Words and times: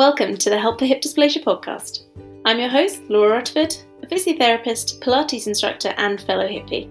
Welcome 0.00 0.38
to 0.38 0.48
the 0.48 0.58
Help 0.58 0.78
for 0.78 0.86
Hip 0.86 1.02
Dysplasia 1.02 1.44
podcast. 1.44 2.04
I'm 2.46 2.58
your 2.58 2.70
host, 2.70 3.02
Laura 3.10 3.32
Rutherford, 3.32 3.76
a 4.02 4.06
physiotherapist, 4.06 4.98
Pilates 5.00 5.46
instructor, 5.46 5.92
and 5.98 6.22
fellow 6.22 6.48
hippie. 6.48 6.90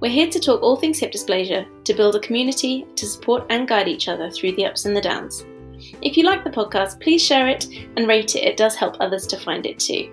We're 0.00 0.12
here 0.12 0.28
to 0.28 0.38
talk 0.38 0.60
all 0.60 0.76
things 0.76 0.98
hip 0.98 1.10
dysplasia, 1.10 1.66
to 1.84 1.94
build 1.94 2.16
a 2.16 2.20
community, 2.20 2.86
to 2.96 3.06
support 3.06 3.46
and 3.48 3.66
guide 3.66 3.88
each 3.88 4.08
other 4.08 4.30
through 4.30 4.56
the 4.56 4.66
ups 4.66 4.84
and 4.84 4.94
the 4.94 5.00
downs. 5.00 5.46
If 6.02 6.18
you 6.18 6.24
like 6.24 6.44
the 6.44 6.50
podcast, 6.50 7.00
please 7.00 7.24
share 7.24 7.48
it 7.48 7.66
and 7.96 8.06
rate 8.06 8.36
it, 8.36 8.44
it 8.44 8.58
does 8.58 8.76
help 8.76 8.98
others 9.00 9.26
to 9.28 9.38
find 9.38 9.64
it 9.64 9.78
too. 9.78 10.12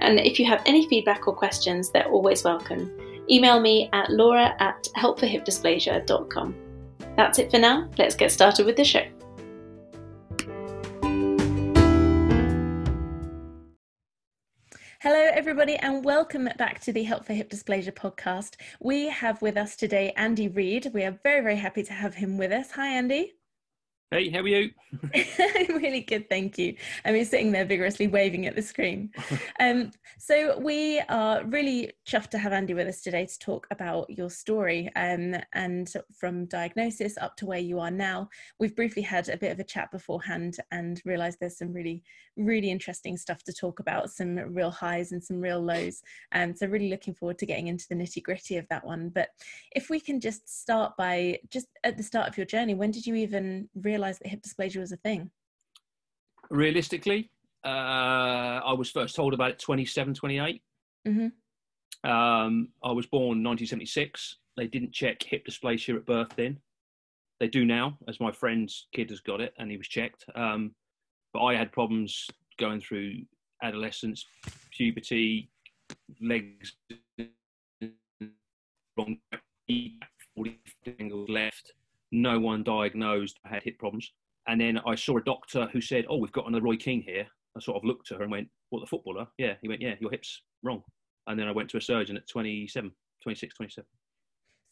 And 0.00 0.20
if 0.20 0.38
you 0.38 0.44
have 0.44 0.62
any 0.66 0.86
feedback 0.86 1.26
or 1.26 1.34
questions, 1.34 1.90
they're 1.90 2.10
always 2.10 2.44
welcome. 2.44 2.92
Email 3.30 3.58
me 3.58 3.88
at 3.94 4.10
laura 4.10 4.54
at 4.60 4.86
helpforhipdysplasia.com. 4.98 6.54
That's 7.16 7.38
it 7.38 7.50
for 7.50 7.58
now, 7.58 7.88
let's 7.96 8.16
get 8.16 8.32
started 8.32 8.66
with 8.66 8.76
the 8.76 8.84
show. 8.84 9.06
Everybody, 15.40 15.76
and 15.76 16.04
welcome 16.04 16.50
back 16.58 16.78
to 16.80 16.92
the 16.92 17.02
Help 17.02 17.24
for 17.24 17.32
Hip 17.32 17.48
Dysplasia 17.48 17.92
podcast. 17.92 18.56
We 18.78 19.06
have 19.06 19.40
with 19.40 19.56
us 19.56 19.74
today 19.74 20.12
Andy 20.14 20.48
Reid. 20.48 20.90
We 20.92 21.02
are 21.04 21.18
very, 21.22 21.40
very 21.40 21.56
happy 21.56 21.82
to 21.82 21.94
have 21.94 22.14
him 22.14 22.36
with 22.36 22.52
us. 22.52 22.70
Hi, 22.72 22.88
Andy. 22.88 23.32
Hey, 24.12 24.28
how 24.28 24.40
are 24.40 24.48
you? 24.48 24.70
Really 25.68 26.00
good, 26.00 26.28
thank 26.28 26.58
you. 26.58 26.74
I 27.04 27.12
mean, 27.12 27.24
sitting 27.24 27.52
there 27.52 27.64
vigorously 27.64 28.08
waving 28.08 28.46
at 28.46 28.56
the 28.56 28.62
screen. 28.62 29.10
Um, 29.60 29.90
so 30.18 30.58
we 30.58 31.00
are 31.10 31.44
really 31.44 31.92
chuffed 32.08 32.30
to 32.30 32.38
have 32.38 32.52
Andy 32.52 32.72
with 32.72 32.88
us 32.88 33.02
today 33.02 33.26
to 33.26 33.38
talk 33.38 33.66
about 33.70 34.08
your 34.08 34.30
story 34.30 34.90
um, 34.96 35.36
and 35.52 35.92
from 36.18 36.46
diagnosis 36.46 37.18
up 37.18 37.36
to 37.36 37.46
where 37.46 37.58
you 37.58 37.78
are 37.78 37.90
now. 37.90 38.28
We've 38.58 38.74
briefly 38.74 39.02
had 39.02 39.28
a 39.28 39.36
bit 39.36 39.52
of 39.52 39.60
a 39.60 39.64
chat 39.64 39.90
beforehand 39.90 40.56
and 40.70 41.00
realised 41.04 41.38
there's 41.40 41.58
some 41.58 41.74
really, 41.74 42.02
really 42.44 42.70
interesting 42.70 43.16
stuff 43.16 43.42
to 43.44 43.52
talk 43.52 43.80
about, 43.80 44.10
some 44.10 44.36
real 44.36 44.70
highs 44.70 45.12
and 45.12 45.22
some 45.22 45.40
real 45.40 45.60
lows. 45.60 46.02
And 46.32 46.52
um, 46.52 46.56
so 46.56 46.66
really 46.66 46.90
looking 46.90 47.14
forward 47.14 47.38
to 47.38 47.46
getting 47.46 47.68
into 47.68 47.86
the 47.88 47.94
nitty 47.94 48.22
gritty 48.22 48.56
of 48.56 48.66
that 48.68 48.84
one. 48.84 49.10
But 49.10 49.28
if 49.74 49.90
we 49.90 50.00
can 50.00 50.20
just 50.20 50.62
start 50.62 50.96
by 50.96 51.38
just 51.50 51.66
at 51.84 51.96
the 51.96 52.02
start 52.02 52.28
of 52.28 52.36
your 52.36 52.46
journey, 52.46 52.74
when 52.74 52.90
did 52.90 53.06
you 53.06 53.14
even 53.14 53.68
realise 53.74 54.18
that 54.18 54.28
hip 54.28 54.42
dysplasia 54.42 54.80
was 54.80 54.92
a 54.92 54.96
thing? 54.96 55.30
Realistically, 56.50 57.30
uh, 57.64 57.68
I 58.64 58.72
was 58.72 58.90
first 58.90 59.14
told 59.14 59.34
about 59.34 59.50
it 59.50 59.58
27, 59.58 60.14
28. 60.14 60.62
Mm-hmm. 61.06 62.10
Um, 62.10 62.68
I 62.82 62.92
was 62.92 63.06
born 63.06 63.44
1976. 63.44 64.36
They 64.56 64.66
didn't 64.66 64.92
check 64.92 65.22
hip 65.22 65.46
dysplasia 65.46 65.96
at 65.96 66.06
birth 66.06 66.30
then. 66.36 66.58
They 67.38 67.48
do 67.48 67.64
now, 67.64 67.98
as 68.06 68.20
my 68.20 68.32
friend's 68.32 68.86
kid 68.94 69.10
has 69.10 69.20
got 69.20 69.40
it 69.40 69.54
and 69.58 69.70
he 69.70 69.78
was 69.78 69.88
checked. 69.88 70.24
Um, 70.34 70.74
but 71.32 71.42
I 71.42 71.54
had 71.54 71.72
problems 71.72 72.26
going 72.58 72.80
through 72.80 73.22
adolescence, 73.62 74.24
puberty, 74.70 75.50
legs 76.20 76.74
wrong, 78.96 79.18
40 80.36 80.58
angles 80.98 81.28
left, 81.28 81.72
no 82.12 82.38
one 82.38 82.62
diagnosed 82.62 83.38
I 83.44 83.48
had 83.48 83.62
hip 83.62 83.78
problems. 83.78 84.12
And 84.48 84.60
then 84.60 84.78
I 84.86 84.94
saw 84.94 85.18
a 85.18 85.22
doctor 85.22 85.68
who 85.72 85.80
said, 85.80 86.06
"Oh, 86.08 86.16
we've 86.16 86.32
got 86.32 86.48
another 86.48 86.64
Roy 86.64 86.76
Keane 86.76 87.02
here." 87.02 87.26
I 87.56 87.60
sort 87.60 87.76
of 87.76 87.84
looked 87.84 88.10
at 88.10 88.18
her 88.18 88.22
and 88.24 88.32
went, 88.32 88.48
"What, 88.70 88.80
the 88.80 88.86
footballer?" 88.86 89.26
Yeah. 89.38 89.54
He 89.62 89.68
went, 89.68 89.80
"Yeah, 89.80 89.94
your 90.00 90.10
hip's 90.10 90.42
wrong." 90.62 90.82
And 91.26 91.38
then 91.38 91.46
I 91.46 91.52
went 91.52 91.68
to 91.70 91.76
a 91.76 91.80
surgeon 91.80 92.16
at 92.16 92.26
27, 92.28 92.90
26, 93.22 93.54
27. 93.54 93.86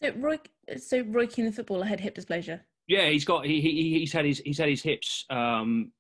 So 0.03 0.13
Roy, 0.17 0.39
so 0.79 1.03
Roy 1.03 1.27
Keane, 1.27 1.47
the 1.47 1.53
footballer, 1.53 1.85
had 1.85 2.01
hip 2.01 2.15
dysplasia. 2.15 2.61
Yeah, 2.87 3.09
he's 3.11 3.25
got 3.25 3.45
he, 3.45 3.61
he 3.61 3.99
he's 3.99 4.13
had 4.13 4.25
his 4.25 4.39
he's 4.39 4.59
had 4.59 4.69
his 4.69 4.83
hips 4.83 5.27
um, 5.29 5.93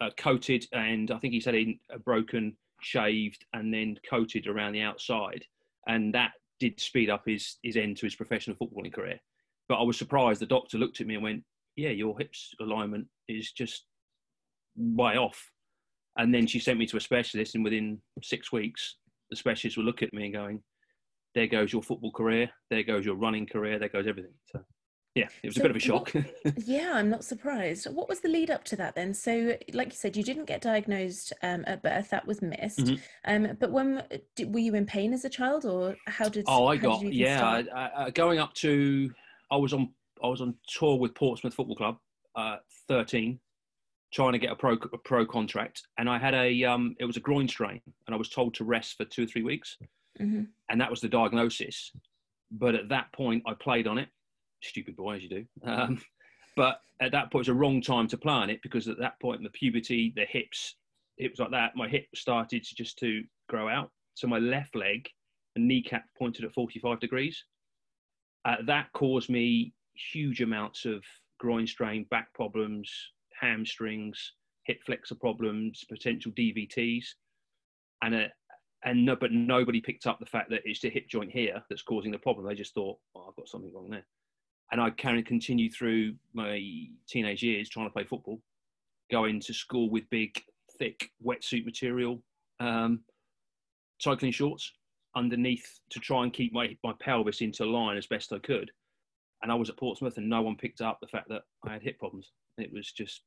uh, 0.00 0.10
coated, 0.16 0.66
and 0.72 1.10
I 1.10 1.18
think 1.18 1.34
he's 1.34 1.44
had 1.44 1.54
a 1.54 1.98
broken, 2.04 2.56
shaved, 2.80 3.44
and 3.52 3.72
then 3.72 3.98
coated 4.08 4.46
around 4.46 4.72
the 4.72 4.82
outside, 4.82 5.44
and 5.86 6.14
that 6.14 6.32
did 6.60 6.80
speed 6.80 7.10
up 7.10 7.22
his 7.26 7.58
his 7.62 7.76
end 7.76 7.96
to 7.98 8.06
his 8.06 8.14
professional 8.14 8.56
footballing 8.56 8.92
career. 8.92 9.18
But 9.68 9.76
I 9.76 9.82
was 9.82 9.98
surprised. 9.98 10.40
The 10.40 10.46
doctor 10.46 10.78
looked 10.78 11.00
at 11.00 11.06
me 11.06 11.14
and 11.14 11.22
went, 11.22 11.44
"Yeah, 11.76 11.90
your 11.90 12.18
hips 12.18 12.54
alignment 12.60 13.06
is 13.28 13.52
just 13.52 13.86
way 14.76 15.16
off." 15.16 15.50
And 16.16 16.34
then 16.34 16.46
she 16.46 16.58
sent 16.58 16.78
me 16.78 16.86
to 16.86 16.96
a 16.96 17.00
specialist, 17.00 17.54
and 17.54 17.62
within 17.64 18.00
six 18.22 18.50
weeks, 18.50 18.96
the 19.30 19.36
specialist 19.36 19.76
would 19.76 19.86
look 19.86 20.02
at 20.02 20.12
me 20.12 20.24
and 20.24 20.34
going, 20.34 20.62
"There 21.34 21.46
goes 21.46 21.72
your 21.72 21.82
football 21.82 22.12
career. 22.12 22.50
There 22.70 22.82
goes 22.82 23.04
your 23.04 23.16
running 23.16 23.46
career. 23.46 23.78
There 23.78 23.88
goes 23.88 24.06
everything." 24.06 24.34
So, 24.46 24.64
yeah, 25.18 25.28
it 25.42 25.48
was 25.48 25.56
so 25.56 25.60
a 25.60 25.64
bit 25.64 25.70
of 25.70 25.76
a 25.76 25.80
shock. 25.80 26.10
What, 26.12 26.26
yeah, 26.66 26.92
I'm 26.94 27.10
not 27.10 27.24
surprised. 27.24 27.86
What 27.86 28.08
was 28.08 28.20
the 28.20 28.28
lead 28.28 28.50
up 28.50 28.64
to 28.64 28.76
that 28.76 28.94
then? 28.94 29.12
So, 29.14 29.56
like 29.72 29.88
you 29.88 29.96
said, 29.96 30.16
you 30.16 30.22
didn't 30.22 30.46
get 30.46 30.60
diagnosed 30.60 31.32
um, 31.42 31.64
at 31.66 31.82
birth; 31.82 32.10
that 32.10 32.26
was 32.26 32.42
missed. 32.42 32.78
Mm-hmm. 32.78 32.96
Um, 33.46 33.56
but 33.58 33.70
when 33.70 34.02
did, 34.36 34.52
were 34.52 34.60
you 34.60 34.74
in 34.74 34.86
pain 34.86 35.12
as 35.12 35.24
a 35.24 35.30
child, 35.30 35.64
or 35.64 35.96
how 36.06 36.28
did? 36.28 36.44
Oh, 36.46 36.66
I 36.66 36.76
got 36.76 37.02
yeah, 37.12 37.62
I, 37.74 38.04
I, 38.04 38.10
going 38.10 38.38
up 38.38 38.54
to 38.54 39.10
I 39.50 39.56
was 39.56 39.72
on 39.72 39.90
I 40.22 40.28
was 40.28 40.40
on 40.40 40.54
tour 40.68 40.98
with 40.98 41.14
Portsmouth 41.14 41.54
Football 41.54 41.76
Club, 41.76 41.98
uh, 42.36 42.56
13, 42.88 43.38
trying 44.12 44.32
to 44.32 44.38
get 44.38 44.52
a 44.52 44.56
pro 44.56 44.74
a 44.74 44.98
pro 44.98 45.26
contract, 45.26 45.82
and 45.98 46.08
I 46.08 46.18
had 46.18 46.34
a 46.34 46.64
um, 46.64 46.96
it 46.98 47.04
was 47.04 47.16
a 47.16 47.20
groin 47.20 47.48
strain, 47.48 47.80
and 48.06 48.14
I 48.14 48.18
was 48.18 48.28
told 48.28 48.54
to 48.54 48.64
rest 48.64 48.96
for 48.96 49.04
two 49.04 49.24
or 49.24 49.26
three 49.26 49.42
weeks, 49.42 49.76
mm-hmm. 50.20 50.44
and 50.70 50.80
that 50.80 50.90
was 50.90 51.00
the 51.00 51.08
diagnosis. 51.08 51.92
But 52.50 52.74
at 52.74 52.88
that 52.88 53.12
point, 53.12 53.42
I 53.46 53.52
played 53.54 53.86
on 53.86 53.98
it, 53.98 54.08
stupid 54.62 54.96
boy 54.96 55.16
as 55.16 55.22
you 55.22 55.28
do. 55.28 55.44
Um, 55.64 56.00
but 56.56 56.80
at 57.00 57.12
that 57.12 57.30
point, 57.30 57.42
it's 57.42 57.48
a 57.48 57.54
wrong 57.54 57.80
time 57.80 58.08
to 58.08 58.18
plan 58.18 58.50
it 58.50 58.60
because 58.62 58.88
at 58.88 58.98
that 58.98 59.20
point, 59.20 59.42
the 59.42 59.50
puberty, 59.50 60.12
the 60.16 60.24
hips, 60.24 60.76
hips 61.16 61.38
like 61.38 61.50
that, 61.50 61.76
my 61.76 61.88
hip 61.88 62.06
started 62.14 62.64
to 62.64 62.74
just 62.74 62.98
to 62.98 63.22
grow 63.48 63.68
out. 63.68 63.90
So 64.14 64.26
my 64.26 64.38
left 64.38 64.74
leg 64.74 65.08
and 65.54 65.68
kneecap 65.68 66.04
pointed 66.18 66.44
at 66.44 66.52
45 66.52 67.00
degrees. 67.00 67.44
Uh, 68.44 68.56
that 68.66 68.92
caused 68.92 69.28
me 69.28 69.72
huge 70.12 70.40
amounts 70.40 70.84
of 70.84 71.02
groin 71.38 71.66
strain, 71.66 72.06
back 72.10 72.32
problems, 72.34 72.90
hamstrings, 73.40 74.32
hip 74.64 74.80
flexor 74.84 75.14
problems, 75.14 75.84
potential 75.88 76.32
DVTs, 76.32 77.04
and 78.02 78.14
a, 78.14 78.24
uh, 78.24 78.28
and 78.84 79.04
no, 79.04 79.16
but 79.16 79.32
nobody 79.32 79.80
picked 79.80 80.06
up 80.06 80.20
the 80.20 80.26
fact 80.26 80.50
that 80.50 80.62
it's 80.64 80.80
the 80.80 80.90
hip 80.90 81.08
joint 81.08 81.32
here 81.32 81.60
that's 81.68 81.82
causing 81.82 82.12
the 82.12 82.18
problem. 82.18 82.46
They 82.46 82.54
just 82.54 82.74
thought, 82.74 82.98
"Oh, 83.14 83.26
I've 83.28 83.34
got 83.34 83.48
something 83.48 83.72
wrong 83.72 83.90
there," 83.90 84.06
and 84.70 84.80
I 84.80 84.90
kind 84.90 85.18
of 85.18 85.24
continued 85.24 85.72
through 85.74 86.14
my 86.34 86.62
teenage 87.08 87.42
years 87.42 87.68
trying 87.68 87.86
to 87.86 87.92
play 87.92 88.04
football, 88.04 88.40
going 89.10 89.40
to 89.40 89.54
school 89.54 89.90
with 89.90 90.08
big, 90.10 90.40
thick 90.78 91.10
wetsuit 91.24 91.64
material, 91.64 92.22
um, 92.60 93.00
cycling 93.98 94.32
shorts, 94.32 94.72
underneath 95.16 95.80
to 95.90 95.98
try 95.98 96.22
and 96.22 96.32
keep 96.32 96.52
my, 96.52 96.76
my 96.84 96.92
pelvis 97.00 97.40
into 97.40 97.64
line 97.64 97.96
as 97.96 98.06
best 98.06 98.32
I 98.32 98.38
could. 98.38 98.70
And 99.42 99.50
I 99.50 99.54
was 99.54 99.70
at 99.70 99.76
Portsmouth 99.76 100.18
and 100.18 100.28
no 100.28 100.42
one 100.42 100.56
picked 100.56 100.80
up 100.80 100.98
the 101.00 101.06
fact 101.06 101.28
that 101.28 101.42
I 101.64 101.72
had 101.72 101.82
hip 101.82 101.98
problems. 101.98 102.32
It 102.58 102.72
was 102.72 102.90
just 102.92 103.22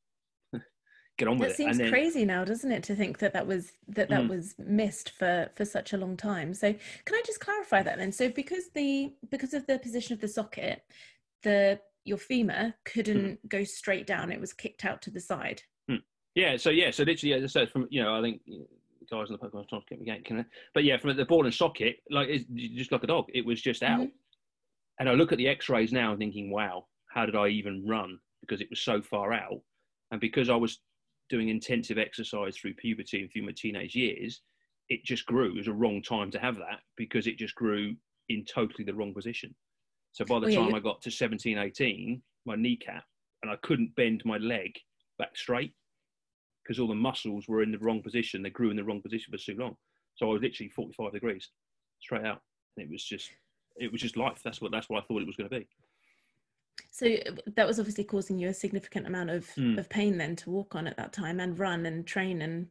get 1.17 1.27
on 1.27 1.37
with 1.37 1.49
that 1.49 1.53
it. 1.53 1.57
seems 1.57 1.77
then, 1.77 1.89
crazy 1.89 2.25
now, 2.25 2.43
doesn't 2.43 2.71
it, 2.71 2.83
to 2.83 2.95
think 2.95 3.19
that 3.19 3.33
that 3.33 3.47
was 3.47 3.71
that 3.87 4.09
that 4.09 4.23
mm. 4.23 4.29
was 4.29 4.55
missed 4.59 5.11
for 5.11 5.49
for 5.55 5.63
such 5.63 5.93
a 5.93 5.97
long 5.97 6.17
time. 6.17 6.53
So 6.53 6.73
can 7.05 7.15
I 7.15 7.21
just 7.25 7.39
clarify 7.39 7.81
that 7.83 7.97
then? 7.97 8.11
So 8.11 8.29
because 8.29 8.69
the 8.73 9.13
because 9.29 9.53
of 9.53 9.65
the 9.67 9.79
position 9.79 10.13
of 10.13 10.19
the 10.19 10.27
socket, 10.27 10.83
the 11.43 11.79
your 12.03 12.17
femur 12.17 12.73
couldn't 12.85 13.39
mm. 13.43 13.49
go 13.49 13.63
straight 13.63 14.07
down; 14.07 14.31
it 14.31 14.39
was 14.39 14.53
kicked 14.53 14.85
out 14.85 15.01
to 15.03 15.11
the 15.11 15.19
side. 15.19 15.61
Mm. 15.89 16.01
Yeah. 16.35 16.57
So 16.57 16.69
yeah. 16.69 16.91
So 16.91 17.03
literally, 17.03 17.33
as 17.33 17.43
I 17.43 17.47
said, 17.47 17.69
from 17.69 17.87
you 17.89 18.03
know, 18.03 18.15
I 18.15 18.21
think 18.21 18.41
guys 19.09 19.27
in 19.29 19.33
the 19.33 19.39
podcast 19.39 19.69
trying 19.69 19.81
to 19.81 19.95
get 19.97 19.99
me. 19.99 20.21
Can 20.23 20.45
But 20.73 20.83
yeah, 20.83 20.97
from 20.97 21.15
the 21.15 21.25
ball 21.25 21.45
and 21.45 21.53
socket, 21.53 21.97
like 22.09 22.29
it's 22.29 22.45
just 22.75 22.91
like 22.91 23.03
a 23.03 23.07
dog. 23.07 23.25
It 23.33 23.45
was 23.45 23.61
just 23.61 23.83
out. 23.83 23.99
Mm-hmm. 23.99 24.15
And 24.99 25.09
I 25.09 25.13
look 25.13 25.31
at 25.31 25.37
the 25.37 25.47
X-rays 25.47 25.91
now, 25.91 26.15
thinking, 26.15 26.51
wow, 26.51 26.85
how 27.13 27.25
did 27.25 27.35
I 27.35 27.47
even 27.47 27.87
run? 27.87 28.19
Because 28.41 28.61
it 28.61 28.69
was 28.69 28.81
so 28.81 29.01
far 29.01 29.33
out, 29.33 29.61
and 30.11 30.21
because 30.21 30.49
I 30.49 30.55
was 30.55 30.79
doing 31.29 31.49
intensive 31.49 31.97
exercise 31.97 32.57
through 32.57 32.73
puberty 32.75 33.21
and 33.21 33.31
through 33.31 33.45
my 33.45 33.53
teenage 33.55 33.95
years, 33.95 34.41
it 34.89 35.03
just 35.05 35.25
grew. 35.25 35.51
It 35.51 35.57
was 35.57 35.67
a 35.67 35.73
wrong 35.73 36.01
time 36.01 36.29
to 36.31 36.39
have 36.39 36.55
that 36.57 36.81
because 36.97 37.27
it 37.27 37.37
just 37.37 37.55
grew 37.55 37.95
in 38.29 38.45
totally 38.45 38.83
the 38.83 38.93
wrong 38.93 39.13
position. 39.13 39.55
So 40.13 40.25
by 40.25 40.39
the 40.39 40.47
well, 40.47 40.55
time 40.55 40.69
yeah, 40.71 40.77
I 40.77 40.79
got 40.79 41.01
to 41.03 41.11
17, 41.11 41.57
18, 41.57 42.21
my 42.45 42.55
kneecap, 42.55 43.03
and 43.43 43.51
I 43.51 43.55
couldn't 43.63 43.95
bend 43.95 44.21
my 44.25 44.37
leg 44.37 44.73
back 45.17 45.37
straight 45.37 45.73
because 46.63 46.79
all 46.79 46.87
the 46.87 46.95
muscles 46.95 47.47
were 47.47 47.63
in 47.63 47.71
the 47.71 47.79
wrong 47.79 48.01
position. 48.01 48.43
They 48.43 48.49
grew 48.49 48.69
in 48.69 48.77
the 48.77 48.83
wrong 48.83 49.01
position 49.01 49.31
for 49.31 49.37
too 49.37 49.57
long. 49.57 49.75
So 50.15 50.29
I 50.29 50.33
was 50.33 50.41
literally 50.41 50.69
45 50.69 51.13
degrees 51.13 51.49
straight 52.01 52.25
out. 52.25 52.41
And 52.77 52.85
it 52.85 52.91
was 52.91 53.03
just, 53.03 53.29
it 53.77 53.91
was 53.91 54.01
just 54.01 54.17
life. 54.17 54.41
That's 54.43 54.61
what, 54.61 54.71
that's 54.71 54.89
what 54.89 55.03
I 55.03 55.05
thought 55.05 55.21
it 55.21 55.27
was 55.27 55.35
going 55.35 55.49
to 55.49 55.59
be. 55.59 55.67
So 56.91 57.07
uh, 57.07 57.41
that 57.55 57.67
was 57.67 57.79
obviously 57.79 58.03
causing 58.03 58.37
you 58.37 58.49
a 58.49 58.53
significant 58.53 59.07
amount 59.07 59.29
of, 59.29 59.47
mm. 59.55 59.77
of 59.77 59.89
pain 59.89 60.17
then 60.17 60.35
to 60.37 60.49
walk 60.49 60.75
on 60.75 60.87
at 60.87 60.97
that 60.97 61.13
time 61.13 61.39
and 61.39 61.57
run 61.57 61.85
and 61.85 62.05
train 62.05 62.41
and. 62.41 62.67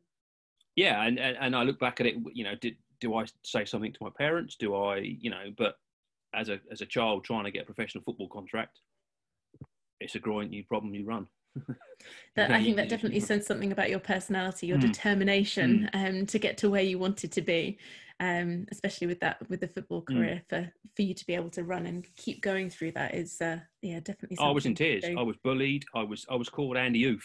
Yeah. 0.76 1.04
And, 1.04 1.18
and, 1.18 1.36
and 1.40 1.56
I 1.56 1.62
look 1.62 1.80
back 1.80 2.00
at 2.00 2.06
it, 2.06 2.16
you 2.32 2.44
know, 2.44 2.54
did, 2.60 2.76
do 3.00 3.14
I 3.14 3.24
say 3.44 3.64
something 3.64 3.92
to 3.92 3.98
my 4.02 4.10
parents? 4.16 4.56
Do 4.56 4.74
I, 4.74 4.98
you 4.98 5.30
know, 5.30 5.46
but 5.56 5.74
as 6.34 6.48
a, 6.48 6.60
as 6.70 6.80
a 6.80 6.86
child 6.86 7.24
trying 7.24 7.44
to 7.44 7.50
get 7.50 7.62
a 7.62 7.66
professional 7.66 8.04
football 8.04 8.28
contract, 8.28 8.78
it's 10.00 10.14
a 10.14 10.18
growing 10.18 10.52
you 10.52 10.64
problem 10.64 10.94
you 10.94 11.04
run. 11.04 11.26
that, 12.36 12.50
I 12.52 12.62
think 12.62 12.76
that 12.76 12.88
definitely 12.88 13.20
says 13.20 13.46
something 13.46 13.72
about 13.72 13.90
your 13.90 13.98
personality, 13.98 14.66
your 14.66 14.78
mm. 14.78 14.82
determination 14.82 15.88
mm. 15.92 16.08
Um, 16.20 16.26
to 16.26 16.38
get 16.38 16.56
to 16.58 16.70
where 16.70 16.82
you 16.82 16.98
wanted 16.98 17.32
to 17.32 17.42
be. 17.42 17.78
Um, 18.20 18.66
especially 18.70 19.06
with 19.06 19.20
that 19.20 19.38
with 19.48 19.60
the 19.60 19.68
football 19.68 20.02
mm. 20.02 20.14
career, 20.14 20.42
mm. 20.44 20.48
for 20.48 20.72
for 20.94 21.02
you 21.02 21.14
to 21.14 21.26
be 21.26 21.34
able 21.34 21.48
to 21.50 21.64
run 21.64 21.86
and 21.86 22.06
keep 22.16 22.42
going 22.42 22.68
through 22.68 22.92
that 22.92 23.14
is 23.14 23.40
uh, 23.40 23.58
yeah 23.80 23.98
definitely. 24.00 24.36
I 24.38 24.50
was 24.50 24.66
in 24.66 24.74
tears. 24.74 25.04
I 25.04 25.22
was 25.22 25.36
bullied. 25.42 25.84
I 25.94 26.02
was 26.02 26.26
I 26.30 26.34
was 26.36 26.50
called 26.50 26.76
Andy 26.76 27.04
Oof 27.04 27.24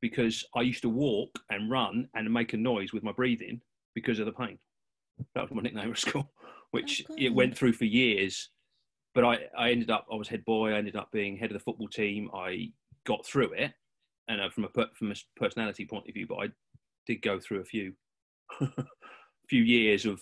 because 0.00 0.44
I 0.54 0.62
used 0.62 0.82
to 0.82 0.88
walk 0.88 1.38
and 1.50 1.70
run 1.70 2.08
and 2.14 2.32
make 2.32 2.52
a 2.52 2.56
noise 2.56 2.92
with 2.92 3.02
my 3.02 3.12
breathing 3.12 3.60
because 3.94 4.18
of 4.18 4.26
the 4.26 4.32
pain. 4.32 4.58
That 5.34 5.42
was 5.42 5.50
my 5.52 5.62
nickname 5.62 5.90
at 5.90 5.98
school, 5.98 6.30
which 6.70 7.04
oh, 7.10 7.14
it 7.18 7.34
went 7.34 7.56
through 7.56 7.72
for 7.72 7.84
years. 7.84 8.50
But 9.14 9.24
I, 9.24 9.38
I 9.56 9.70
ended 9.70 9.90
up, 9.90 10.06
I 10.12 10.16
was 10.16 10.28
head 10.28 10.44
boy. 10.44 10.72
I 10.72 10.78
ended 10.78 10.96
up 10.96 11.10
being 11.10 11.36
head 11.36 11.50
of 11.50 11.54
the 11.54 11.64
football 11.64 11.88
team. 11.88 12.30
I 12.34 12.72
got 13.06 13.24
through 13.24 13.52
it, 13.52 13.72
and 14.28 14.40
uh, 14.40 14.50
from 14.50 14.64
a 14.64 14.68
from 14.94 15.12
a 15.12 15.14
personality 15.36 15.86
point 15.86 16.08
of 16.08 16.14
view, 16.14 16.26
but 16.26 16.36
I 16.36 16.48
did 17.06 17.22
go 17.22 17.40
through 17.40 17.60
a 17.60 17.64
few 17.64 17.94
few 19.48 19.62
years 19.62 20.06
of, 20.06 20.20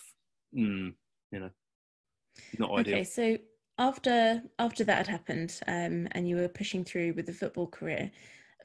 mm, 0.57 0.93
you 1.33 1.41
know, 1.41 1.51
not 2.59 2.71
ideal. 2.79 2.95
Okay, 2.95 3.05
so 3.05 3.37
after 3.79 4.43
after 4.59 4.85
that 4.85 4.99
had 4.99 5.09
happened, 5.09 5.61
um, 5.67 6.07
and 6.13 6.29
you 6.29 6.37
were 6.37 6.49
pushing 6.49 6.85
through 6.85 7.15
with 7.15 7.27
the 7.27 7.33
football 7.33 7.67
career, 7.67 8.11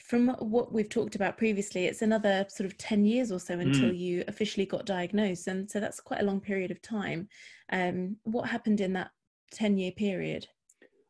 from 0.01 0.29
what 0.39 0.73
we've 0.73 0.89
talked 0.89 1.15
about 1.15 1.37
previously, 1.37 1.85
it's 1.85 2.01
another 2.01 2.45
sort 2.49 2.65
of 2.69 2.77
10 2.77 3.05
years 3.05 3.31
or 3.31 3.39
so 3.39 3.59
until 3.59 3.89
mm. 3.89 3.97
you 3.97 4.23
officially 4.27 4.65
got 4.65 4.85
diagnosed. 4.85 5.47
And 5.47 5.69
so 5.69 5.79
that's 5.79 5.99
quite 5.99 6.21
a 6.21 6.25
long 6.25 6.39
period 6.39 6.71
of 6.71 6.81
time. 6.81 7.27
Um, 7.71 8.17
what 8.23 8.49
happened 8.49 8.81
in 8.81 8.93
that 8.93 9.11
10 9.51 9.77
year 9.77 9.91
period? 9.91 10.47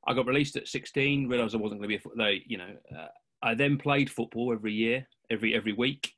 I 0.07 0.13
got 0.13 0.25
released 0.25 0.55
at 0.55 0.67
16, 0.67 1.27
realised 1.27 1.55
I 1.55 1.59
wasn't 1.59 1.81
going 1.81 1.91
to 1.91 1.97
be 1.97 2.03
a 2.03 2.17
they, 2.17 2.43
you 2.47 2.57
know, 2.57 2.75
uh, 2.97 3.07
I 3.41 3.53
then 3.53 3.77
played 3.77 4.09
football 4.09 4.51
every 4.51 4.73
year, 4.73 5.07
every 5.29 5.53
every 5.53 5.73
week. 5.73 6.13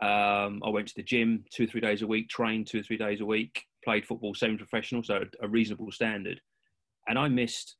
Um, 0.00 0.62
I 0.64 0.68
went 0.68 0.88
to 0.88 0.94
the 0.96 1.02
gym 1.02 1.44
two 1.52 1.64
or 1.64 1.66
three 1.66 1.80
days 1.80 2.02
a 2.02 2.06
week, 2.06 2.28
trained 2.28 2.66
two 2.66 2.80
or 2.80 2.82
three 2.82 2.98
days 2.98 3.20
a 3.20 3.26
week, 3.26 3.62
played 3.84 4.06
football 4.06 4.34
semi-professional, 4.34 5.02
so 5.02 5.24
a 5.40 5.48
reasonable 5.48 5.90
standard. 5.90 6.40
And 7.08 7.18
I 7.18 7.28
missed 7.28 7.76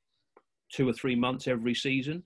two 0.72 0.88
or 0.88 0.92
three 0.92 1.14
months 1.14 1.46
every 1.46 1.74
season 1.74 2.24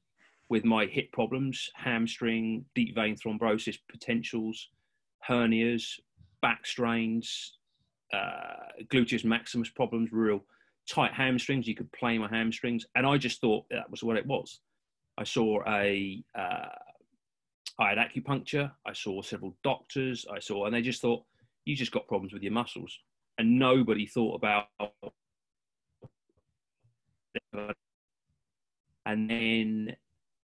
with 0.51 0.65
my 0.65 0.85
hip 0.85 1.11
problems, 1.13 1.71
hamstring, 1.75 2.65
deep 2.75 2.95
vein 2.97 3.17
thrombosis 3.17 3.79
potentials, 3.89 4.69
hernias, 5.27 6.01
back 6.43 6.67
strains, 6.67 7.57
uh, 8.13 8.67
gluteus 8.93 9.25
maximus 9.25 9.71
problems, 9.71 10.11
real 10.13 10.45
tight 10.89 11.13
hamstrings. 11.13 11.69
You 11.69 11.77
could 11.77 11.91
play 11.93 12.19
my 12.19 12.29
hamstrings, 12.29 12.85
and 12.97 13.07
I 13.07 13.17
just 13.17 13.41
thought 13.41 13.65
that 13.71 13.91
was 13.91 14.03
what 14.03 14.17
it 14.17 14.27
was. 14.27 14.61
I 15.17 15.25
saw 15.25 15.63
a, 15.69 16.23
uh, 16.37 16.69
I 17.79 17.91
had 17.91 17.99
acupuncture. 17.99 18.73
I 18.85 18.93
saw 18.93 19.23
several 19.23 19.57
doctors. 19.63 20.27
I 20.31 20.41
saw, 20.41 20.67
and 20.67 20.75
they 20.75 20.83
just 20.83 21.01
thought 21.01 21.23
you 21.65 21.77
just 21.77 21.93
got 21.93 22.09
problems 22.09 22.33
with 22.33 22.43
your 22.43 22.53
muscles, 22.53 22.99
and 23.39 23.57
nobody 23.57 24.07
thought 24.07 24.35
about. 24.35 24.67
And 29.07 29.31
then 29.31 29.97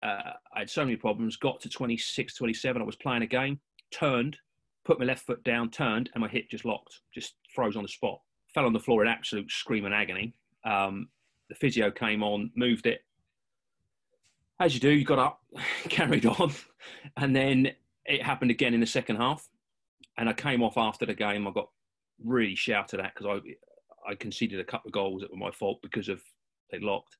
uh, 0.06 0.32
I 0.54 0.60
had 0.60 0.70
so 0.70 0.84
many 0.84 0.96
problems. 0.96 1.36
Got 1.36 1.60
to 1.62 1.68
26, 1.68 2.34
27. 2.34 2.80
I 2.80 2.84
was 2.84 2.96
playing 2.96 3.22
a 3.22 3.26
game, 3.26 3.58
turned, 3.90 4.36
put 4.84 4.98
my 4.98 5.04
left 5.04 5.26
foot 5.26 5.42
down, 5.42 5.70
turned, 5.70 6.10
and 6.14 6.22
my 6.22 6.28
hip 6.28 6.48
just 6.48 6.64
locked, 6.64 7.00
just 7.12 7.34
froze 7.54 7.76
on 7.76 7.82
the 7.82 7.88
spot. 7.88 8.20
Fell 8.54 8.66
on 8.66 8.72
the 8.72 8.80
floor 8.80 9.02
in 9.02 9.08
absolute 9.08 9.50
scream 9.50 9.84
and 9.84 9.94
agony. 9.94 10.32
Um, 10.64 11.08
the 11.48 11.54
physio 11.54 11.90
came 11.90 12.22
on, 12.22 12.50
moved 12.54 12.86
it. 12.86 13.04
As 14.60 14.74
you 14.74 14.80
do, 14.80 14.90
you 14.90 15.04
got 15.04 15.18
up, 15.18 15.42
carried 15.88 16.24
on, 16.24 16.52
and 17.16 17.34
then 17.34 17.72
it 18.04 18.22
happened 18.22 18.50
again 18.50 18.74
in 18.74 18.80
the 18.80 18.86
second 18.86 19.16
half. 19.16 19.48
And 20.18 20.28
I 20.28 20.32
came 20.32 20.62
off 20.62 20.78
after 20.78 21.04
the 21.04 21.14
game. 21.14 21.46
I 21.46 21.50
got 21.50 21.68
really 22.24 22.54
shouted 22.54 23.00
at 23.00 23.12
because 23.14 23.26
I 23.26 24.10
I 24.10 24.14
conceded 24.14 24.60
a 24.60 24.64
couple 24.64 24.88
of 24.88 24.92
goals 24.92 25.20
that 25.20 25.30
were 25.30 25.36
my 25.36 25.50
fault 25.50 25.82
because 25.82 26.08
of 26.08 26.22
they 26.70 26.78
locked. 26.78 27.18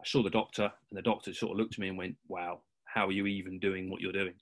I 0.00 0.06
saw 0.06 0.22
the 0.22 0.30
doctor, 0.30 0.72
and 0.90 0.98
the 0.98 1.02
doctor 1.02 1.34
sort 1.34 1.52
of 1.52 1.58
looked 1.58 1.74
at 1.74 1.78
me 1.78 1.88
and 1.88 1.98
went, 1.98 2.16
"Wow, 2.28 2.62
how 2.84 3.06
are 3.06 3.12
you 3.12 3.26
even 3.26 3.58
doing 3.58 3.90
what 3.90 4.00
you're 4.00 4.12
doing?" 4.12 4.34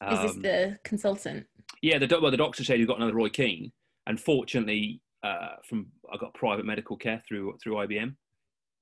Um, 0.00 0.14
Is 0.14 0.20
this 0.22 0.36
um, 0.36 0.42
the 0.42 0.78
consultant? 0.84 1.46
Yeah, 1.82 1.98
the 1.98 2.20
well, 2.20 2.30
the 2.30 2.36
doctor 2.36 2.64
said 2.64 2.78
you've 2.78 2.88
got 2.88 2.98
another 2.98 3.14
Roy 3.14 3.28
Keane, 3.28 3.72
and 4.06 4.20
fortunately, 4.20 5.00
uh, 5.22 5.56
from 5.68 5.86
I 6.12 6.16
got 6.16 6.34
private 6.34 6.64
medical 6.64 6.96
care 6.96 7.22
through 7.26 7.56
through 7.62 7.74
IBM, 7.74 8.14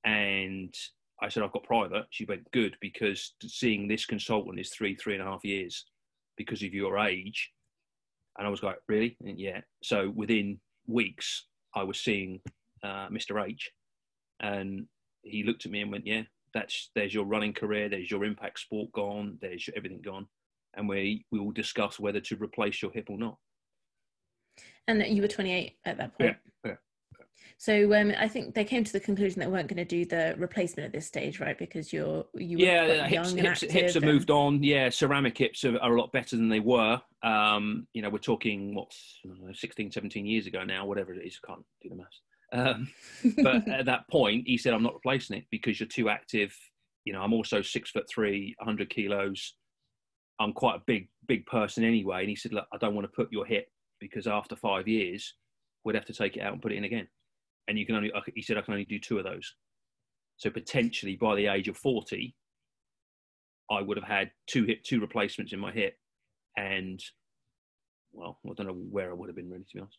and 0.05 0.75
I 1.23 1.29
said 1.29 1.43
I've 1.43 1.53
got 1.53 1.65
private. 1.65 2.07
She 2.11 2.25
went 2.27 2.51
good 2.53 2.77
because 2.81 3.35
seeing 3.47 3.89
this 3.89 4.05
consultant 4.05 4.61
is 4.61 4.71
three 4.71 4.95
three 4.95 5.15
and 5.15 5.23
a 5.23 5.27
half 5.27 5.45
years 5.45 5.87
because 6.37 6.63
of 6.63 6.75
your 6.75 6.99
age, 6.99 7.51
and 8.37 8.47
I 8.47 8.51
was 8.51 8.63
like, 8.63 8.77
really? 8.89 9.17
And 9.21 9.41
yeah. 9.41 9.61
So 9.83 10.13
within 10.15 10.61
weeks, 10.87 11.47
I 11.75 11.83
was 11.83 11.99
seeing 12.01 12.41
uh, 12.83 13.09
Mr 13.09 13.45
H, 13.45 13.71
and 14.41 14.87
he 15.23 15.43
looked 15.43 15.67
at 15.67 15.73
me 15.73 15.83
and 15.83 15.91
went, 15.91 16.07
"Yeah, 16.07 16.23
that's 16.55 16.91
there's 16.95 17.15
your 17.15 17.25
running 17.25 17.53
career, 17.53 17.89
there's 17.89 18.11
your 18.11 18.25
impact 18.25 18.61
sport 18.61 18.93
gone, 18.93 19.39
there's 19.41 19.67
your, 19.67 19.77
everything 19.77 20.03
gone, 20.03 20.27
and 20.75 20.89
we 20.89 21.25
we 21.31 21.39
will 21.39 21.53
discuss 21.53 21.99
whether 21.99 22.21
to 22.21 22.37
replace 22.37 22.83
your 22.83 22.93
hip 22.93 23.09
or 23.11 23.19
not." 23.19 23.37
And 24.87 25.05
you 25.07 25.21
were 25.21 25.29
28 25.29 25.77
at 25.85 25.99
that 25.99 26.19
point. 26.19 26.37
Yeah. 26.65 26.71
yeah. 26.71 26.77
So 27.61 27.93
um, 27.93 28.13
I 28.17 28.29
think 28.29 28.55
they 28.55 28.65
came 28.65 28.85
to 28.85 28.93
the 28.93 29.01
conclusion 29.01 29.41
that 29.41 29.51
weren't 29.51 29.69
going 29.69 29.79
to 29.79 29.85
do 29.85 30.05
the 30.05 30.37
replacement 30.39 30.87
at 30.87 30.93
this 30.93 31.07
stage, 31.07 31.41
right? 31.41 31.59
Because 31.59 31.93
you're 31.93 32.25
you 32.35 32.59
yeah 32.59 33.07
hips, 33.07 33.33
hips, 33.33 33.61
hips 33.63 33.95
have 33.95 34.05
and... 34.05 34.13
moved 34.13 34.31
on. 34.31 34.63
Yeah, 34.63 34.91
ceramic 34.91 35.37
hips 35.37 35.65
are, 35.65 35.77
are, 35.79 35.95
a 35.95 36.01
lot 36.01 36.13
better 36.13 36.37
than 36.37 36.49
they 36.49 36.61
were. 36.61 37.01
Um, 37.25 37.89
you 37.93 38.03
know, 38.03 38.11
we're 38.11 38.19
talking 38.19 38.75
what 38.75 38.93
16, 39.53 39.91
17 39.91 40.25
years 40.25 40.47
ago 40.47 40.63
now, 40.63 40.87
whatever 40.87 41.13
it 41.13 41.27
is. 41.27 41.39
I 41.43 41.47
can't 41.49 41.65
do 41.83 41.89
the 41.89 41.97
maths. 41.97 42.21
Um, 42.53 42.89
but 43.43 43.69
at 43.69 43.87
that 43.87 44.09
point, 44.11 44.47
he 44.47 44.57
said, 44.57 44.75
"I'm 44.75 44.83
not 44.83 44.95
replacing 44.95 45.37
it 45.37 45.45
because 45.51 45.79
you're 45.79 45.89
too 45.89 46.09
active. 46.09 46.55
You 47.05 47.13
know, 47.13 47.23
I'm 47.23 47.33
also 47.33 47.63
six 47.63 47.91
foot 47.91 48.09
three, 48.09 48.55
100 48.59 48.91
kilos. 48.91 49.55
I'm 50.41 50.53
quite 50.53 50.77
a 50.77 50.83
big, 50.87 51.09
big 51.27 51.47
person 51.47 51.85
anyway." 51.85 52.21
And 52.21 52.29
he 52.29 52.37
said, 52.37 52.53
"Look, 52.53 52.67
I 52.73 52.79
don't 52.79 52.95
want 52.95 53.07
to 53.07 53.17
put 53.17 53.33
your 53.33 53.47
hip 53.47 53.69
because 54.01 54.27
after 54.27 54.57
five 54.57 54.87
years, 54.89 55.35
we'd 55.85 55.97
have 55.97 56.05
to 56.07 56.15
take 56.15 56.37
it 56.37 56.41
out 56.41 56.53
and 56.53 56.63
put 56.63 56.73
it 56.73 56.77
in 56.77 56.85
again. 56.85 57.09
And 57.69 57.79
you 57.79 57.87
can 57.87 57.97
only," 57.97 58.13
he 58.35 58.43
said, 58.43 58.57
"I 58.57 58.63
can 58.63 58.75
only 58.75 58.85
do 58.85 58.99
two 58.99 59.19
of 59.19 59.25
those. 59.25 59.55
So 60.37 60.51
potentially 60.51 61.17
by 61.17 61.35
the 61.35 61.49
age 61.49 61.69
of 61.69 61.77
40, 61.77 62.35
I 63.71 63.83
would 63.83 63.97
have 63.97 64.07
had 64.07 64.31
two 64.47 64.65
hip, 64.65 64.85
two 64.85 65.01
replacements 65.01 65.53
in 65.53 65.59
my 65.59 65.73
hip, 65.73 65.99
and 66.57 67.03
well, 68.13 68.39
I 68.47 68.55
don't 68.55 68.67
know 68.67 68.73
where 68.73 69.11
I 69.11 69.15
would 69.15 69.29
have 69.29 69.37
been 69.37 69.51
really, 69.51 69.65
to 69.65 69.75
be 69.75 69.81
honest." 69.81 69.99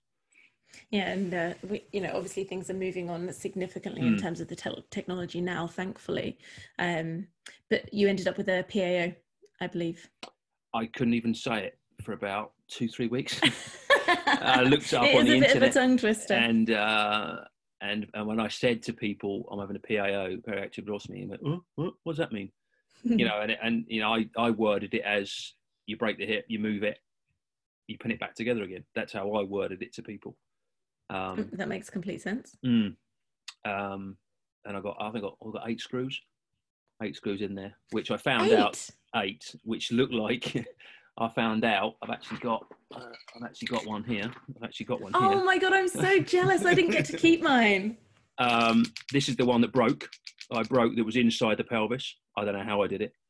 Yeah, 0.92 1.10
and 1.10 1.34
uh, 1.34 1.54
we, 1.68 1.84
you 1.92 2.02
know, 2.02 2.12
obviously 2.16 2.44
things 2.44 2.70
are 2.70 2.76
moving 2.76 3.10
on 3.10 3.32
significantly 3.32 4.02
mm. 4.02 4.08
in 4.08 4.14
hmm. 4.14 4.20
terms 4.20 4.40
of 4.40 4.48
the 4.48 4.56
te- 4.56 4.84
technology 4.90 5.42
now, 5.42 5.68
thankfully. 5.68 6.38
Um, 6.80 7.28
but 7.70 7.94
you 7.94 8.08
ended 8.08 8.28
up 8.28 8.38
with 8.38 8.50
a 8.50 8.66
PAO, 8.72 9.16
I 9.62 9.68
believe. 9.68 10.10
I 10.74 10.88
couldn't 10.88 11.14
even 11.14 11.34
say 11.34 11.66
it 11.66 11.78
for 12.04 12.14
about 12.14 12.54
two, 12.68 12.88
three 12.88 13.08
weeks. 13.08 13.40
I 14.08 14.62
looked 14.64 14.94
up 14.94 15.04
on 15.04 15.26
the 15.26 15.36
internet, 15.36 15.74
tongue 15.74 15.98
twister. 15.98 16.34
and 16.34 16.72
uh, 16.72 17.38
and 17.82 18.08
and 18.14 18.28
when 18.28 18.40
I 18.40 18.48
said 18.48 18.82
to 18.84 18.94
people, 18.94 19.48
"I'm 19.52 19.60
having 19.60 19.76
a 19.76 19.80
PAO, 19.80 20.38
periactive 20.48 20.88
osteotomy," 20.88 21.22
and 21.22 21.30
went, 21.30 21.42
oh, 21.46 21.64
what, 21.76 21.94
what 22.04 22.14
does 22.14 22.20
that 22.20 22.32
mean? 22.32 22.52
you 23.04 23.26
know, 23.26 23.40
and 23.42 23.56
and 23.62 23.86
you 23.88 24.02
know, 24.02 24.14
I 24.14 24.28
I 24.38 24.52
worded 24.52 24.94
it 24.94 25.02
as 25.02 25.54
you 25.86 25.98
break 25.98 26.18
the 26.18 26.26
hip, 26.26 26.46
you 26.48 26.60
move 26.60 26.84
it, 26.84 27.00
you 27.88 27.98
pin 27.98 28.12
it 28.12 28.20
back 28.20 28.36
together 28.36 28.64
again. 28.64 28.84
That's 28.96 29.14
how 29.14 29.32
I 29.34 29.44
worded 29.44 29.82
it 29.82 29.94
to 29.96 30.04
people. 30.04 30.36
Um, 31.10 31.50
that 31.54 31.68
makes 31.68 31.90
complete 31.90 32.22
sense. 32.22 32.56
Mm, 32.66 32.96
um, 33.66 34.18
and 34.66 34.78
I 34.78 34.82
got, 34.82 34.98
I 35.00 35.12
think 35.12 35.24
I 35.24 35.28
got, 35.28 35.38
I 35.46 35.52
got 35.52 35.70
eight 35.70 35.82
screws, 35.82 36.20
eight 37.02 37.16
screws 37.16 37.42
in 37.42 37.56
there, 37.56 37.74
which 37.92 38.12
I 38.12 38.18
found 38.18 38.52
eight? 38.52 38.58
out 38.58 38.90
eight, 39.16 39.56
which 39.64 39.92
looked 39.92 40.14
like 40.14 40.68
I 41.18 41.28
found 41.30 41.66
out 41.66 41.96
I've 42.02 42.12
actually 42.12 42.40
got, 42.40 42.66
uh, 42.96 43.00
I've 43.36 43.44
actually 43.44 43.68
got 43.68 43.86
one 43.86 44.04
here. 44.04 44.32
I've 44.56 44.64
actually 44.64 44.86
got 44.86 45.02
one 45.02 45.12
oh 45.16 45.30
here. 45.30 45.40
Oh 45.40 45.44
my 45.44 45.58
god, 45.58 45.74
I'm 45.74 45.88
so 45.88 46.20
jealous! 46.20 46.66
I 46.66 46.74
didn't 46.74 46.92
get 46.92 47.06
to 47.06 47.18
keep 47.18 47.42
mine. 47.42 47.98
Um, 48.42 48.86
this 49.12 49.28
is 49.28 49.36
the 49.36 49.44
one 49.44 49.60
that 49.60 49.74
broke. 49.74 50.10
I 50.50 50.64
broke 50.64 50.96
that 50.96 51.04
was 51.04 51.18
inside 51.18 51.58
the 51.58 51.66
pelvis. 51.66 52.16
I 52.38 52.46
don't 52.46 52.54
know 52.54 52.64
how 52.64 52.82
I 52.82 52.88
did 52.88 53.02
it. 53.02 53.12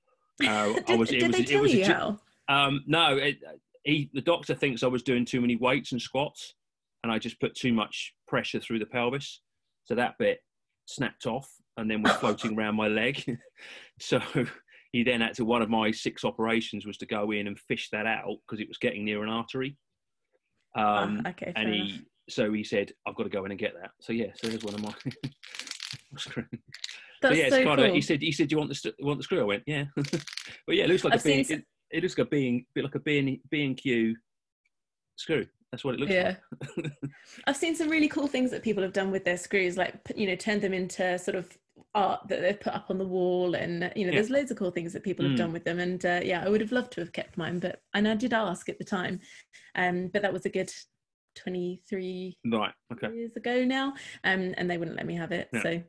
Uh, 0.47 0.73
did, 0.73 0.89
I 0.91 0.95
was, 0.95 1.09
did 1.09 1.23
it 1.23 1.27
was, 1.27 1.35
they 1.35 1.43
tell 1.43 1.65
you 1.65 1.83
a, 1.83 1.87
how? 1.87 2.19
Um, 2.47 2.83
no, 2.85 3.17
it, 3.17 3.39
he, 3.83 4.09
the 4.13 4.21
doctor 4.21 4.53
thinks 4.53 4.83
I 4.83 4.87
was 4.87 5.01
doing 5.01 5.25
too 5.25 5.41
many 5.41 5.55
weights 5.55 5.93
and 5.93 6.01
squats 6.01 6.53
and 7.03 7.11
I 7.11 7.19
just 7.19 7.39
put 7.39 7.55
too 7.55 7.73
much 7.73 8.13
pressure 8.27 8.59
through 8.59 8.79
the 8.79 8.85
pelvis. 8.85 9.41
So 9.85 9.95
that 9.95 10.15
bit 10.19 10.39
snapped 10.85 11.25
off 11.25 11.49
and 11.77 11.89
then 11.89 12.01
was 12.01 12.13
floating 12.13 12.57
around 12.57 12.75
my 12.75 12.87
leg. 12.87 13.23
so 13.99 14.19
he 14.91 15.03
then 15.03 15.21
had 15.21 15.35
to, 15.35 15.45
one 15.45 15.61
of 15.61 15.69
my 15.69 15.91
six 15.91 16.23
operations 16.23 16.85
was 16.85 16.97
to 16.97 17.05
go 17.05 17.31
in 17.31 17.47
and 17.47 17.59
fish 17.59 17.89
that 17.91 18.05
out 18.05 18.37
because 18.45 18.61
it 18.61 18.67
was 18.67 18.77
getting 18.77 19.05
near 19.05 19.23
an 19.23 19.29
artery. 19.29 19.77
Um, 20.75 21.23
okay. 21.25 21.53
And 21.55 21.73
he, 21.73 22.01
so 22.29 22.51
he 22.51 22.63
said, 22.63 22.91
I've 23.07 23.15
got 23.15 23.23
to 23.23 23.29
go 23.29 23.45
in 23.45 23.51
and 23.51 23.59
get 23.59 23.73
that. 23.81 23.91
So 24.01 24.13
yeah, 24.13 24.27
so 24.35 24.47
there's 24.47 24.63
one 24.63 24.75
of 24.75 24.81
my. 24.81 24.93
That's 27.21 27.37
yeah, 27.37 27.49
so 27.49 27.63
cool. 27.63 27.83
of. 27.83 27.93
He 27.93 28.01
said, 28.01 28.21
"He 28.21 28.31
said, 28.31 28.47
do 28.47 28.53
you 28.53 28.57
want 28.57 28.69
the 28.69 28.75
st- 28.75 28.95
want 29.01 29.19
the 29.19 29.23
screw?" 29.23 29.41
I 29.41 29.43
went, 29.43 29.63
"Yeah." 29.65 29.85
but 29.95 30.75
yeah, 30.75 30.85
it 30.85 30.89
looks 30.89 31.03
like 31.03 31.13
I've 31.13 31.19
a 31.19 31.23
B. 31.23 31.43
seen 31.43 31.57
It, 31.57 31.65
it 31.91 32.03
looks 32.03 32.17
like 32.17 32.27
a 32.27 32.29
being, 32.29 32.65
bit 32.73 32.85
like 32.85 32.95
a 32.95 32.99
B 32.99 33.19
and 33.19 33.37
B 33.51 33.65
and 33.65 33.75
Q 33.75 34.15
screw. 35.17 35.45
That's 35.71 35.83
what 35.83 35.93
it 35.93 35.99
looks 35.99 36.11
yeah. 36.11 36.35
like. 36.77 36.91
I've 37.47 37.55
seen 37.57 37.75
some 37.75 37.89
really 37.89 38.07
cool 38.07 38.27
things 38.27 38.49
that 38.51 38.63
people 38.63 38.81
have 38.83 38.93
done 38.93 39.11
with 39.11 39.23
their 39.23 39.37
screws, 39.37 39.77
like 39.77 39.95
you 40.15 40.27
know, 40.27 40.35
turned 40.35 40.61
them 40.61 40.73
into 40.73 41.17
sort 41.19 41.35
of 41.35 41.55
art 41.95 42.27
that 42.27 42.41
they've 42.41 42.59
put 42.59 42.73
up 42.73 42.87
on 42.89 42.97
the 42.97 43.05
wall, 43.05 43.53
and 43.55 43.91
you 43.95 44.05
know, 44.05 44.11
Yeah. 44.11 44.15
there's 44.17 44.29
loads 44.31 44.51
of 44.51 44.57
cool 44.57 44.71
things 44.71 44.93
that 44.93 45.03
people 45.03 45.25
have 45.25 45.35
Mm. 45.35 45.37
done 45.37 45.53
with 45.53 45.63
them. 45.65 45.79
And 45.79 46.03
uh, 46.05 46.21
yeah, 46.23 46.43
I 46.43 46.49
would 46.49 46.61
have 46.61 46.71
loved 46.71 46.91
to 46.93 47.01
have 47.01 47.11
kept 47.13 47.37
mine, 47.37 47.59
but 47.59 47.81
and 47.93 48.07
I 48.07 48.15
did 48.15 48.33
ask 48.33 48.67
at 48.69 48.79
the 48.79 48.83
time, 48.83 49.19
um, 49.75 50.07
but 50.07 50.21
that 50.23 50.33
was 50.33 50.45
a 50.45 50.49
good 50.49 50.71
23 51.35 52.37
Right. 52.51 52.73
Okay. 52.91 53.13
years 53.13 53.35
ago 53.35 53.63
now, 53.63 53.93
um, 54.23 54.53
and 54.57 54.69
they 54.69 54.77
wouldn't 54.77 54.97
let 54.97 55.05
me 55.05 55.15
have 55.15 55.31
it. 55.31 55.49
Yeah. 55.53 55.61
So 55.63 55.83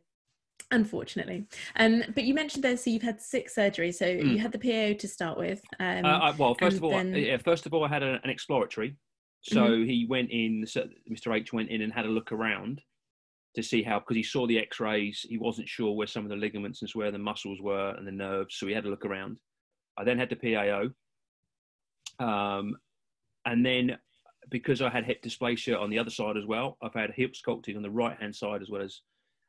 unfortunately, 0.73 1.47
um, 1.77 2.05
but 2.15 2.25
you 2.25 2.35
mentioned 2.35 2.63
there, 2.65 2.77
so 2.77 2.91
you've 2.91 3.03
had 3.03 3.21
six 3.21 3.55
surgeries. 3.57 3.95
So 3.95 4.05
Mm. 4.07 4.33
you 4.33 4.39
had 4.39 4.53
the 4.53 4.59
PAO 4.59 4.93
to 4.99 5.09
start 5.09 5.39
with. 5.39 5.63
Um, 5.81 6.05
Uh, 6.05 6.19
I, 6.19 6.31
well, 6.33 6.55
first 6.55 6.77
of 6.77 6.85
all, 6.85 6.91
then- 6.91 7.15
yeah, 7.15 7.39
first 7.39 7.65
of 7.65 7.73
all, 7.73 7.83
I 7.83 7.89
had 7.89 8.03
a, 8.03 8.21
an 8.23 8.29
exploratory. 8.31 8.97
So 9.43 9.77
he 9.77 10.07
went 10.09 10.31
in. 10.31 10.67
So 10.67 10.87
Mr. 11.11 11.35
H 11.35 11.53
went 11.53 11.71
in 11.71 11.83
and 11.83 11.93
had 11.93 12.07
a 12.07 12.11
look 12.11 12.33
around 12.33 12.83
to 13.55 13.63
see 13.63 13.83
how 13.83 13.99
because 13.99 14.17
he 14.17 14.23
saw 14.23 14.47
the 14.47 14.59
X-rays. 14.59 15.27
He 15.29 15.39
wasn't 15.39 15.69
sure 15.69 15.95
where 15.95 16.07
some 16.07 16.25
of 16.25 16.31
the 16.31 16.37
ligaments 16.37 16.83
and 16.83 16.91
where 16.93 17.11
the 17.11 17.19
muscles 17.19 17.61
were 17.61 17.95
and 17.97 18.07
the 18.07 18.13
nerves. 18.13 18.57
So 18.57 18.67
he 18.67 18.75
had 18.75 18.85
a 18.85 18.91
look 18.91 19.05
around. 19.05 19.39
I 19.99 20.05
then 20.05 20.19
had 20.19 20.31
the 20.31 20.37
PAO, 20.37 20.91
um, 22.25 22.77
and 23.45 23.65
then 23.65 23.99
because 24.51 24.83
I 24.83 24.91
had 24.91 25.05
hip 25.05 25.23
dysplasia 25.23 25.79
on 25.81 25.91
the 25.91 25.99
other 25.99 26.11
side 26.11 26.37
as 26.37 26.47
well, 26.47 26.77
I've 26.83 26.95
had 26.95 27.13
hip 27.13 27.35
sculpting 27.35 27.77
on 27.77 27.83
the 27.83 27.91
right 27.91 28.19
hand 28.19 28.35
side 28.35 28.63
as 28.63 28.71
well 28.71 28.83
as, 28.83 29.01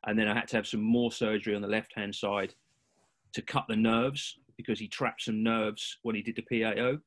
and 0.05 0.17
then 0.17 0.27
I 0.27 0.33
had 0.33 0.47
to 0.49 0.57
have 0.57 0.67
some 0.67 0.81
more 0.81 1.11
surgery 1.11 1.55
on 1.55 1.61
the 1.61 1.67
left 1.67 1.93
hand 1.95 2.13
side 2.13 2.53
to 3.33 3.41
cut 3.41 3.65
the 3.67 3.75
nerves 3.75 4.39
because 4.57 4.79
he 4.79 4.87
trapped 4.87 5.23
some 5.23 5.43
nerves 5.43 5.97
when 6.03 6.15
he 6.15 6.21
did 6.21 6.35
the 6.35 6.61
PAO. 6.61 6.97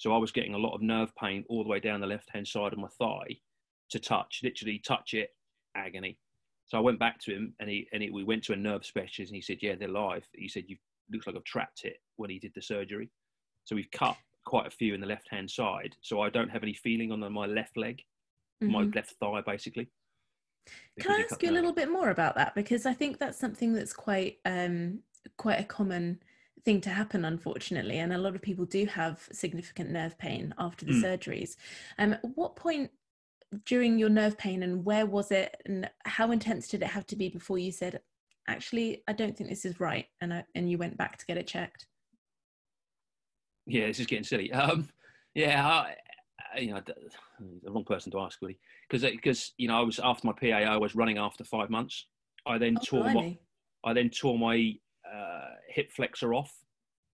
So 0.00 0.14
I 0.14 0.16
was 0.16 0.32
getting 0.32 0.54
a 0.54 0.58
lot 0.58 0.74
of 0.74 0.80
nerve 0.80 1.14
pain 1.14 1.44
all 1.50 1.62
the 1.62 1.68
way 1.68 1.78
down 1.78 2.00
the 2.00 2.06
left 2.06 2.30
hand 2.30 2.48
side 2.48 2.72
of 2.72 2.78
my 2.78 2.88
thigh 2.98 3.36
to 3.90 3.98
touch, 3.98 4.40
literally 4.42 4.78
touch 4.78 5.12
it, 5.12 5.28
agony. 5.76 6.18
So 6.68 6.78
I 6.78 6.80
went 6.80 6.98
back 6.98 7.20
to 7.20 7.34
him 7.34 7.52
and 7.60 7.68
he 7.68 7.86
and 7.92 8.02
he, 8.02 8.08
we 8.08 8.24
went 8.24 8.42
to 8.44 8.54
a 8.54 8.56
nerve 8.56 8.86
specialist 8.86 9.30
and 9.30 9.36
he 9.36 9.42
said, 9.42 9.58
"Yeah, 9.60 9.74
they're 9.74 9.88
live." 9.88 10.26
He 10.32 10.48
said, 10.48 10.64
"You 10.68 10.78
looks 11.12 11.26
like 11.26 11.36
I've 11.36 11.44
trapped 11.44 11.84
it 11.84 11.98
when 12.16 12.30
he 12.30 12.38
did 12.38 12.52
the 12.54 12.62
surgery." 12.62 13.10
So 13.64 13.76
we've 13.76 13.90
cut 13.90 14.16
quite 14.46 14.66
a 14.66 14.70
few 14.70 14.94
in 14.94 15.02
the 15.02 15.06
left 15.06 15.28
hand 15.30 15.50
side, 15.50 15.94
so 16.00 16.22
I 16.22 16.30
don't 16.30 16.48
have 16.48 16.62
any 16.62 16.72
feeling 16.72 17.12
on 17.12 17.20
the, 17.20 17.28
my 17.28 17.44
left 17.44 17.76
leg, 17.76 18.02
my 18.62 18.84
mhm. 18.84 18.94
left 18.94 19.16
thigh, 19.20 19.42
basically. 19.46 19.90
Can 20.98 21.12
I 21.12 21.24
ask 21.30 21.42
you 21.42 21.50
a 21.50 21.52
little 21.52 21.74
bit 21.74 21.90
more 21.90 22.08
about 22.08 22.36
that 22.36 22.54
because 22.54 22.86
I 22.86 22.94
think 22.94 23.18
that's 23.18 23.38
something 23.38 23.74
that's 23.74 23.92
quite 23.92 24.38
um, 24.46 25.00
quite 25.36 25.60
a 25.60 25.64
common 25.64 26.20
thing 26.64 26.80
to 26.82 26.90
happen, 26.90 27.24
unfortunately, 27.24 27.98
and 27.98 28.12
a 28.12 28.18
lot 28.18 28.34
of 28.34 28.42
people 28.42 28.64
do 28.64 28.86
have 28.86 29.28
significant 29.32 29.90
nerve 29.90 30.18
pain 30.18 30.54
after 30.58 30.84
the 30.86 30.92
Mm. 30.92 31.02
surgeries. 31.04 31.56
Um, 31.98 32.14
at 32.14 32.24
what 32.36 32.56
point 32.56 32.90
during 33.64 33.98
your 33.98 34.08
nerve 34.10 34.38
pain 34.38 34.62
and 34.62 34.84
where 34.84 35.06
was 35.06 35.30
it, 35.32 35.56
and 35.66 35.90
how 36.04 36.30
intense 36.30 36.68
did 36.68 36.82
it 36.82 36.88
have 36.88 37.06
to 37.06 37.16
be 37.16 37.28
before 37.28 37.58
you 37.58 37.72
said, 37.72 38.00
"Actually, 38.48 39.02
I 39.08 39.12
don't 39.12 39.36
think 39.36 39.50
this 39.50 39.64
is 39.64 39.80
right," 39.80 40.06
and 40.20 40.32
I, 40.34 40.44
and 40.54 40.70
you 40.70 40.78
went 40.78 40.96
back 40.96 41.18
to 41.18 41.26
get 41.26 41.36
it 41.38 41.46
checked? 41.46 41.86
Yeah, 43.66 43.86
this 43.86 44.00
is 44.00 44.06
getting 44.06 44.24
silly. 44.24 44.52
Um, 44.52 44.88
yeah, 45.34 45.66
I, 45.66 45.96
I- 46.54 46.58
you 46.58 46.74
know, 46.74 46.80
the 47.62 47.70
wrong 47.70 47.84
person 47.84 48.10
to 48.12 48.18
ask 48.20 48.40
really, 48.42 48.58
because 48.88 49.08
because 49.08 49.52
you 49.56 49.68
know 49.68 49.78
I 49.78 49.82
was 49.82 50.00
after 50.00 50.26
my 50.26 50.32
PAO, 50.32 50.72
I 50.74 50.76
was 50.76 50.94
running 50.96 51.18
after 51.18 51.44
five 51.44 51.70
months. 51.70 52.06
I 52.46 52.58
then 52.58 52.76
Oh, 52.76 52.84
tore 52.84 53.04
my. 53.12 53.38
I 53.84 53.92
then 53.92 54.10
tore 54.10 54.38
my 54.38 54.74
uh, 55.14 55.50
hip 55.68 55.90
flexor 55.92 56.34
off 56.34 56.52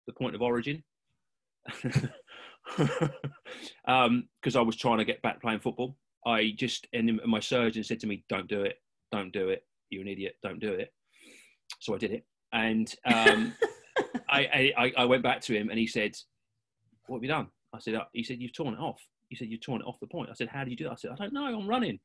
the 0.06 0.12
point 0.12 0.34
of 0.34 0.42
origin 0.42 0.82
because 2.76 4.56
I 4.56 4.60
was 4.60 4.76
trying 4.76 4.98
to 4.98 5.04
get 5.04 5.22
back 5.22 5.40
playing 5.40 5.60
football. 5.60 5.96
I 6.24 6.52
just 6.56 6.86
and 6.92 7.20
my 7.26 7.40
surgeon 7.40 7.84
said 7.84 8.00
to 8.00 8.06
me, 8.06 8.24
"Don't 8.28 8.48
do 8.48 8.62
it, 8.62 8.76
don't 9.12 9.32
do 9.32 9.48
it. 9.48 9.64
You're 9.90 10.02
an 10.02 10.08
idiot. 10.08 10.36
Don't 10.42 10.60
do 10.60 10.72
it." 10.72 10.92
So 11.80 11.94
I 11.94 11.98
did 11.98 12.12
it, 12.12 12.24
and 12.52 12.92
um, 13.04 13.54
I, 14.28 14.72
I 14.76 14.92
I 14.98 15.04
went 15.04 15.22
back 15.22 15.40
to 15.42 15.54
him 15.54 15.70
and 15.70 15.78
he 15.78 15.86
said, 15.86 16.16
"What 17.06 17.18
have 17.18 17.22
you 17.22 17.28
done?" 17.28 17.48
I 17.74 17.78
said, 17.78 17.94
"Uh," 17.94 18.04
"He 18.12 18.24
said 18.24 18.40
you've 18.40 18.54
torn 18.54 18.74
it 18.74 18.80
off." 18.80 19.00
He 19.28 19.36
said 19.36 19.48
you've 19.48 19.60
torn 19.60 19.80
it 19.80 19.86
off 19.86 20.00
the 20.00 20.06
point. 20.06 20.30
I 20.30 20.34
said, 20.34 20.48
"How 20.48 20.64
did 20.64 20.70
you 20.70 20.76
do 20.76 20.84
that?" 20.84 20.92
I 20.92 20.96
said, 20.96 21.10
"I 21.12 21.16
don't 21.16 21.32
know. 21.32 21.46
I'm 21.46 21.68
running." 21.68 21.98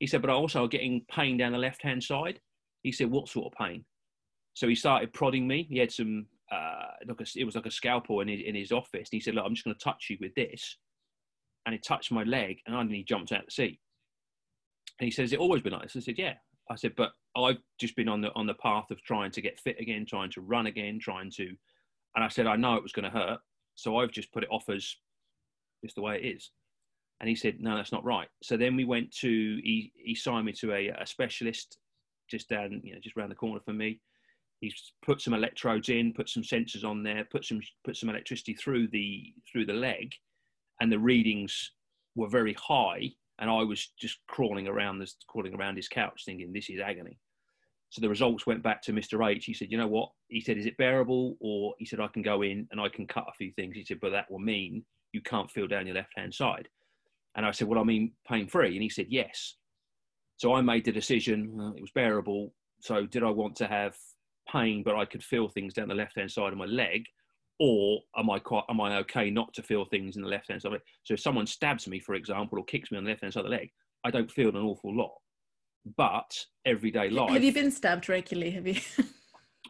He 0.00 0.06
said, 0.06 0.20
"But 0.20 0.30
I 0.30 0.34
also 0.34 0.66
getting 0.66 1.04
pain 1.10 1.36
down 1.36 1.52
the 1.52 1.58
left 1.58 1.82
hand 1.82 2.02
side." 2.02 2.40
He 2.82 2.92
said, 2.92 3.10
"What 3.10 3.28
sort 3.28 3.52
of 3.52 3.58
pain?" 3.58 3.84
So 4.58 4.66
he 4.66 4.74
started 4.74 5.12
prodding 5.12 5.46
me. 5.46 5.68
He 5.70 5.78
had 5.78 5.92
some, 5.92 6.26
uh, 6.50 6.88
like 7.06 7.20
a, 7.20 7.26
it 7.36 7.44
was 7.44 7.54
like 7.54 7.66
a 7.66 7.70
scalpel 7.70 8.22
in 8.22 8.26
his, 8.26 8.40
in 8.44 8.56
his 8.56 8.72
office. 8.72 9.08
And 9.08 9.12
he 9.12 9.20
said, 9.20 9.36
"Look, 9.36 9.44
I'm 9.46 9.54
just 9.54 9.64
going 9.64 9.76
to 9.76 9.84
touch 9.84 10.08
you 10.10 10.16
with 10.20 10.34
this," 10.34 10.78
and 11.64 11.72
he 11.72 11.78
touched 11.78 12.10
my 12.10 12.24
leg, 12.24 12.58
and 12.66 12.74
I 12.74 12.82
nearly 12.82 13.04
jumped 13.04 13.30
out 13.30 13.44
the 13.44 13.52
seat. 13.52 13.78
And 14.98 15.04
he 15.04 15.12
says, 15.12 15.32
it 15.32 15.38
always 15.38 15.62
been 15.62 15.74
like 15.74 15.82
this?" 15.82 15.94
I 15.94 16.00
said, 16.00 16.18
"Yeah." 16.18 16.34
I 16.68 16.74
said, 16.74 16.96
"But 16.96 17.12
I've 17.36 17.58
just 17.78 17.94
been 17.94 18.08
on 18.08 18.20
the 18.20 18.34
on 18.34 18.48
the 18.48 18.54
path 18.54 18.90
of 18.90 19.00
trying 19.04 19.30
to 19.30 19.40
get 19.40 19.60
fit 19.60 19.78
again, 19.78 20.04
trying 20.04 20.32
to 20.32 20.40
run 20.40 20.66
again, 20.66 20.98
trying 20.98 21.30
to," 21.36 21.46
and 22.16 22.24
I 22.24 22.26
said, 22.26 22.48
"I 22.48 22.56
know 22.56 22.74
it 22.74 22.82
was 22.82 22.90
going 22.90 23.04
to 23.08 23.16
hurt, 23.16 23.38
so 23.76 23.98
I've 23.98 24.10
just 24.10 24.32
put 24.32 24.42
it 24.42 24.50
off 24.50 24.68
as 24.68 24.92
just 25.84 25.94
the 25.94 26.02
way 26.02 26.16
it 26.16 26.26
is." 26.26 26.50
And 27.20 27.28
he 27.28 27.36
said, 27.36 27.60
"No, 27.60 27.76
that's 27.76 27.92
not 27.92 28.04
right." 28.04 28.28
So 28.42 28.56
then 28.56 28.74
we 28.74 28.84
went 28.84 29.12
to 29.18 29.60
he 29.62 29.92
he 29.94 30.16
signed 30.16 30.46
me 30.46 30.52
to 30.54 30.72
a, 30.72 30.88
a 30.88 31.06
specialist 31.06 31.78
just 32.28 32.48
down 32.48 32.80
you 32.82 32.94
know 32.94 33.00
just 33.00 33.16
around 33.16 33.28
the 33.28 33.36
corner 33.36 33.60
from 33.60 33.78
me. 33.78 34.00
He's 34.60 34.92
put 35.02 35.20
some 35.20 35.34
electrodes 35.34 35.88
in, 35.88 36.12
put 36.12 36.28
some 36.28 36.42
sensors 36.42 36.84
on 36.84 37.02
there, 37.02 37.24
put 37.30 37.44
some 37.44 37.60
put 37.84 37.96
some 37.96 38.08
electricity 38.08 38.54
through 38.54 38.88
the 38.88 39.32
through 39.50 39.66
the 39.66 39.72
leg, 39.72 40.12
and 40.80 40.90
the 40.90 40.98
readings 40.98 41.72
were 42.16 42.28
very 42.28 42.54
high. 42.54 43.12
And 43.40 43.48
I 43.48 43.62
was 43.62 43.92
just 44.00 44.18
crawling 44.26 44.66
around 44.66 44.98
this 44.98 45.16
crawling 45.28 45.54
around 45.54 45.76
his 45.76 45.88
couch, 45.88 46.22
thinking 46.24 46.52
this 46.52 46.70
is 46.70 46.80
agony. 46.80 47.18
So 47.90 48.00
the 48.00 48.08
results 48.08 48.46
went 48.46 48.62
back 48.62 48.82
to 48.82 48.92
Mr. 48.92 49.26
H. 49.26 49.44
He 49.44 49.54
said, 49.54 49.70
"You 49.70 49.78
know 49.78 49.86
what?" 49.86 50.10
He 50.28 50.40
said, 50.40 50.58
"Is 50.58 50.66
it 50.66 50.76
bearable?" 50.76 51.36
Or 51.40 51.74
he 51.78 51.84
said, 51.84 52.00
"I 52.00 52.08
can 52.08 52.22
go 52.22 52.42
in 52.42 52.66
and 52.70 52.80
I 52.80 52.88
can 52.88 53.06
cut 53.06 53.28
a 53.28 53.36
few 53.36 53.52
things." 53.52 53.76
He 53.76 53.84
said, 53.84 54.00
"But 54.00 54.10
that 54.10 54.30
will 54.30 54.40
mean 54.40 54.84
you 55.12 55.22
can't 55.22 55.50
feel 55.50 55.68
down 55.68 55.86
your 55.86 55.94
left 55.94 56.12
hand 56.16 56.34
side." 56.34 56.68
And 57.36 57.46
I 57.46 57.52
said, 57.52 57.68
"Well, 57.68 57.80
I 57.80 57.84
mean 57.84 58.12
pain 58.26 58.48
free," 58.48 58.74
and 58.74 58.82
he 58.82 58.88
said, 58.88 59.06
"Yes." 59.08 59.54
So 60.36 60.52
I 60.52 60.60
made 60.60 60.84
the 60.84 60.92
decision. 60.92 61.52
Well, 61.52 61.74
it 61.76 61.80
was 61.80 61.92
bearable. 61.92 62.54
So 62.80 63.06
did 63.06 63.22
I 63.22 63.30
want 63.30 63.56
to 63.56 63.66
have 63.66 63.96
pain, 64.50 64.82
but 64.82 64.96
I 64.96 65.04
could 65.04 65.22
feel 65.22 65.48
things 65.48 65.74
down 65.74 65.88
the 65.88 65.94
left 65.94 66.16
hand 66.16 66.30
side 66.30 66.52
of 66.52 66.58
my 66.58 66.64
leg, 66.64 67.04
or 67.58 68.00
am 68.16 68.30
I 68.30 68.38
quite 68.38 68.64
am 68.68 68.80
I 68.80 68.98
okay 68.98 69.30
not 69.30 69.52
to 69.54 69.62
feel 69.62 69.84
things 69.84 70.16
in 70.16 70.22
the 70.22 70.28
left 70.28 70.48
hand 70.48 70.62
side? 70.62 70.72
So 71.04 71.14
if 71.14 71.20
someone 71.20 71.46
stabs 71.46 71.88
me, 71.88 72.00
for 72.00 72.14
example, 72.14 72.58
or 72.58 72.64
kicks 72.64 72.90
me 72.90 72.98
on 72.98 73.04
the 73.04 73.10
left 73.10 73.22
hand 73.22 73.34
side 73.34 73.44
of 73.44 73.50
the 73.50 73.56
leg, 73.56 73.70
I 74.04 74.10
don't 74.10 74.30
feel 74.30 74.48
an 74.48 74.56
awful 74.56 74.94
lot. 74.94 75.12
But 75.96 76.36
everyday 76.66 77.10
life, 77.10 77.30
Have 77.30 77.44
you 77.44 77.52
been 77.52 77.70
stabbed 77.70 78.08
regularly? 78.08 78.50
Have 78.50 78.66
you? 78.66 78.80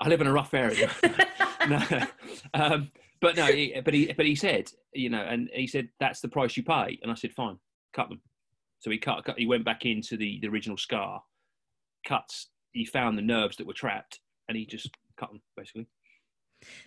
I 0.00 0.08
live 0.08 0.20
in 0.20 0.26
a 0.26 0.32
rough 0.32 0.54
area. 0.54 0.90
no, 1.68 1.82
um, 2.54 2.90
but 3.20 3.36
no, 3.36 3.46
he, 3.46 3.80
but 3.84 3.94
he 3.94 4.12
but 4.12 4.26
he 4.26 4.34
said, 4.34 4.70
you 4.92 5.10
know, 5.10 5.22
and 5.22 5.48
he 5.52 5.66
said 5.66 5.88
that's 6.00 6.20
the 6.20 6.28
price 6.28 6.56
you 6.56 6.62
pay, 6.62 6.98
and 7.02 7.10
I 7.10 7.14
said 7.14 7.32
fine, 7.32 7.58
cut 7.92 8.08
them. 8.08 8.20
So 8.80 8.90
he 8.90 8.98
cut, 8.98 9.24
cut 9.24 9.38
he 9.38 9.46
went 9.46 9.64
back 9.64 9.84
into 9.84 10.16
the 10.16 10.38
the 10.40 10.48
original 10.48 10.76
scar, 10.76 11.22
cuts. 12.06 12.48
He 12.72 12.84
found 12.84 13.18
the 13.18 13.22
nerves 13.22 13.56
that 13.56 13.66
were 13.66 13.72
trapped, 13.72 14.20
and 14.48 14.56
he 14.56 14.66
just 14.66 14.90
cut 15.18 15.30
them 15.30 15.40
basically. 15.56 15.86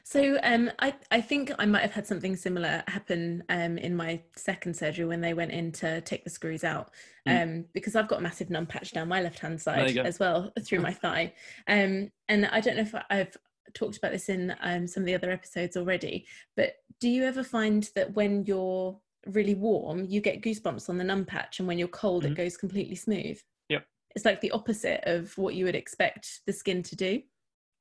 So 0.03 0.37
um, 0.43 0.69
I, 0.79 0.93
I 1.11 1.21
think 1.21 1.49
I 1.57 1.65
might 1.65 1.81
have 1.83 1.93
had 1.93 2.05
something 2.05 2.35
similar 2.35 2.83
happen 2.89 3.41
um, 3.47 3.77
in 3.77 3.95
my 3.95 4.21
second 4.35 4.75
surgery 4.75 5.05
when 5.05 5.21
they 5.21 5.33
went 5.33 5.51
in 5.51 5.71
to 5.73 6.01
take 6.01 6.23
the 6.23 6.29
screws 6.29 6.63
out 6.63 6.91
Mm. 7.27 7.43
um, 7.43 7.65
because 7.75 7.95
I've 7.95 8.07
got 8.07 8.17
a 8.17 8.21
massive 8.23 8.49
numb 8.49 8.65
patch 8.65 8.93
down 8.93 9.07
my 9.07 9.21
left 9.21 9.37
hand 9.37 9.61
side 9.61 9.95
as 9.95 10.17
well 10.17 10.51
through 10.65 10.79
my 10.79 10.91
thigh. 10.91 11.33
Um, 11.67 12.09
and 12.27 12.47
I 12.47 12.59
don't 12.59 12.75
know 12.77 12.81
if 12.81 12.95
I've 13.11 13.37
talked 13.75 13.97
about 13.97 14.11
this 14.11 14.27
in 14.27 14.55
um, 14.61 14.87
some 14.87 15.03
of 15.03 15.05
the 15.05 15.13
other 15.13 15.29
episodes 15.29 15.77
already, 15.77 16.25
but 16.57 16.73
do 16.99 17.07
you 17.07 17.23
ever 17.23 17.43
find 17.43 17.87
that 17.93 18.15
when 18.15 18.43
you're 18.45 18.99
really 19.27 19.53
warm, 19.53 20.03
you 20.09 20.19
get 20.19 20.41
goosebumps 20.41 20.89
on 20.89 20.97
the 20.97 21.03
numb 21.03 21.25
patch, 21.25 21.59
and 21.59 21.67
when 21.67 21.77
you're 21.77 21.87
cold, 21.89 22.23
Mhm. 22.23 22.31
it 22.31 22.35
goes 22.37 22.57
completely 22.57 22.95
smooth? 22.95 23.39
Yep. 23.69 23.85
It's 24.15 24.25
like 24.25 24.41
the 24.41 24.49
opposite 24.51 25.01
of 25.03 25.37
what 25.37 25.53
you 25.53 25.65
would 25.65 25.75
expect 25.75 26.41
the 26.47 26.53
skin 26.53 26.81
to 26.81 26.95
do. 26.95 27.21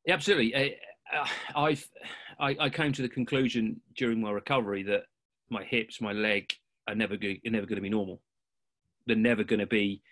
Yeah, 0.07 0.15
absolutely. 0.15 0.55
Uh, 0.55 0.69
uh, 1.17 1.27
I've 1.57 1.87
I, 2.39 2.57
I 2.59 2.71
came 2.71 2.93
to 2.93 3.03
the 3.03 3.09
conclusion 3.09 3.81
during 3.97 4.21
my 4.21 4.31
recovery 4.31 4.83
that 4.85 5.03
my 5.51 5.63
hips, 5.65 6.01
my 6.01 6.13
leg 6.13 6.51
are 6.89 6.95
never 6.95 7.17
go- 7.17 7.35
are 7.47 7.51
never 7.51 7.67
going 7.67 7.77
to 7.77 7.83
be 7.83 7.91
normal. 7.91 8.21
They're 9.07 9.17
never 9.17 9.45
going 9.45 9.61
to 9.61 9.67
be. 9.67 10.03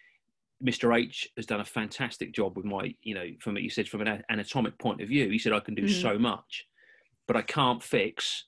Mr. 0.63 0.99
H 0.99 1.29
has 1.37 1.47
done 1.47 1.61
a 1.61 1.65
fantastic 1.65 2.33
job 2.35 2.57
with 2.57 2.65
my, 2.67 2.93
you 3.03 3.15
know, 3.15 3.27
from 3.41 3.55
he 3.55 3.69
said 3.69 3.89
from 3.89 4.01
an 4.01 4.25
anatomic 4.29 4.77
point 4.79 5.01
of 5.01 5.09
view, 5.09 5.31
he 5.31 5.39
said 5.39 5.53
I 5.53 5.61
can 5.61 5.77
do 5.77 5.85
Mhm. 5.85 6.03
so 6.03 6.19
much, 6.19 6.67
but 7.29 7.37
I 7.37 7.43
can't 7.43 7.81
fix 7.83 8.47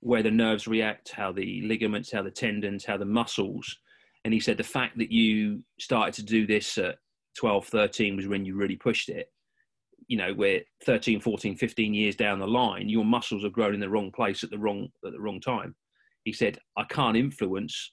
where 0.00 0.22
the 0.22 0.30
nerves 0.30 0.66
react, 0.66 1.10
how 1.10 1.30
the 1.30 1.60
ligaments, 1.66 2.10
how 2.10 2.22
the 2.22 2.30
tendons, 2.30 2.86
how 2.86 2.96
the 2.96 3.04
muscles. 3.04 3.78
And 4.24 4.32
he 4.32 4.40
said 4.40 4.56
the 4.56 4.64
fact 4.64 4.96
that 4.96 5.12
you 5.12 5.62
started 5.78 6.14
to 6.14 6.22
do 6.22 6.46
this 6.46 6.78
at 6.78 6.98
12, 7.34 7.66
13 7.66 8.16
was 8.16 8.26
when 8.26 8.46
you 8.46 8.56
really 8.56 8.76
pushed 8.76 9.10
it 9.10 9.30
you 10.10 10.16
know, 10.16 10.34
we're 10.36 10.60
13, 10.86 11.20
14, 11.20 11.56
15 11.56 11.94
years 11.94 12.16
down 12.16 12.40
the 12.40 12.46
line, 12.46 12.88
your 12.88 13.04
muscles 13.04 13.44
have 13.44 13.52
grown 13.52 13.74
in 13.74 13.80
the 13.80 13.88
wrong 13.88 14.10
place 14.10 14.42
at 14.42 14.50
the 14.50 14.58
wrong 14.58 14.88
at 15.06 15.12
the 15.12 15.20
wrong 15.20 15.40
time. 15.40 15.72
He 16.24 16.32
said, 16.32 16.58
I 16.76 16.82
can't 16.82 17.16
influence 17.16 17.92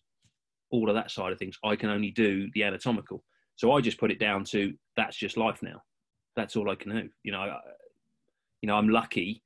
all 0.72 0.90
of 0.90 0.96
that 0.96 1.12
side 1.12 1.32
of 1.32 1.38
things. 1.38 1.60
I 1.64 1.76
can 1.76 1.92
only 1.92 2.10
do 2.10 2.50
the 2.56 2.64
anatomical. 2.64 3.24
So 3.56 3.72
I 3.72 3.82
just 3.82 4.00
put 4.00 4.12
it 4.12 4.20
down 4.20 4.46
to 4.46 4.74
that's 4.96 5.16
just 5.16 5.38
life 5.38 5.60
now. 5.62 5.80
That's 6.36 6.56
all 6.56 6.72
I 6.72 6.76
can 6.76 6.92
do. 6.92 7.08
You 7.22 7.34
know, 7.34 7.40
I, 7.40 7.60
you 8.62 8.68
know, 8.68 8.78
I'm 8.78 8.90
lucky, 8.90 9.44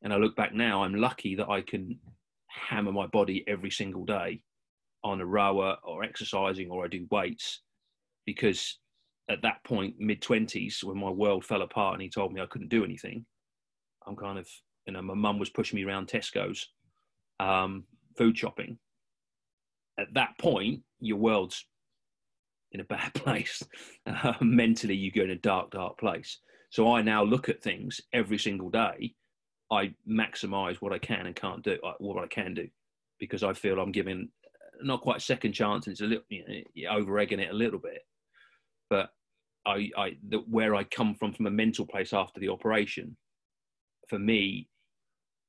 and 0.00 0.10
I 0.10 0.16
look 0.16 0.34
back 0.34 0.54
now, 0.54 0.82
I'm 0.82 0.94
lucky 0.94 1.34
that 1.34 1.50
I 1.50 1.60
can 1.60 1.98
hammer 2.48 2.90
my 2.90 3.06
body 3.06 3.44
every 3.46 3.70
single 3.70 4.06
day 4.06 4.40
on 5.02 5.20
a 5.20 5.26
rower 5.26 5.76
or 5.82 6.02
exercising 6.02 6.70
or 6.70 6.86
I 6.86 6.88
do 6.88 7.06
weights 7.10 7.60
because 8.24 8.78
at 9.28 9.42
that 9.42 9.64
point, 9.64 9.94
mid 9.98 10.20
20s, 10.20 10.84
when 10.84 10.98
my 10.98 11.10
world 11.10 11.44
fell 11.44 11.62
apart 11.62 11.94
and 11.94 12.02
he 12.02 12.10
told 12.10 12.32
me 12.32 12.40
I 12.40 12.46
couldn't 12.46 12.68
do 12.68 12.84
anything, 12.84 13.24
I'm 14.06 14.16
kind 14.16 14.38
of, 14.38 14.46
you 14.86 14.92
know, 14.92 15.02
my 15.02 15.14
mum 15.14 15.38
was 15.38 15.50
pushing 15.50 15.76
me 15.76 15.84
around 15.84 16.08
Tesco's 16.08 16.68
um, 17.40 17.84
food 18.16 18.36
shopping. 18.36 18.78
At 19.98 20.12
that 20.14 20.36
point, 20.38 20.82
your 21.00 21.16
world's 21.16 21.64
in 22.72 22.80
a 22.80 22.84
bad 22.84 23.14
place. 23.14 23.62
Uh, 24.06 24.34
mentally, 24.40 24.94
you 24.94 25.10
go 25.10 25.22
in 25.22 25.30
a 25.30 25.36
dark, 25.36 25.70
dark 25.70 25.98
place. 25.98 26.38
So 26.70 26.92
I 26.92 27.02
now 27.02 27.22
look 27.22 27.48
at 27.48 27.62
things 27.62 28.00
every 28.12 28.38
single 28.38 28.68
day. 28.68 29.14
I 29.70 29.94
maximize 30.08 30.76
what 30.76 30.92
I 30.92 30.98
can 30.98 31.26
and 31.26 31.34
can't 31.34 31.62
do, 31.62 31.78
uh, 31.82 31.94
what 31.98 32.22
I 32.22 32.26
can 32.26 32.52
do, 32.52 32.68
because 33.18 33.42
I 33.42 33.54
feel 33.54 33.80
I'm 33.80 33.92
giving 33.92 34.28
not 34.82 35.00
quite 35.00 35.18
a 35.18 35.20
second 35.20 35.52
chance, 35.52 35.86
and 35.86 35.92
it's 35.92 36.02
a 36.02 36.06
little, 36.06 36.24
you 36.28 36.44
know, 36.76 36.90
over 36.90 37.18
egging 37.18 37.40
it 37.40 37.50
a 37.50 37.54
little 37.54 37.78
bit 37.78 38.02
but 38.94 39.10
I, 39.66 39.90
I 39.96 40.16
the, 40.28 40.38
where 40.48 40.76
I 40.76 40.84
come 40.84 41.16
from 41.16 41.32
from 41.32 41.46
a 41.46 41.50
mental 41.50 41.84
place 41.84 42.12
after 42.12 42.38
the 42.38 42.48
operation, 42.48 43.16
for 44.08 44.20
me, 44.20 44.68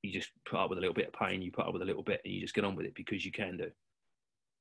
you 0.01 0.11
just 0.11 0.31
put 0.49 0.57
up 0.57 0.69
with 0.69 0.79
a 0.79 0.81
little 0.81 0.95
bit 0.95 1.07
of 1.09 1.13
pain, 1.13 1.43
you 1.43 1.51
put 1.51 1.67
up 1.67 1.73
with 1.73 1.83
a 1.83 1.85
little 1.85 2.01
bit, 2.01 2.21
and 2.25 2.33
you 2.33 2.41
just 2.41 2.55
get 2.55 2.65
on 2.65 2.75
with 2.75 2.87
it 2.87 2.95
because 2.95 3.23
you 3.23 3.31
can 3.31 3.57
do. 3.57 3.69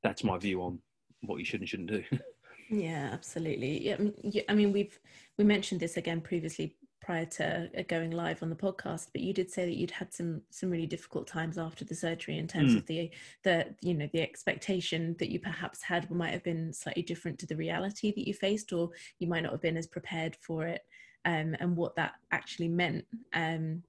That's 0.02 0.22
my 0.22 0.36
view 0.36 0.60
on 0.60 0.80
what 1.22 1.38
you 1.38 1.46
should 1.46 1.60
and 1.60 1.68
shouldn't 1.68 1.92
do. 1.92 2.04
yeah, 2.70 3.08
absolutely. 3.10 3.86
Yeah, 3.86 4.42
I 4.50 4.54
mean, 4.54 4.70
we've 4.70 4.98
we 5.38 5.44
mentioned 5.44 5.80
this 5.80 5.96
again 5.96 6.20
previously 6.20 6.76
prior 7.04 7.26
to 7.26 7.68
uh, 7.78 7.82
going 7.88 8.10
live 8.10 8.42
on 8.42 8.48
the 8.48 8.56
podcast 8.56 9.08
but 9.12 9.20
you 9.20 9.34
did 9.34 9.50
say 9.50 9.66
that 9.66 9.76
you'd 9.76 9.90
had 9.90 10.12
some 10.12 10.40
some 10.50 10.70
really 10.70 10.86
difficult 10.86 11.26
times 11.26 11.58
after 11.58 11.84
the 11.84 11.94
surgery 11.94 12.38
in 12.38 12.48
terms 12.48 12.72
mm. 12.72 12.78
of 12.78 12.86
the 12.86 13.10
the 13.42 13.66
you 13.82 13.92
know 13.92 14.08
the 14.12 14.22
expectation 14.22 15.14
that 15.18 15.30
you 15.30 15.38
perhaps 15.38 15.82
had 15.82 16.10
might 16.10 16.32
have 16.32 16.42
been 16.42 16.72
slightly 16.72 17.02
different 17.02 17.38
to 17.38 17.46
the 17.46 17.56
reality 17.56 18.12
that 18.12 18.26
you 18.26 18.32
faced 18.32 18.72
or 18.72 18.90
you 19.18 19.26
might 19.26 19.42
not 19.42 19.52
have 19.52 19.60
been 19.60 19.76
as 19.76 19.86
prepared 19.86 20.34
for 20.40 20.64
it 20.66 20.82
um, 21.26 21.56
and 21.60 21.76
what 21.76 21.96
that 21.96 22.14
actually 22.32 22.68
meant 22.68 23.04
um, 23.32 23.82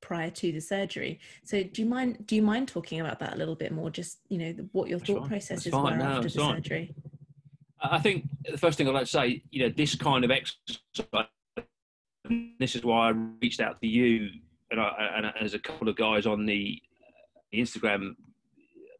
prior 0.00 0.30
to 0.30 0.52
the 0.52 0.60
surgery. 0.60 1.18
So 1.44 1.62
do 1.62 1.82
you 1.82 1.88
mind 1.88 2.26
do 2.26 2.36
you 2.36 2.42
mind 2.42 2.68
talking 2.68 3.00
about 3.00 3.18
that 3.20 3.34
a 3.34 3.36
little 3.36 3.54
bit 3.54 3.72
more? 3.72 3.90
Just 3.90 4.18
you 4.28 4.38
know 4.38 4.54
what 4.72 4.88
your 4.88 4.98
thought 4.98 5.28
processes 5.28 5.72
were 5.72 5.90
after 5.90 6.28
the 6.28 6.38
fine. 6.38 6.54
surgery. 6.56 6.94
I 7.80 7.98
think 7.98 8.24
the 8.50 8.58
first 8.58 8.76
thing 8.76 8.88
I'd 8.88 8.94
like 8.94 9.04
to 9.04 9.10
say, 9.10 9.42
you 9.50 9.62
know, 9.62 9.72
this 9.74 9.94
kind 9.94 10.24
of 10.24 10.30
exercise 10.30 11.28
this 12.58 12.74
is 12.76 12.84
why 12.84 13.08
I 13.08 13.14
reached 13.40 13.60
out 13.60 13.80
to 13.80 13.86
you 13.86 14.30
and, 14.70 14.80
I, 14.80 15.10
and 15.16 15.32
there's 15.40 15.54
a 15.54 15.58
couple 15.58 15.88
of 15.88 15.96
guys 15.96 16.26
on 16.26 16.46
the 16.46 16.80
uh, 17.02 17.56
Instagram 17.56 18.14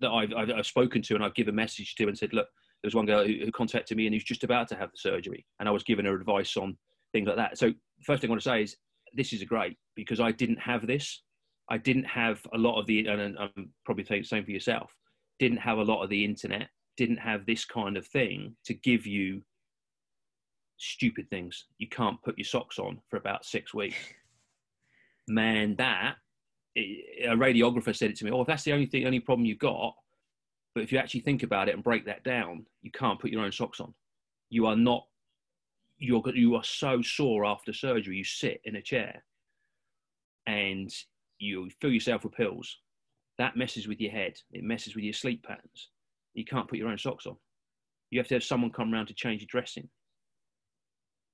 that 0.00 0.10
I've, 0.10 0.32
I've, 0.34 0.50
I've, 0.50 0.66
spoken 0.66 1.02
to 1.02 1.14
and 1.14 1.24
I've 1.24 1.34
given 1.34 1.54
a 1.54 1.56
message 1.56 1.94
to 1.96 2.08
and 2.08 2.16
said, 2.16 2.32
look, 2.32 2.48
there's 2.82 2.94
one 2.94 3.06
girl 3.06 3.26
who, 3.26 3.34
who, 3.44 3.52
contacted 3.52 3.96
me 3.96 4.06
and 4.06 4.14
who's 4.14 4.24
just 4.24 4.44
about 4.44 4.68
to 4.68 4.76
have 4.76 4.90
the 4.90 4.98
surgery, 4.98 5.44
and 5.58 5.68
I 5.68 5.72
was 5.72 5.82
giving 5.82 6.04
her 6.04 6.14
advice 6.14 6.56
on 6.56 6.76
things 7.12 7.26
like 7.26 7.36
that. 7.36 7.58
So 7.58 7.72
first 8.04 8.20
thing 8.20 8.30
I 8.30 8.32
want 8.32 8.42
to 8.42 8.48
say 8.48 8.62
is 8.62 8.76
this 9.14 9.32
is 9.32 9.42
great 9.44 9.76
because 9.96 10.20
I 10.20 10.30
didn't 10.30 10.60
have 10.60 10.86
this. 10.86 11.22
I 11.70 11.78
didn't 11.78 12.04
have 12.04 12.40
a 12.54 12.58
lot 12.58 12.78
of 12.80 12.86
the, 12.86 13.06
and 13.06 13.36
I'm 13.38 13.70
probably 13.84 14.04
saying 14.04 14.22
the 14.22 14.28
same 14.28 14.44
for 14.44 14.52
yourself. 14.52 14.90
Didn't 15.38 15.58
have 15.58 15.78
a 15.78 15.82
lot 15.82 16.02
of 16.02 16.10
the 16.10 16.24
internet. 16.24 16.68
Didn't 16.96 17.18
have 17.18 17.46
this 17.46 17.64
kind 17.64 17.96
of 17.96 18.06
thing 18.06 18.56
to 18.64 18.74
give 18.74 19.06
you 19.06 19.42
stupid 20.78 21.28
things. 21.28 21.66
You 21.78 21.88
can't 21.88 22.22
put 22.22 22.38
your 22.38 22.44
socks 22.44 22.78
on 22.78 23.00
for 23.10 23.16
about 23.16 23.44
six 23.44 23.74
weeks. 23.74 23.96
Man, 25.28 25.76
that 25.76 26.16
a 26.76 27.34
radiographer 27.34 27.94
said 27.94 28.10
it 28.10 28.16
to 28.16 28.24
me. 28.24 28.30
Oh, 28.30 28.42
if 28.42 28.46
that's 28.46 28.62
the 28.62 28.72
only 28.72 28.86
thing, 28.86 29.04
only 29.04 29.20
problem 29.20 29.44
you've 29.44 29.58
got, 29.58 29.94
but 30.74 30.84
if 30.84 30.92
you 30.92 30.98
actually 30.98 31.20
think 31.20 31.42
about 31.42 31.68
it 31.68 31.74
and 31.74 31.82
break 31.82 32.06
that 32.06 32.24
down, 32.24 32.64
you 32.82 32.90
can't 32.90 33.18
put 33.18 33.30
your 33.30 33.42
own 33.42 33.52
socks 33.52 33.80
on. 33.80 33.92
You 34.50 34.66
are 34.66 34.76
not. 34.76 35.04
You're 35.98 36.22
you 36.34 36.54
are 36.54 36.64
so 36.64 37.02
sore 37.02 37.44
after 37.44 37.72
surgery. 37.72 38.16
You 38.16 38.24
sit 38.24 38.60
in 38.64 38.76
a 38.76 38.82
chair, 38.82 39.24
and 40.46 40.90
you 41.38 41.68
fill 41.80 41.90
yourself 41.90 42.24
with 42.24 42.34
pills. 42.34 42.78
That 43.38 43.56
messes 43.56 43.88
with 43.88 44.00
your 44.00 44.12
head. 44.12 44.38
It 44.52 44.64
messes 44.64 44.94
with 44.94 45.04
your 45.04 45.12
sleep 45.12 45.44
patterns. 45.44 45.90
You 46.34 46.44
can't 46.44 46.68
put 46.68 46.78
your 46.78 46.88
own 46.88 46.98
socks 46.98 47.26
on. 47.26 47.36
You 48.10 48.20
have 48.20 48.28
to 48.28 48.34
have 48.34 48.44
someone 48.44 48.70
come 48.70 48.92
around 48.92 49.06
to 49.06 49.14
change 49.14 49.42
your 49.42 49.48
dressing 49.48 49.88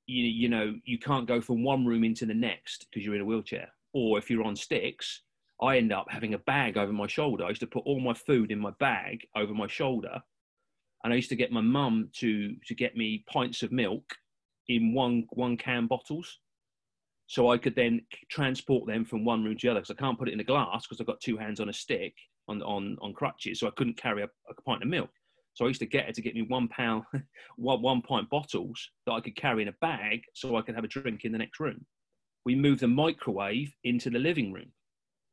you, 0.06 0.24
you 0.24 0.48
know 0.48 0.74
you 0.84 0.98
can't 0.98 1.26
go 1.26 1.40
from 1.40 1.64
one 1.64 1.84
room 1.86 2.04
into 2.04 2.26
the 2.26 2.34
next 2.34 2.86
because 2.90 3.04
you're 3.04 3.14
in 3.14 3.20
a 3.20 3.24
wheelchair. 3.24 3.68
Or 3.92 4.18
if 4.18 4.30
you're 4.30 4.44
on 4.44 4.56
sticks 4.56 5.22
i 5.62 5.76
end 5.76 5.92
up 5.92 6.06
having 6.10 6.34
a 6.34 6.38
bag 6.38 6.76
over 6.76 6.92
my 6.92 7.06
shoulder. 7.06 7.44
I 7.44 7.50
used 7.50 7.60
to 7.60 7.66
put 7.66 7.84
all 7.86 8.00
my 8.00 8.14
food 8.14 8.50
in 8.50 8.58
my 8.58 8.72
bag 8.80 9.26
over 9.36 9.54
my 9.54 9.66
shoulder 9.66 10.20
and 11.02 11.12
i 11.12 11.16
used 11.16 11.28
to 11.28 11.36
get 11.36 11.52
my 11.52 11.60
mum 11.60 12.08
to 12.14 12.56
to 12.66 12.74
get 12.74 12.96
me 12.96 13.24
pints 13.30 13.62
of 13.62 13.70
milk 13.70 14.16
in 14.68 14.94
one 14.94 15.24
one 15.30 15.56
can 15.56 15.86
bottles. 15.86 16.40
So 17.26 17.50
i 17.50 17.58
could 17.58 17.76
then 17.76 18.02
transport 18.30 18.86
them 18.86 19.04
from 19.04 19.24
one 19.24 19.44
room 19.44 19.56
to 19.56 19.66
the 19.66 19.70
other 19.70 19.80
because 19.80 19.96
i 19.96 20.00
can't 20.00 20.18
put 20.18 20.28
it 20.28 20.34
in 20.34 20.40
a 20.40 20.44
glass 20.44 20.86
because 20.86 21.00
i've 21.00 21.06
got 21.06 21.20
two 21.20 21.36
hands 21.36 21.60
on 21.60 21.68
a 21.68 21.72
stick 21.72 22.14
on 22.48 22.60
on 22.62 22.96
on 23.00 23.14
crutches 23.14 23.60
so 23.60 23.66
i 23.66 23.70
couldn't 23.76 23.96
carry 23.96 24.22
a, 24.22 24.28
a 24.50 24.62
pint 24.62 24.82
of 24.82 24.88
milk 24.88 25.10
so 25.54 25.64
I 25.64 25.68
used 25.68 25.80
to 25.80 25.86
get 25.86 26.06
her 26.06 26.12
to 26.12 26.20
get 26.20 26.34
me 26.34 26.42
one 26.42 26.68
pound, 26.68 27.04
one, 27.56 27.80
one 27.80 28.02
pint 28.02 28.28
bottles 28.28 28.90
that 29.06 29.12
I 29.12 29.20
could 29.20 29.36
carry 29.36 29.62
in 29.62 29.68
a 29.68 29.74
bag 29.80 30.22
so 30.34 30.56
I 30.56 30.62
could 30.62 30.74
have 30.74 30.84
a 30.84 30.88
drink 30.88 31.24
in 31.24 31.32
the 31.32 31.38
next 31.38 31.60
room. 31.60 31.86
We 32.44 32.56
moved 32.56 32.80
the 32.80 32.88
microwave 32.88 33.72
into 33.84 34.10
the 34.10 34.18
living 34.18 34.52
room. 34.52 34.72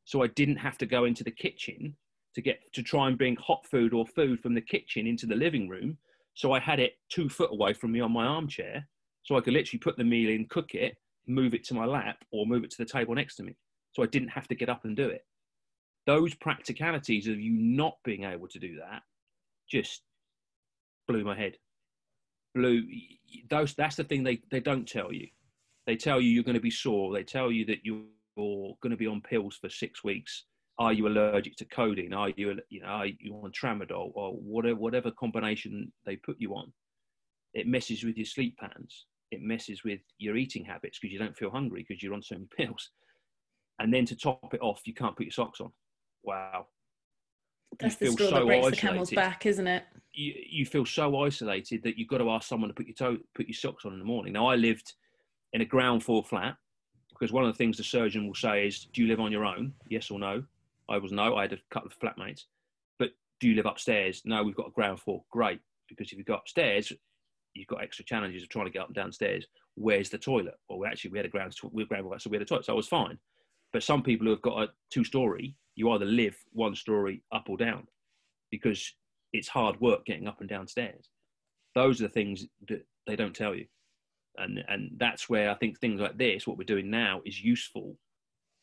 So 0.04 0.22
I 0.22 0.28
didn't 0.28 0.56
have 0.56 0.78
to 0.78 0.86
go 0.86 1.04
into 1.04 1.24
the 1.24 1.30
kitchen 1.30 1.96
to 2.34 2.40
get 2.40 2.60
to 2.72 2.82
try 2.82 3.08
and 3.08 3.18
bring 3.18 3.36
hot 3.36 3.66
food 3.70 3.92
or 3.92 4.06
food 4.06 4.40
from 4.40 4.54
the 4.54 4.60
kitchen 4.60 5.06
into 5.06 5.26
the 5.26 5.34
living 5.34 5.68
room. 5.68 5.98
So 6.34 6.52
I 6.52 6.60
had 6.60 6.80
it 6.80 6.94
two 7.10 7.28
foot 7.28 7.50
away 7.52 7.74
from 7.74 7.92
me 7.92 8.00
on 8.00 8.12
my 8.12 8.24
armchair. 8.24 8.88
So 9.24 9.36
I 9.36 9.40
could 9.40 9.52
literally 9.52 9.80
put 9.80 9.96
the 9.96 10.04
meal 10.04 10.30
in, 10.30 10.46
cook 10.48 10.74
it, 10.74 10.96
move 11.26 11.52
it 11.52 11.64
to 11.64 11.74
my 11.74 11.84
lap, 11.84 12.18
or 12.32 12.46
move 12.46 12.64
it 12.64 12.70
to 12.70 12.78
the 12.78 12.90
table 12.90 13.14
next 13.14 13.36
to 13.36 13.42
me. 13.42 13.56
So 13.92 14.02
I 14.02 14.06
didn't 14.06 14.28
have 14.28 14.48
to 14.48 14.54
get 14.54 14.68
up 14.68 14.84
and 14.84 14.96
do 14.96 15.08
it. 15.08 15.24
Those 16.06 16.34
practicalities 16.34 17.28
of 17.28 17.38
you 17.38 17.52
not 17.52 17.96
being 18.04 18.24
able 18.24 18.48
to 18.48 18.58
do 18.58 18.76
that 18.76 19.02
just 19.68 20.02
blew 21.12 21.24
my 21.24 21.36
head. 21.36 21.56
Blew 22.54 22.82
those. 23.48 23.74
That's 23.74 23.96
the 23.96 24.04
thing 24.04 24.22
they 24.22 24.40
they 24.50 24.60
don't 24.60 24.86
tell 24.86 25.12
you. 25.12 25.28
They 25.86 25.96
tell 25.96 26.20
you 26.20 26.30
you're 26.30 26.44
going 26.44 26.54
to 26.54 26.60
be 26.60 26.70
sore. 26.70 27.12
They 27.12 27.24
tell 27.24 27.50
you 27.50 27.64
that 27.66 27.84
you're 27.84 28.04
going 28.36 28.90
to 28.90 28.96
be 28.96 29.06
on 29.06 29.20
pills 29.20 29.58
for 29.60 29.68
six 29.68 30.04
weeks. 30.04 30.44
Are 30.78 30.92
you 30.92 31.06
allergic 31.06 31.56
to 31.56 31.64
codeine? 31.64 32.14
Are 32.14 32.30
you 32.30 32.58
you 32.68 32.80
know 32.80 32.86
are 32.86 33.06
you 33.06 33.34
on 33.34 33.52
tramadol 33.52 34.12
or 34.14 34.32
whatever 34.32 34.76
whatever 34.76 35.10
combination 35.10 35.92
they 36.06 36.16
put 36.16 36.36
you 36.38 36.54
on? 36.54 36.72
It 37.54 37.66
messes 37.66 38.04
with 38.04 38.16
your 38.16 38.26
sleep 38.26 38.56
patterns. 38.58 39.06
It 39.30 39.42
messes 39.42 39.82
with 39.84 40.00
your 40.18 40.36
eating 40.36 40.64
habits 40.64 40.98
because 40.98 41.12
you 41.12 41.18
don't 41.18 41.36
feel 41.36 41.50
hungry 41.50 41.84
because 41.86 42.02
you're 42.02 42.14
on 42.14 42.22
so 42.22 42.34
many 42.36 42.48
pills. 42.56 42.90
And 43.78 43.92
then 43.92 44.04
to 44.06 44.16
top 44.16 44.52
it 44.54 44.60
off, 44.60 44.82
you 44.84 44.94
can't 44.94 45.16
put 45.16 45.26
your 45.26 45.32
socks 45.32 45.60
on. 45.60 45.72
Wow, 46.22 46.66
that's 47.78 47.96
the 47.96 48.10
straw 48.12 48.28
so 48.28 48.34
that 48.34 48.46
breaks 48.46 48.66
isolated. 48.66 48.76
the 48.76 48.80
camel's 48.80 49.10
back, 49.10 49.46
isn't 49.46 49.66
it? 49.66 49.84
You, 50.12 50.34
you 50.48 50.66
feel 50.66 50.84
so 50.84 51.16
isolated 51.22 51.82
that 51.84 51.98
you've 51.98 52.08
got 52.08 52.18
to 52.18 52.30
ask 52.30 52.48
someone 52.48 52.68
to 52.68 52.74
put 52.74 52.86
your 52.86 52.94
toe, 52.94 53.18
put 53.34 53.46
your 53.46 53.54
socks 53.54 53.84
on 53.84 53.92
in 53.92 53.98
the 53.98 54.04
morning. 54.04 54.32
Now, 54.32 54.46
I 54.46 54.56
lived 54.56 54.94
in 55.52 55.60
a 55.60 55.64
ground 55.64 56.04
floor 56.04 56.22
flat 56.22 56.56
because 57.10 57.32
one 57.32 57.44
of 57.44 57.52
the 57.52 57.56
things 57.56 57.76
the 57.76 57.84
surgeon 57.84 58.26
will 58.26 58.34
say 58.34 58.66
is, 58.66 58.86
"Do 58.92 59.02
you 59.02 59.08
live 59.08 59.20
on 59.20 59.32
your 59.32 59.44
own? 59.44 59.74
Yes 59.88 60.10
or 60.10 60.18
no?" 60.18 60.44
I 60.88 60.98
was 60.98 61.12
no. 61.12 61.36
I 61.36 61.42
had 61.42 61.52
a 61.52 61.58
couple 61.70 61.90
of 61.90 61.98
flatmates. 61.98 62.44
But 62.98 63.10
do 63.40 63.48
you 63.48 63.54
live 63.54 63.66
upstairs? 63.66 64.22
No, 64.24 64.42
we've 64.42 64.56
got 64.56 64.68
a 64.68 64.72
ground 64.72 65.00
floor. 65.00 65.24
Great, 65.30 65.60
because 65.88 66.12
if 66.12 66.18
you 66.18 66.24
go 66.24 66.34
upstairs, 66.34 66.92
you've 67.54 67.68
got 67.68 67.82
extra 67.82 68.04
challenges 68.04 68.42
of 68.42 68.48
trying 68.48 68.66
to 68.66 68.70
get 68.70 68.82
up 68.82 68.88
and 68.88 68.94
downstairs. 68.94 69.46
Where's 69.74 70.10
the 70.10 70.18
toilet? 70.18 70.54
Well, 70.68 70.86
actually, 70.86 71.12
we 71.12 71.18
had 71.18 71.26
a 71.26 71.30
ground, 71.30 71.54
we 71.72 71.84
ground 71.84 72.04
floor, 72.04 72.18
so 72.18 72.30
we 72.30 72.36
had 72.36 72.42
a 72.42 72.46
toilet, 72.46 72.66
so 72.66 72.72
I 72.72 72.76
was 72.76 72.88
fine. 72.88 73.18
But 73.72 73.82
some 73.82 74.02
people 74.02 74.26
who 74.26 74.32
have 74.32 74.42
got 74.42 74.62
a 74.62 74.68
two-story 74.90 75.56
you 75.74 75.90
either 75.90 76.04
live 76.04 76.36
one 76.52 76.74
story 76.74 77.22
up 77.32 77.48
or 77.48 77.56
down 77.56 77.86
because 78.50 78.92
it's 79.32 79.48
hard 79.48 79.80
work 79.80 80.04
getting 80.04 80.28
up 80.28 80.40
and 80.40 80.48
downstairs. 80.48 81.08
Those 81.74 82.00
are 82.00 82.04
the 82.04 82.12
things 82.12 82.46
that 82.68 82.86
they 83.06 83.16
don't 83.16 83.34
tell 83.34 83.54
you. 83.54 83.66
And, 84.36 84.62
and 84.68 84.90
that's 84.98 85.28
where 85.28 85.50
I 85.50 85.54
think 85.54 85.78
things 85.78 86.00
like 86.00 86.18
this, 86.18 86.46
what 86.46 86.58
we're 86.58 86.64
doing 86.64 86.90
now, 86.90 87.20
is 87.24 87.42
useful 87.42 87.96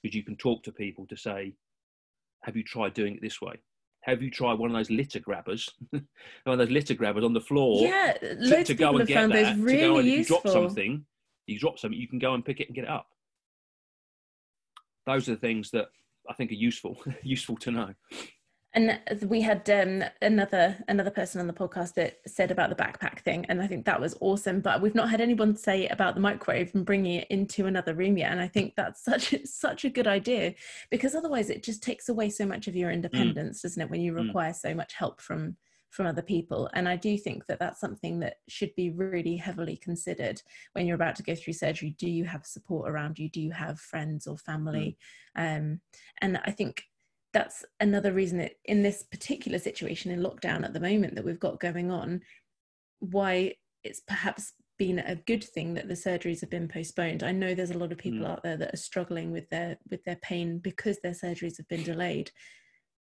because 0.01 0.15
you 0.15 0.23
can 0.23 0.35
talk 0.35 0.63
to 0.63 0.71
people 0.71 1.05
to 1.07 1.17
say, 1.17 1.53
Have 2.43 2.55
you 2.55 2.63
tried 2.63 2.93
doing 2.93 3.15
it 3.15 3.21
this 3.21 3.41
way? 3.41 3.55
Have 4.01 4.21
you 4.21 4.31
tried 4.31 4.53
one 4.53 4.71
of 4.71 4.75
those 4.75 4.89
litter 4.89 5.19
grabbers? 5.19 5.69
one 5.89 6.03
of 6.45 6.57
those 6.57 6.69
litter 6.69 6.93
grabbers 6.93 7.23
on 7.23 7.33
the 7.33 7.41
floor 7.41 7.81
yeah, 7.81 8.13
to, 8.13 8.63
to 8.63 8.73
go 8.73 8.97
and 8.97 9.07
get 9.07 9.29
that. 9.29 9.57
Really 9.57 9.77
to 9.77 9.87
go 9.87 9.97
and, 9.97 10.07
if 10.07 10.17
you 10.17 10.25
drop 10.25 10.47
something, 10.47 11.05
you 11.47 11.59
drop 11.59 11.77
something, 11.77 11.99
you 11.99 12.07
can 12.07 12.19
go 12.19 12.33
and 12.33 12.45
pick 12.45 12.59
it 12.59 12.67
and 12.67 12.75
get 12.75 12.85
it 12.85 12.89
up. 12.89 13.07
those 15.05 15.27
are 15.27 15.33
the 15.33 15.41
things 15.41 15.71
that 15.71 15.89
I 16.29 16.33
think 16.33 16.51
are 16.51 16.55
useful 16.55 17.01
useful 17.23 17.57
to 17.57 17.71
know. 17.71 17.93
And 18.75 18.99
we 19.25 19.41
had 19.41 19.67
um, 19.71 20.03
another 20.21 20.77
another 20.87 21.09
person 21.09 21.41
on 21.41 21.47
the 21.47 21.53
podcast 21.53 21.95
that 21.95 22.19
said 22.27 22.51
about 22.51 22.69
the 22.69 22.75
backpack 22.75 23.21
thing, 23.21 23.45
and 23.49 23.63
I 23.63 23.67
think 23.67 23.85
that 23.85 23.99
was 23.99 24.15
awesome. 24.21 24.61
But 24.61 24.79
we've 24.79 24.93
not 24.93 25.09
had 25.09 25.21
anyone 25.21 25.55
say 25.55 25.87
about 25.87 26.13
the 26.13 26.21
microwave 26.21 26.75
and 26.75 26.85
bringing 26.85 27.15
it 27.15 27.27
into 27.31 27.65
another 27.65 27.95
room 27.95 28.15
yet. 28.15 28.31
And 28.31 28.39
I 28.39 28.47
think 28.47 28.75
that's 28.75 29.03
such 29.03 29.33
such 29.45 29.85
a 29.85 29.89
good 29.89 30.05
idea 30.05 30.53
because 30.91 31.15
otherwise 31.15 31.49
it 31.49 31.63
just 31.63 31.81
takes 31.81 32.09
away 32.09 32.29
so 32.29 32.45
much 32.45 32.67
of 32.67 32.75
your 32.75 32.91
mm. 32.91 32.93
independence, 32.93 33.59
mm. 33.59 33.61
doesn't 33.63 33.81
it? 33.81 33.89
When 33.89 34.01
you 34.01 34.13
mm. 34.13 34.27
require 34.27 34.51
mm. 34.51 34.59
so 34.59 34.75
much 34.75 34.93
help 34.93 35.19
from 35.19 35.57
from 35.89 36.05
other 36.05 36.21
people. 36.21 36.69
And 36.73 36.87
I 36.87 36.95
do 36.95 37.17
think 37.17 37.45
that 37.47 37.59
that's 37.59 37.79
something 37.79 38.19
that 38.19 38.35
should 38.47 38.73
be 38.75 38.91
really 38.91 39.35
heavily 39.35 39.77
considered 39.77 40.41
when 40.73 40.85
you're 40.85 40.95
about 40.95 41.15
to 41.17 41.23
go 41.23 41.35
through 41.35 41.53
surgery. 41.53 41.95
Do 41.97 42.09
you 42.09 42.25
have 42.25 42.45
support 42.45 42.89
around 42.89 43.17
you? 43.17 43.29
Do 43.29 43.41
you 43.41 43.51
have 43.51 43.79
friends 43.79 44.27
or 44.27 44.37
family? 44.37 44.97
Mm. 45.37 45.57
Um, 45.57 45.81
and 46.21 46.39
I 46.45 46.51
think 46.51 46.83
that's 47.33 47.65
another 47.79 48.11
reason 48.11 48.39
that 48.39 48.53
in 48.65 48.83
this 48.83 49.03
particular 49.03 49.59
situation 49.59 50.11
in 50.11 50.21
lockdown 50.21 50.63
at 50.63 50.73
the 50.73 50.79
moment 50.79 51.15
that 51.15 51.25
we've 51.25 51.39
got 51.39 51.59
going 51.59 51.91
on, 51.91 52.21
why 52.99 53.55
it's 53.83 54.01
perhaps 54.01 54.53
been 54.77 54.99
a 54.99 55.15
good 55.15 55.43
thing 55.43 55.73
that 55.73 55.87
the 55.87 55.93
surgeries 55.93 56.39
have 56.41 56.49
been 56.49 56.67
postponed. 56.67 57.21
I 57.21 57.31
know 57.31 57.53
there's 57.53 57.71
a 57.71 57.77
lot 57.77 57.91
of 57.91 57.97
people 57.97 58.19
mm. 58.19 58.29
out 58.29 58.43
there 58.43 58.57
that 58.57 58.73
are 58.73 58.77
struggling 58.77 59.31
with 59.31 59.49
their 59.49 59.77
with 59.89 60.03
their 60.05 60.17
pain 60.17 60.59
because 60.59 60.99
their 60.99 61.13
surgeries 61.13 61.57
have 61.57 61.67
been 61.67 61.83
delayed 61.83 62.31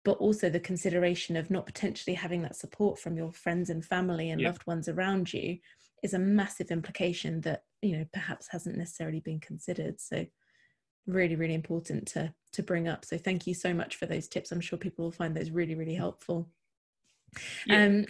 but 0.03 0.17
also 0.17 0.49
the 0.49 0.59
consideration 0.59 1.35
of 1.35 1.49
not 1.49 1.65
potentially 1.65 2.13
having 2.13 2.41
that 2.41 2.55
support 2.55 2.99
from 2.99 3.15
your 3.15 3.31
friends 3.31 3.69
and 3.69 3.85
family 3.85 4.29
and 4.29 4.41
loved 4.41 4.65
ones 4.67 4.89
around 4.89 5.31
you 5.33 5.57
is 6.03 6.13
a 6.13 6.19
massive 6.19 6.71
implication 6.71 7.41
that 7.41 7.63
you 7.81 7.97
know 7.97 8.05
perhaps 8.11 8.47
hasn't 8.49 8.77
necessarily 8.77 9.21
been 9.21 9.39
considered. 9.39 9.99
So 9.99 10.25
really 11.07 11.35
really 11.35 11.53
important 11.53 12.07
to 12.09 12.33
to 12.53 12.63
bring 12.63 12.87
up. 12.87 13.05
So 13.05 13.17
thank 13.17 13.47
you 13.47 13.53
so 13.53 13.73
much 13.73 13.95
for 13.95 14.05
those 14.05 14.27
tips. 14.27 14.51
I'm 14.51 14.61
sure 14.61 14.77
people 14.77 15.05
will 15.05 15.11
find 15.11 15.35
those 15.35 15.51
really 15.51 15.75
really 15.75 15.95
helpful. 15.95 16.49
Yeah. 17.65 17.83
um 17.83 18.05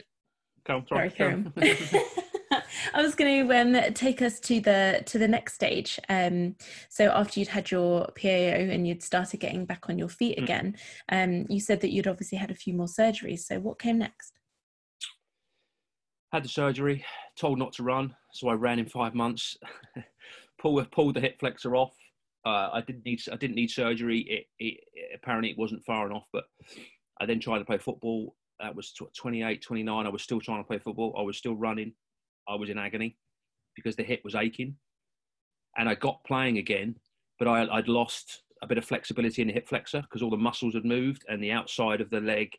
Come, 0.66 0.86
sorry, 0.88 1.14
sorry, 1.18 1.44
I 2.94 3.02
was 3.02 3.16
going 3.16 3.48
to 3.48 3.60
um, 3.60 3.94
take 3.94 4.22
us 4.22 4.40
to 4.42 4.60
the 4.60 5.04
to 5.06 5.18
the 5.18 5.28
next 5.28 5.54
stage. 5.54 6.00
Um, 6.10 6.56
so 6.90 7.10
after 7.10 7.40
you'd 7.40 7.50
had 7.50 7.72
your 7.72 8.08
PAO 8.20 8.28
and 8.28 8.88
you'd 8.88 9.04
started 9.04 9.40
getting 9.40 9.66
back 9.66 9.90
on 9.90 9.98
your 9.98 10.10
feet 10.10 10.38
mm. 10.38 10.44
again, 10.44 10.78
um, 11.10 11.46
you 11.50 11.60
said 11.60 11.82
that 11.82 11.92
you'd 11.92 12.08
obviously 12.08 12.38
had 12.38 12.52
a 12.52 12.56
few 12.56 12.74
more 12.74 12.88
surgeries. 12.88 13.42
So 13.42 13.60
what 13.60 13.80
came 13.80 14.00
next? 14.00 14.40
Had 16.32 16.44
the 16.44 16.50
surgery, 16.50 17.06
told 17.38 17.60
not 17.60 17.74
to 17.74 17.84
run, 17.84 18.16
so 18.34 18.50
I 18.50 18.54
ran 18.54 18.80
in 18.80 18.88
five 18.88 19.14
months. 19.14 19.56
pulled 20.60 20.90
pulled 20.92 21.16
the 21.16 21.22
hip 21.22 21.40
flexor 21.40 21.76
off. 21.76 21.94
Uh, 22.46 22.70
I 22.74 22.82
didn't 22.86 23.06
need 23.06 23.22
I 23.32 23.36
didn't 23.36 23.56
need 23.56 23.70
surgery. 23.70 24.20
It, 24.22 24.46
it, 24.60 24.80
it, 24.94 25.12
apparently 25.16 25.52
it 25.52 25.58
wasn't 25.58 25.86
far 25.86 26.08
enough, 26.10 26.26
but 26.34 26.46
I 27.22 27.26
then 27.26 27.40
tried 27.40 27.60
to 27.60 27.66
play 27.66 27.78
football. 27.78 28.36
That 28.60 28.76
was 28.76 28.94
28, 29.18 29.62
29. 29.62 30.06
I 30.06 30.10
was 30.10 30.24
still 30.24 30.40
trying 30.40 30.64
to 30.64 30.68
play 30.68 30.80
football. 30.80 31.16
I 31.18 31.22
was 31.22 31.38
still 31.38 31.56
running. 31.56 31.94
I 32.48 32.56
was 32.56 32.70
in 32.70 32.78
agony 32.78 33.18
because 33.76 33.96
the 33.96 34.04
hip 34.04 34.22
was 34.24 34.36
aching. 34.36 34.76
And 35.78 35.90
I 35.90 35.96
got 35.96 36.24
playing 36.24 36.60
again, 36.60 36.96
but 37.40 37.48
I, 37.48 37.68
I'd 37.72 37.88
lost 37.88 38.44
a 38.62 38.68
bit 38.68 38.78
of 38.78 38.86
flexibility 38.86 39.42
in 39.42 39.48
the 39.48 39.54
hip 39.54 39.68
flexor 39.68 40.02
because 40.02 40.22
all 40.22 40.30
the 40.30 40.38
muscles 40.38 40.76
had 40.76 40.86
moved 40.86 41.26
and 41.28 41.44
the 41.44 41.52
outside 41.52 42.00
of 42.00 42.10
the 42.10 42.22
leg, 42.22 42.54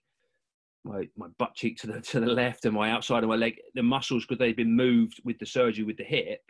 my, 0.85 1.09
my 1.17 1.29
butt 1.39 1.55
cheek 1.55 1.79
to 1.79 1.87
the, 1.87 2.01
to 2.01 2.21
the 2.21 2.27
left 2.27 2.65
and 2.65 2.75
my 2.75 2.91
outside 2.91 3.23
of 3.23 3.29
my 3.29 3.37
leg, 3.37 3.61
the 3.75 3.83
muscles, 3.83 4.25
because 4.25 4.39
they'd 4.39 4.57
been 4.57 4.75
moved 4.75 5.21
with 5.25 5.39
the 5.39 5.47
surgery 5.47 5.85
with 5.85 5.97
the 5.97 6.05
hip, 6.05 6.41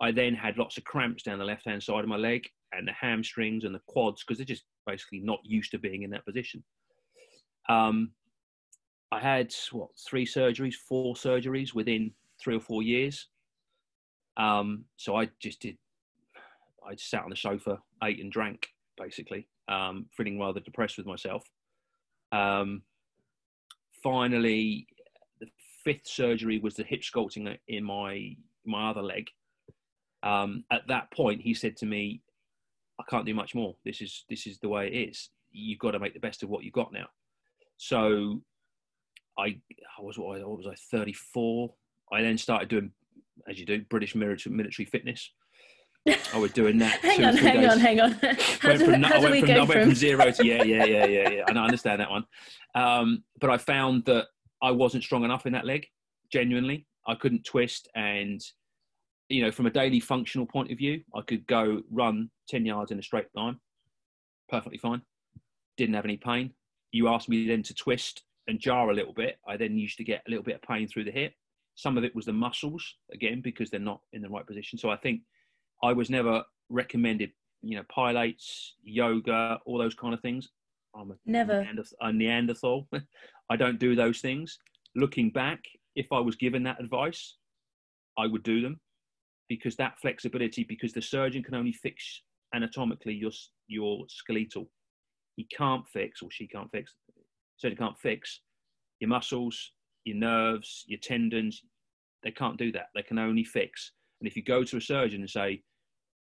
I 0.00 0.12
then 0.12 0.34
had 0.34 0.58
lots 0.58 0.76
of 0.76 0.84
cramps 0.84 1.22
down 1.22 1.38
the 1.38 1.44
left 1.44 1.66
hand 1.66 1.82
side 1.82 2.04
of 2.04 2.08
my 2.08 2.16
leg 2.16 2.48
and 2.72 2.86
the 2.86 2.92
hamstrings 2.92 3.64
and 3.64 3.74
the 3.74 3.80
quads 3.86 4.22
because 4.22 4.38
they're 4.38 4.46
just 4.46 4.64
basically 4.86 5.20
not 5.20 5.40
used 5.44 5.70
to 5.72 5.78
being 5.78 6.02
in 6.02 6.10
that 6.10 6.26
position. 6.26 6.62
Um, 7.68 8.10
I 9.12 9.20
had 9.20 9.54
what 9.70 9.90
three 10.08 10.26
surgeries, 10.26 10.74
four 10.74 11.14
surgeries 11.14 11.74
within 11.74 12.12
three 12.42 12.56
or 12.56 12.60
four 12.60 12.82
years. 12.82 13.28
Um, 14.36 14.84
so 14.96 15.16
I 15.16 15.30
just 15.40 15.60
did. 15.60 15.76
I 16.86 16.94
just 16.94 17.10
sat 17.10 17.24
on 17.24 17.30
the 17.30 17.36
sofa, 17.36 17.78
ate 18.02 18.20
and 18.20 18.30
drank, 18.30 18.68
basically, 18.98 19.48
um, 19.68 20.06
feeling 20.16 20.38
rather 20.38 20.60
depressed 20.60 20.98
with 20.98 21.06
myself. 21.06 21.44
Um, 22.32 22.82
finally, 24.02 24.86
the 25.40 25.46
fifth 25.84 26.06
surgery 26.06 26.58
was 26.58 26.74
the 26.74 26.82
hip 26.82 27.00
sculpting 27.00 27.56
in 27.68 27.84
my 27.84 28.36
my 28.66 28.90
other 28.90 29.02
leg. 29.02 29.28
Um, 30.22 30.64
at 30.70 30.86
that 30.88 31.10
point, 31.12 31.40
he 31.40 31.54
said 31.54 31.76
to 31.78 31.86
me, 31.86 32.22
"I 32.98 33.04
can't 33.08 33.26
do 33.26 33.34
much 33.34 33.54
more. 33.54 33.76
This 33.84 34.00
is 34.00 34.24
this 34.28 34.46
is 34.46 34.58
the 34.58 34.68
way 34.68 34.88
it 34.88 35.08
is. 35.10 35.30
You've 35.52 35.78
got 35.78 35.92
to 35.92 36.00
make 36.00 36.14
the 36.14 36.20
best 36.20 36.42
of 36.42 36.50
what 36.50 36.64
you've 36.64 36.72
got 36.74 36.92
now." 36.92 37.06
So, 37.76 38.42
I, 39.38 39.56
I 39.98 40.02
was 40.02 40.18
what, 40.18 40.40
was 40.40 40.66
I 40.66 40.74
34 40.90 41.72
I 42.12 42.22
then 42.22 42.38
started 42.38 42.68
doing, 42.68 42.92
as 43.48 43.58
you 43.58 43.66
do, 43.66 43.82
British 43.90 44.14
military, 44.14 44.54
military 44.54 44.86
fitness. 44.86 45.30
I 46.06 46.38
was 46.38 46.52
doing 46.52 46.78
that. 46.78 47.00
hang 47.02 47.24
on, 47.24 47.36
hang 47.36 47.66
on, 47.66 47.78
hang 47.78 48.00
on, 48.00 48.12
How 48.60 48.76
do, 48.76 48.84
from, 48.84 49.02
how 49.02 49.20
do 49.20 49.30
we 49.30 49.40
from, 49.40 49.48
go 49.48 49.54
I 49.54 49.58
went 49.58 49.70
from... 49.72 49.82
from 49.82 49.94
zero 49.94 50.30
to 50.30 50.46
yeah, 50.46 50.62
yeah, 50.62 50.84
yeah, 50.84 51.06
yeah, 51.06 51.30
yeah. 51.30 51.44
And 51.48 51.58
I 51.58 51.64
understand 51.64 52.00
that 52.00 52.10
one. 52.10 52.24
Um, 52.74 53.24
but 53.40 53.50
I 53.50 53.56
found 53.56 54.04
that 54.04 54.26
I 54.62 54.70
wasn't 54.70 55.04
strong 55.04 55.24
enough 55.24 55.46
in 55.46 55.52
that 55.54 55.64
leg. 55.64 55.86
Genuinely, 56.30 56.86
I 57.06 57.14
couldn't 57.14 57.44
twist, 57.44 57.88
and 57.94 58.40
you 59.28 59.42
know, 59.42 59.50
from 59.50 59.66
a 59.66 59.70
daily 59.70 60.00
functional 60.00 60.46
point 60.46 60.70
of 60.70 60.78
view, 60.78 61.02
I 61.14 61.22
could 61.22 61.46
go 61.46 61.80
run 61.90 62.30
ten 62.48 62.66
yards 62.66 62.90
in 62.90 62.98
a 62.98 63.02
straight 63.02 63.26
line, 63.34 63.58
perfectly 64.48 64.78
fine. 64.78 65.00
Didn't 65.78 65.94
have 65.94 66.04
any 66.04 66.18
pain. 66.18 66.52
You 66.92 67.08
asked 67.08 67.28
me 67.28 67.46
then 67.46 67.62
to 67.64 67.74
twist 67.74 68.24
and 68.46 68.60
jar 68.60 68.90
a 68.90 68.94
little 68.94 69.14
bit. 69.14 69.36
I 69.48 69.56
then 69.56 69.78
used 69.78 69.96
to 69.98 70.04
get 70.04 70.22
a 70.26 70.30
little 70.30 70.44
bit 70.44 70.56
of 70.56 70.62
pain 70.62 70.86
through 70.86 71.04
the 71.04 71.10
hip. 71.10 71.32
Some 71.74 71.98
of 71.98 72.04
it 72.04 72.14
was 72.14 72.26
the 72.26 72.32
muscles 72.32 72.84
again 73.12 73.40
because 73.42 73.70
they're 73.70 73.80
not 73.80 74.00
in 74.12 74.22
the 74.22 74.28
right 74.28 74.46
position. 74.46 74.78
So 74.78 74.90
I 74.90 74.96
think 74.96 75.22
I 75.82 75.92
was 75.92 76.08
never 76.10 76.42
recommended, 76.70 77.30
you 77.62 77.76
know, 77.76 77.84
pilates, 77.94 78.70
yoga, 78.82 79.58
all 79.66 79.78
those 79.78 79.94
kind 79.94 80.14
of 80.14 80.20
things. 80.20 80.48
I'm 80.94 81.10
a 81.10 81.14
never. 81.26 81.66
A 82.00 82.12
Neanderthal. 82.12 82.88
I 83.50 83.56
don't 83.56 83.78
do 83.78 83.96
those 83.96 84.20
things. 84.20 84.58
Looking 84.94 85.30
back, 85.30 85.60
if 85.96 86.06
I 86.12 86.20
was 86.20 86.36
given 86.36 86.62
that 86.64 86.80
advice, 86.80 87.36
I 88.16 88.26
would 88.26 88.44
do 88.44 88.60
them 88.62 88.80
because 89.48 89.76
that 89.76 89.98
flexibility, 90.00 90.64
because 90.64 90.92
the 90.92 91.02
surgeon 91.02 91.42
can 91.42 91.54
only 91.54 91.72
fix 91.72 92.22
anatomically 92.54 93.14
your 93.14 93.32
your 93.66 94.04
skeletal. 94.08 94.70
He 95.36 95.48
can't 95.56 95.86
fix, 95.88 96.22
or 96.22 96.30
she 96.30 96.46
can't 96.46 96.70
fix, 96.70 96.94
surgeon 97.56 97.78
can't 97.78 97.98
fix 97.98 98.40
your 99.00 99.08
muscles, 99.08 99.72
your 100.04 100.16
nerves, 100.16 100.84
your 100.86 101.00
tendons. 101.00 101.62
They 102.22 102.30
can't 102.30 102.58
do 102.58 102.72
that. 102.72 102.88
They 102.94 103.02
can 103.02 103.18
only 103.18 103.44
fix. 103.44 103.92
And 104.20 104.28
if 104.28 104.36
you 104.36 104.42
go 104.42 104.64
to 104.64 104.76
a 104.76 104.80
surgeon 104.80 105.20
and 105.20 105.30
say, 105.30 105.62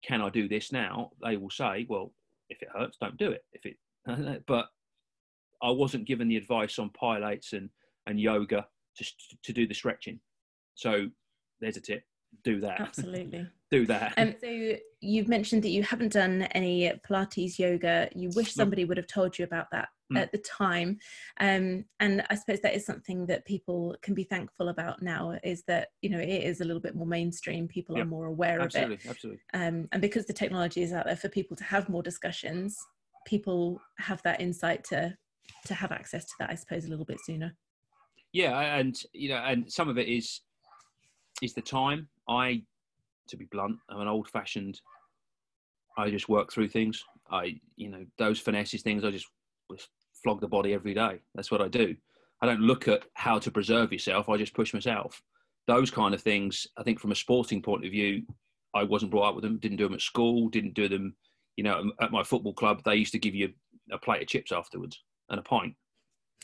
"Can 0.02 0.22
I 0.22 0.30
do 0.30 0.48
this 0.48 0.72
now?" 0.72 1.10
they 1.22 1.36
will 1.36 1.50
say, 1.50 1.86
"Well, 1.88 2.12
if 2.48 2.62
it 2.62 2.68
hurts, 2.74 2.96
don't 2.98 3.16
do 3.16 3.30
it." 3.30 3.44
If 3.52 3.66
it, 3.66 3.76
but 4.46 4.68
I 5.62 5.70
wasn't 5.70 6.06
given 6.06 6.28
the 6.28 6.36
advice 6.36 6.78
on 6.78 6.90
pilates 6.90 7.52
and 7.52 7.70
and 8.06 8.20
yoga 8.20 8.66
to 8.96 9.04
to 9.42 9.52
do 9.52 9.66
the 9.66 9.74
stretching. 9.74 10.20
So 10.74 11.08
there's 11.60 11.76
a 11.76 11.80
tip 11.80 12.04
do 12.44 12.60
that. 12.60 12.80
Absolutely. 12.80 13.46
do 13.70 13.86
that. 13.86 14.14
And 14.16 14.30
um, 14.30 14.36
so 14.40 14.76
you've 15.00 15.28
mentioned 15.28 15.62
that 15.62 15.70
you 15.70 15.82
haven't 15.82 16.12
done 16.12 16.42
any 16.52 16.92
Pilates 17.08 17.58
yoga. 17.58 18.08
You 18.14 18.30
wish 18.34 18.54
somebody 18.54 18.84
would 18.84 18.96
have 18.96 19.06
told 19.06 19.38
you 19.38 19.44
about 19.44 19.70
that 19.72 19.88
mm. 20.12 20.20
at 20.20 20.32
the 20.32 20.38
time. 20.38 20.98
Um, 21.40 21.84
and 22.00 22.24
I 22.30 22.34
suppose 22.34 22.60
that 22.60 22.74
is 22.74 22.86
something 22.86 23.26
that 23.26 23.44
people 23.44 23.96
can 24.02 24.14
be 24.14 24.24
thankful 24.24 24.68
about 24.68 25.02
now 25.02 25.38
is 25.42 25.62
that, 25.68 25.88
you 26.00 26.10
know, 26.10 26.18
it 26.18 26.28
is 26.28 26.60
a 26.60 26.64
little 26.64 26.80
bit 26.80 26.94
more 26.94 27.06
mainstream. 27.06 27.68
People 27.68 27.98
are 27.98 28.04
more 28.04 28.26
aware 28.26 28.60
absolutely, 28.60 28.94
of 28.94 29.04
it. 29.04 29.08
Absolutely. 29.08 29.42
Um, 29.54 29.88
and 29.92 30.02
because 30.02 30.26
the 30.26 30.32
technology 30.32 30.82
is 30.82 30.92
out 30.92 31.06
there 31.06 31.16
for 31.16 31.28
people 31.28 31.56
to 31.56 31.64
have 31.64 31.88
more 31.88 32.02
discussions, 32.02 32.78
people 33.26 33.80
have 33.98 34.22
that 34.22 34.40
insight 34.40 34.84
to 34.84 35.16
to 35.66 35.74
have 35.74 35.92
access 35.92 36.24
to 36.24 36.32
that, 36.38 36.50
I 36.50 36.54
suppose, 36.54 36.84
a 36.84 36.88
little 36.88 37.04
bit 37.04 37.18
sooner. 37.24 37.54
Yeah, 38.32 38.58
and 38.76 38.96
you 39.12 39.28
know, 39.28 39.36
and 39.36 39.70
some 39.70 39.88
of 39.88 39.98
it 39.98 40.08
is 40.08 40.40
is 41.42 41.52
the 41.52 41.60
time. 41.62 42.08
I, 42.28 42.62
to 43.28 43.36
be 43.36 43.46
blunt, 43.46 43.78
I'm 43.90 44.00
an 44.00 44.08
old 44.08 44.28
fashioned. 44.28 44.80
I 45.98 46.10
just 46.10 46.28
work 46.28 46.52
through 46.52 46.68
things. 46.68 47.04
I, 47.30 47.60
you 47.76 47.90
know, 47.90 48.04
those 48.18 48.40
finesses 48.40 48.82
things. 48.82 49.04
I 49.04 49.10
just 49.10 49.26
flog 50.22 50.40
the 50.40 50.48
body 50.48 50.72
every 50.72 50.94
day. 50.94 51.20
That's 51.34 51.50
what 51.50 51.60
I 51.60 51.68
do. 51.68 51.96
I 52.40 52.46
don't 52.46 52.60
look 52.60 52.88
at 52.88 53.04
how 53.14 53.38
to 53.38 53.50
preserve 53.50 53.92
yourself. 53.92 54.28
I 54.28 54.36
just 54.36 54.54
push 54.54 54.74
myself. 54.74 55.22
Those 55.66 55.90
kind 55.90 56.14
of 56.14 56.20
things. 56.20 56.66
I 56.76 56.82
think 56.82 56.98
from 56.98 57.12
a 57.12 57.16
sporting 57.16 57.62
point 57.62 57.84
of 57.84 57.92
view, 57.92 58.22
I 58.74 58.82
wasn't 58.82 59.12
brought 59.12 59.28
up 59.28 59.34
with 59.34 59.44
them. 59.44 59.58
Didn't 59.58 59.76
do 59.76 59.84
them 59.84 59.94
at 59.94 60.00
school. 60.00 60.48
Didn't 60.48 60.74
do 60.74 60.88
them. 60.88 61.14
You 61.56 61.64
know, 61.64 61.92
at 62.00 62.10
my 62.10 62.22
football 62.22 62.54
club, 62.54 62.82
they 62.84 62.96
used 62.96 63.12
to 63.12 63.18
give 63.18 63.34
you 63.34 63.52
a 63.92 63.98
plate 63.98 64.22
of 64.22 64.28
chips 64.28 64.52
afterwards 64.52 65.02
and 65.28 65.38
a 65.38 65.42
pint 65.42 65.74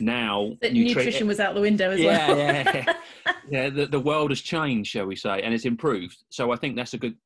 now 0.00 0.56
nutri- 0.62 0.94
nutrition 0.94 1.26
was 1.26 1.40
out 1.40 1.54
the 1.54 1.60
window 1.60 1.90
as 1.90 2.00
yeah, 2.00 2.28
well. 2.28 2.38
yeah, 2.38 2.94
yeah. 3.50 3.70
The, 3.70 3.86
the 3.86 4.00
world 4.00 4.30
has 4.30 4.40
changed, 4.40 4.90
shall 4.90 5.06
we 5.06 5.16
say, 5.16 5.42
and 5.42 5.52
it's 5.54 5.64
improved. 5.64 6.16
So 6.30 6.52
I 6.52 6.56
think 6.56 6.76
that's 6.76 6.94
a 6.94 6.98
good. 6.98 7.16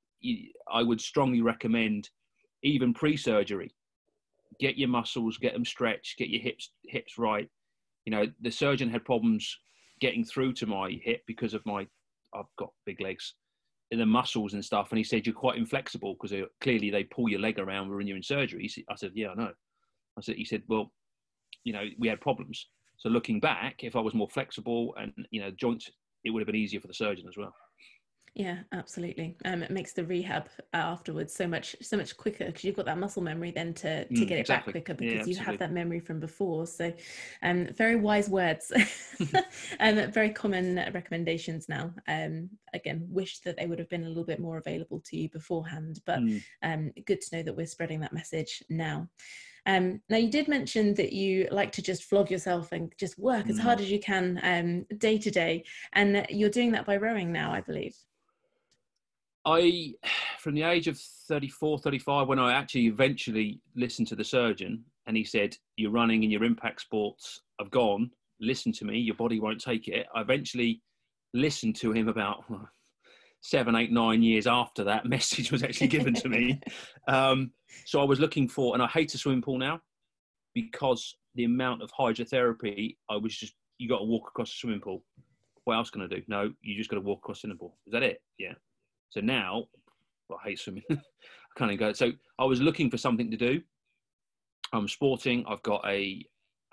I 0.72 0.82
would 0.82 1.00
strongly 1.00 1.40
recommend, 1.40 2.08
even 2.62 2.94
pre-surgery, 2.94 3.74
get 4.60 4.76
your 4.76 4.88
muscles, 4.88 5.38
get 5.38 5.52
them 5.52 5.64
stretched, 5.64 6.18
get 6.18 6.28
your 6.28 6.40
hips 6.40 6.70
hips 6.84 7.18
right. 7.18 7.48
You 8.04 8.12
know, 8.12 8.26
the 8.40 8.50
surgeon 8.50 8.90
had 8.90 9.04
problems 9.04 9.56
getting 10.00 10.24
through 10.24 10.54
to 10.54 10.66
my 10.66 10.98
hip 11.02 11.22
because 11.26 11.54
of 11.54 11.64
my 11.66 11.86
I've 12.34 12.44
got 12.58 12.70
big 12.86 13.00
legs 13.00 13.34
in 13.90 13.98
the 13.98 14.06
muscles 14.06 14.54
and 14.54 14.64
stuff. 14.64 14.90
And 14.90 14.98
he 14.98 15.04
said 15.04 15.26
you're 15.26 15.34
quite 15.34 15.58
inflexible 15.58 16.14
because 16.14 16.32
uh, 16.32 16.46
clearly 16.60 16.90
they 16.90 17.04
pull 17.04 17.28
your 17.28 17.40
leg 17.40 17.58
around 17.58 17.94
when 17.94 18.06
you're 18.06 18.16
in 18.16 18.22
surgery. 18.22 18.68
I 18.90 18.94
said, 18.96 19.12
yeah, 19.14 19.28
I 19.28 19.34
know. 19.34 19.52
I 20.18 20.20
said, 20.22 20.36
he 20.36 20.46
said, 20.46 20.62
well, 20.66 20.90
you 21.64 21.74
know, 21.74 21.84
we 21.98 22.08
had 22.08 22.20
problems. 22.20 22.68
So 22.96 23.08
looking 23.08 23.38
back, 23.38 23.84
if 23.84 23.94
I 23.94 24.00
was 24.00 24.14
more 24.14 24.28
flexible 24.30 24.94
and 24.98 25.12
you 25.30 25.40
know 25.40 25.50
joints, 25.50 25.90
it 26.24 26.30
would 26.30 26.40
have 26.40 26.46
been 26.46 26.56
easier 26.56 26.80
for 26.80 26.86
the 26.86 26.94
surgeon 26.94 27.26
as 27.28 27.36
well. 27.36 27.54
Yeah, 28.34 28.60
absolutely. 28.72 29.36
Um, 29.44 29.62
it 29.62 29.70
makes 29.70 29.92
the 29.92 30.04
rehab 30.04 30.48
afterwards 30.72 31.34
so 31.34 31.46
much 31.46 31.76
so 31.82 31.98
much 31.98 32.16
quicker 32.16 32.46
because 32.46 32.64
you've 32.64 32.76
got 32.76 32.86
that 32.86 32.96
muscle 32.96 33.22
memory 33.22 33.50
then 33.50 33.74
to 33.74 34.06
to 34.06 34.14
mm, 34.14 34.26
get 34.26 34.38
it 34.38 34.40
exactly. 34.40 34.72
back 34.72 34.84
quicker 34.84 34.94
because 34.94 35.28
yeah, 35.28 35.34
you 35.34 35.44
have 35.44 35.58
that 35.58 35.70
memory 35.70 36.00
from 36.00 36.18
before. 36.18 36.66
So, 36.66 36.94
um, 37.42 37.68
very 37.76 37.96
wise 37.96 38.30
words, 38.30 38.72
and 39.80 39.98
um, 40.00 40.12
very 40.12 40.30
common 40.30 40.76
recommendations 40.94 41.68
now. 41.68 41.92
Um, 42.08 42.48
again, 42.72 43.06
wish 43.10 43.40
that 43.40 43.58
they 43.58 43.66
would 43.66 43.78
have 43.78 43.90
been 43.90 44.04
a 44.04 44.08
little 44.08 44.24
bit 44.24 44.40
more 44.40 44.56
available 44.56 45.00
to 45.00 45.16
you 45.18 45.28
beforehand, 45.28 46.00
but 46.06 46.20
mm. 46.20 46.42
um, 46.62 46.90
good 47.04 47.20
to 47.20 47.36
know 47.36 47.42
that 47.42 47.56
we're 47.56 47.66
spreading 47.66 48.00
that 48.00 48.14
message 48.14 48.62
now. 48.70 49.08
Um, 49.66 50.00
now, 50.08 50.16
you 50.16 50.30
did 50.30 50.48
mention 50.48 50.94
that 50.94 51.12
you 51.12 51.48
like 51.52 51.70
to 51.72 51.82
just 51.82 52.04
flog 52.04 52.30
yourself 52.30 52.72
and 52.72 52.90
just 52.98 53.18
work 53.18 53.50
as 53.50 53.58
hard 53.58 53.80
as 53.80 53.90
you 53.90 54.00
can 54.00 54.40
um, 54.42 54.98
day 54.98 55.18
to 55.18 55.30
day, 55.30 55.64
and 55.92 56.26
you're 56.30 56.48
doing 56.48 56.72
that 56.72 56.86
by 56.86 56.96
rowing 56.96 57.30
now, 57.30 57.52
I 57.52 57.60
believe. 57.60 57.94
I, 59.44 59.94
from 60.38 60.54
the 60.54 60.62
age 60.62 60.88
of 60.88 60.98
34, 60.98 61.78
35, 61.78 62.28
when 62.28 62.38
I 62.38 62.52
actually 62.52 62.86
eventually 62.86 63.60
listened 63.76 64.08
to 64.08 64.16
the 64.16 64.24
surgeon 64.24 64.84
and 65.06 65.16
he 65.16 65.24
said, 65.24 65.56
You're 65.76 65.90
running 65.90 66.22
in 66.22 66.30
your 66.30 66.44
impact 66.44 66.80
sports 66.80 67.40
have 67.58 67.70
gone, 67.70 68.10
listen 68.40 68.72
to 68.72 68.84
me, 68.84 68.98
your 68.98 69.14
body 69.14 69.40
won't 69.40 69.60
take 69.60 69.88
it. 69.88 70.06
I 70.14 70.20
eventually 70.20 70.82
listened 71.34 71.76
to 71.76 71.92
him 71.92 72.08
about 72.08 72.44
seven, 73.40 73.74
eight, 73.74 73.92
nine 73.92 74.22
years 74.22 74.46
after 74.46 74.84
that 74.84 75.06
message 75.06 75.50
was 75.50 75.62
actually 75.62 75.88
given 75.88 76.14
to 76.14 76.28
me. 76.28 76.60
Um, 77.08 77.50
so 77.84 78.00
I 78.00 78.04
was 78.04 78.20
looking 78.20 78.48
for, 78.48 78.74
and 78.74 78.82
I 78.82 78.86
hate 78.86 79.12
a 79.14 79.18
swimming 79.18 79.42
pool 79.42 79.58
now 79.58 79.80
because 80.54 81.16
the 81.34 81.42
amount 81.42 81.82
of 81.82 81.90
hydrotherapy, 81.90 82.96
I 83.10 83.16
was 83.16 83.36
just, 83.36 83.54
you 83.78 83.88
got 83.88 83.98
to 83.98 84.04
walk 84.04 84.28
across 84.28 84.50
the 84.50 84.58
swimming 84.58 84.80
pool. 84.80 85.02
What 85.64 85.74
else 85.74 85.90
can 85.90 86.02
I 86.02 86.06
do? 86.06 86.22
No, 86.28 86.52
you 86.62 86.76
just 86.76 86.90
got 86.90 86.96
to 86.96 87.02
walk 87.02 87.18
across 87.18 87.38
the 87.38 87.48
swimming 87.48 87.58
pool. 87.58 87.76
Is 87.88 87.92
that 87.92 88.04
it? 88.04 88.22
Yeah. 88.38 88.52
So 89.12 89.20
now, 89.20 89.64
well, 90.28 90.40
I 90.42 90.48
hate 90.48 90.58
swimming. 90.58 90.84
I 90.90 90.96
can't 91.58 91.70
even 91.70 91.86
go. 91.86 91.92
So 91.92 92.12
I 92.38 92.44
was 92.44 92.62
looking 92.62 92.90
for 92.90 92.96
something 92.96 93.30
to 93.30 93.36
do. 93.36 93.60
I'm 94.72 94.88
sporting. 94.88 95.44
I've 95.46 95.62
got 95.62 95.82
a, 95.86 96.24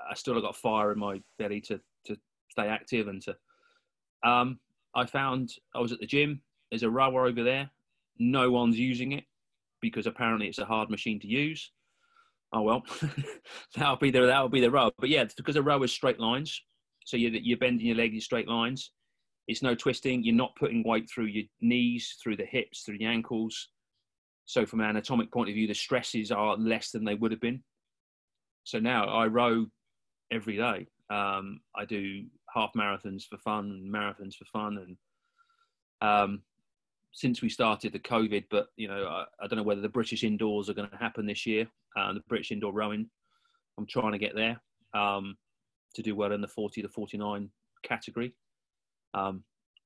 I 0.10 0.14
still 0.16 0.36
have 0.36 0.44
got 0.44 0.56
fire 0.56 0.94
in 0.94 1.00
my 1.00 1.22
belly 1.38 1.60
to 1.62 1.82
to 2.06 2.16
stay 2.50 2.68
active 2.68 3.10
and 3.10 3.22
to. 3.24 3.36
Um, 4.24 4.60
I 4.96 5.06
found 5.06 5.52
I 5.76 5.80
was 5.80 5.92
at 5.92 6.00
the 6.00 6.06
gym. 6.06 6.42
There's 6.72 6.84
a 6.84 6.90
rower 6.90 7.26
over 7.26 7.44
there. 7.44 7.70
No 8.20 8.50
one's 8.52 8.80
using 8.80 9.12
it 9.12 9.26
because 9.82 10.08
apparently 10.08 10.48
it's 10.48 10.60
a 10.60 10.66
hard 10.66 10.90
machine 10.90 11.20
to 11.20 11.28
use. 11.28 11.72
Oh 12.54 12.62
well, 12.62 12.84
that'll 13.76 13.98
be 13.98 14.12
the 14.12 14.22
that'll 14.22 14.48
be 14.48 14.62
the 14.62 14.72
row. 14.72 14.92
But 14.98 15.10
yeah, 15.10 15.26
because 15.36 15.58
a 15.58 15.62
row 15.62 15.84
is 15.84 15.92
straight 15.92 16.22
lines, 16.22 16.62
so 17.04 17.18
you're 17.18 17.32
you're 17.32 17.58
bending 17.58 17.86
your 17.86 17.98
leg 17.98 18.14
in 18.14 18.22
straight 18.22 18.48
lines. 18.48 18.92
It's 19.50 19.64
no 19.64 19.76
twisting. 19.76 20.24
You're 20.24 20.36
not 20.36 20.56
putting 20.56 20.84
weight 20.84 21.10
through 21.10 21.26
your 21.26 21.46
knees, 21.60 22.16
through 22.22 22.38
the 22.38 22.46
hips, 22.46 22.84
through 22.84 23.00
the 23.00 23.06
ankles. 23.06 23.70
So, 24.46 24.66
from 24.66 24.80
an 24.80 24.88
anatomic 24.88 25.32
point 25.32 25.50
of 25.50 25.56
view, 25.56 25.68
the 25.68 25.74
stresses 25.74 26.32
are 26.32 26.56
less 26.56 26.92
than 26.92 27.04
they 27.04 27.16
would 27.16 27.32
have 27.32 27.42
been. 27.42 27.64
So 28.70 28.80
now 28.80 29.06
I 29.06 29.26
row 29.26 29.66
every 30.32 30.58
day. 30.58 30.86
Um, 31.10 31.62
I 31.76 31.86
do 31.86 32.26
half 32.54 32.72
marathons 32.78 33.24
for 33.24 33.38
fun, 33.40 33.90
marathons 33.92 34.36
for 34.36 34.46
fun, 34.46 34.78
and 34.78 36.08
um, 36.08 36.44
since 37.12 37.42
we 37.42 37.50
started 37.50 37.92
the 37.92 38.00
COVID, 38.00 38.46
but 38.52 38.68
you 38.78 38.88
know, 38.88 39.08
I, 39.08 39.26
I, 39.44 39.48
don't 39.48 39.58
know 39.58 39.64
whether 39.64 39.82
the 39.82 39.90
British 39.90 40.24
indoors 40.24 40.70
are 40.70 40.76
going 40.76 40.90
to 40.90 40.98
happen 40.98 41.26
this 41.26 41.48
year. 41.48 41.68
Uh, 41.98 42.14
the 42.14 42.22
British 42.30 42.52
indoor 42.52 42.72
rowing, 42.72 43.10
I'm 43.80 43.88
trying 43.88 44.12
to 44.12 44.20
get 44.20 44.36
there 44.36 44.62
um, 44.94 45.36
to 45.96 46.04
do 46.04 46.16
well 46.16 46.32
in 46.32 46.42
the 46.42 46.48
40 46.48 46.84
to 46.84 46.90
49 46.90 47.50
category. 47.82 48.36
Um, 49.14 49.44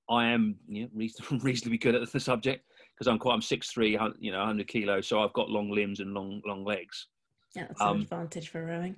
I 0.10 0.28
am 0.28 0.56
you 0.68 0.84
know, 0.84 0.90
reasonably, 1.42 1.78
good 1.78 1.96
at 1.96 2.12
the 2.12 2.20
subject 2.20 2.66
because 2.94 3.08
I'm 3.08 3.20
quite 3.20 3.34
I'm 3.34 3.42
six 3.42 3.72
three, 3.72 3.98
you 4.20 4.32
know, 4.32 4.40
100 4.40 4.68
kilos, 4.68 5.08
so 5.08 5.22
I've 5.22 5.34
got 5.34 5.50
long 5.50 5.72
limbs 5.72 6.00
and 6.00 6.14
long 6.14 6.42
long 6.46 6.64
legs. 6.66 7.08
Yeah, 7.56 7.66
that's 7.68 7.82
um, 7.82 7.98
an 7.98 8.02
advantage 8.04 8.50
for 8.50 8.66
rowing. 8.66 8.96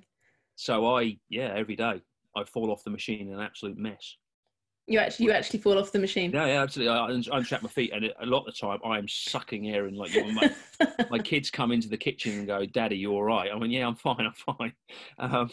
So 0.56 0.86
I 0.96 1.18
yeah, 1.28 1.52
every 1.54 1.76
day 1.76 2.02
I 2.36 2.44
fall 2.44 2.70
off 2.70 2.84
the 2.84 2.90
machine 2.90 3.28
in 3.28 3.34
an 3.34 3.40
absolute 3.40 3.78
mess. 3.78 4.16
You 4.88 5.00
actually, 5.00 5.26
you 5.26 5.32
actually 5.32 5.58
fall 5.58 5.78
off 5.78 5.90
the 5.90 5.98
machine. 5.98 6.30
Yeah, 6.30 6.46
yeah, 6.46 6.62
absolutely. 6.62 6.94
I 6.94 7.36
unstrap 7.36 7.62
my 7.62 7.68
feet, 7.68 7.92
and 7.92 8.04
a 8.04 8.26
lot 8.26 8.46
of 8.46 8.46
the 8.46 8.52
time 8.52 8.78
I 8.84 8.98
am 8.98 9.08
sucking 9.08 9.68
air 9.68 9.88
in. 9.88 9.96
Like 9.96 10.12
my, 10.12 10.48
my 11.10 11.18
kids 11.18 11.50
come 11.50 11.72
into 11.72 11.88
the 11.88 11.96
kitchen 11.96 12.38
and 12.38 12.46
go, 12.46 12.64
"Daddy, 12.66 12.96
you 12.96 13.10
all 13.10 13.24
right?" 13.24 13.50
I 13.52 13.58
mean, 13.58 13.72
"Yeah, 13.72 13.88
I'm 13.88 13.96
fine. 13.96 14.20
I'm 14.20 14.56
fine." 14.56 14.72
Um, 15.18 15.50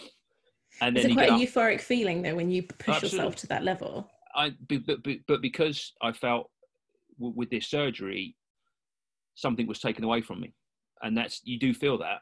and 0.82 0.96
then 0.98 1.06
it's 1.06 1.14
quite 1.14 1.30
a 1.30 1.34
euphoric 1.34 1.80
feeling 1.80 2.22
though 2.22 2.36
when 2.36 2.50
you 2.50 2.64
push 2.64 2.96
absolutely. 2.96 3.20
yourself 3.20 3.36
to 3.38 3.48
that 3.48 3.64
level. 3.64 4.10
I 4.36 4.54
but, 4.68 5.04
but, 5.28 5.42
because 5.42 5.94
I 6.02 6.12
felt 6.12 6.50
with 7.18 7.50
this 7.50 7.68
surgery, 7.68 8.36
something 9.36 9.68
was 9.68 9.80
taken 9.80 10.04
away 10.04 10.22
from 10.22 10.42
me, 10.42 10.54
and 11.02 11.18
that's 11.18 11.42
you 11.44 11.60
do 11.60 11.74
feel 11.74 11.98
that. 12.00 12.20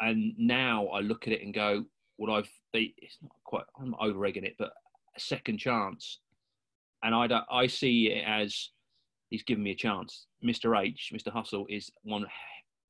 And 0.00 0.34
now 0.38 0.86
I 0.88 1.00
look 1.00 1.26
at 1.26 1.32
it 1.32 1.42
and 1.42 1.54
go, 1.54 1.84
well, 2.18 2.36
I've 2.36 2.50
it's 2.72 3.18
not 3.22 3.32
quite 3.44 3.64
I'm 3.80 3.94
over 4.00 4.24
egging 4.26 4.44
it, 4.44 4.56
but 4.58 4.72
a 5.16 5.20
second 5.20 5.58
chance, 5.58 6.20
and 7.02 7.14
I 7.14 7.26
don't, 7.26 7.44
I 7.50 7.66
see 7.66 8.10
it 8.10 8.24
as 8.26 8.70
he's 9.30 9.42
given 9.42 9.64
me 9.64 9.70
a 9.70 9.76
chance. 9.76 10.26
Mr. 10.44 10.78
H, 10.78 11.12
Mr. 11.14 11.32
Hustle 11.32 11.66
is 11.68 11.90
one 12.02 12.26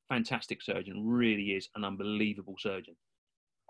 fantastic 0.09 0.61
surgeon, 0.61 1.05
really 1.05 1.51
is 1.51 1.69
an 1.75 1.83
unbelievable 1.83 2.55
surgeon. 2.59 2.95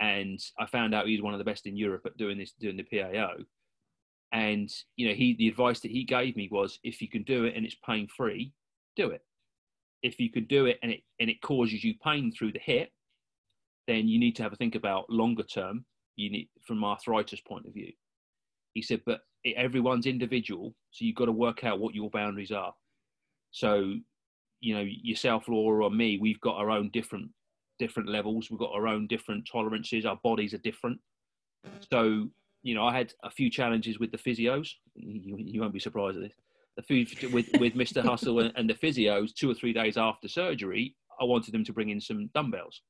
And 0.01 0.39
I 0.59 0.65
found 0.65 0.93
out 0.93 1.07
he's 1.07 1.21
one 1.21 1.33
of 1.33 1.37
the 1.37 1.45
best 1.45 1.67
in 1.67 1.77
Europe 1.77 2.03
at 2.05 2.17
doing 2.17 2.37
this, 2.37 2.53
doing 2.59 2.77
the 2.77 2.83
PAO. 2.83 3.35
And 4.35 4.69
you 4.97 5.07
know, 5.07 5.13
he 5.13 5.33
the 5.37 5.47
advice 5.47 5.79
that 5.79 5.91
he 5.91 6.03
gave 6.03 6.35
me 6.35 6.49
was, 6.51 6.77
if 6.83 7.01
you 7.01 7.07
can 7.07 7.23
do 7.23 7.45
it 7.45 7.55
and 7.55 7.65
it's 7.65 7.77
pain 7.85 8.05
free, 8.15 8.51
do 8.97 9.11
it. 9.11 9.21
If 10.03 10.19
you 10.19 10.29
can 10.29 10.43
do 10.43 10.65
it 10.65 10.77
and 10.83 10.91
it 10.91 11.03
and 11.21 11.29
it 11.29 11.41
causes 11.41 11.85
you 11.85 11.93
pain 12.03 12.33
through 12.33 12.51
the 12.51 12.59
hip, 12.59 12.89
then 13.87 14.09
you 14.09 14.19
need 14.19 14.35
to 14.35 14.43
have 14.43 14.51
a 14.51 14.57
think 14.57 14.75
about 14.75 15.09
longer 15.09 15.43
term. 15.43 15.85
You 16.17 16.29
need 16.31 16.49
from 16.67 16.83
arthritis 16.83 17.39
point 17.39 17.65
of 17.65 17.73
view. 17.73 17.93
He 18.73 18.81
said, 18.81 19.01
but 19.05 19.21
everyone's 19.55 20.05
individual, 20.05 20.75
so 20.91 21.05
you've 21.05 21.15
got 21.15 21.25
to 21.25 21.31
work 21.31 21.63
out 21.63 21.79
what 21.79 21.95
your 21.95 22.09
boundaries 22.09 22.51
are. 22.51 22.73
So, 23.51 23.93
you 24.59 24.75
know, 24.75 24.83
yourself, 24.85 25.47
Laura, 25.47 25.85
or 25.85 25.91
me, 25.91 26.17
we've 26.17 26.41
got 26.41 26.57
our 26.57 26.71
own 26.71 26.89
different 26.91 27.29
different 27.79 28.09
levels. 28.09 28.51
We've 28.51 28.59
got 28.59 28.73
our 28.73 28.87
own 28.87 29.07
different 29.07 29.47
tolerances. 29.49 30.05
Our 30.05 30.19
bodies 30.23 30.53
are 30.53 30.59
different. 30.59 30.99
So 31.89 32.29
you 32.65 32.73
know, 32.73 32.83
I 32.83 32.97
had 32.97 33.13
a 33.23 33.29
few 33.29 33.51
challenges 33.51 33.99
with 33.99 34.11
the 34.11 34.17
physios. 34.17 34.71
You, 34.95 35.37
you 35.37 35.61
won't 35.61 35.71
be 35.71 35.79
surprised 35.79 36.17
at 36.17 36.23
this. 36.23 36.33
The 36.77 36.81
food 36.81 37.31
with 37.31 37.47
with 37.59 37.75
Mr. 37.75 38.03
Hustle 38.03 38.39
and, 38.39 38.51
and 38.55 38.67
the 38.67 38.73
physios. 38.73 39.35
Two 39.35 39.51
or 39.51 39.53
three 39.53 39.71
days 39.71 39.97
after 39.97 40.27
surgery, 40.27 40.95
I 41.21 41.25
wanted 41.25 41.53
them 41.53 41.63
to 41.63 41.73
bring 41.73 41.89
in 41.89 42.01
some 42.01 42.31
dumbbells, 42.33 42.81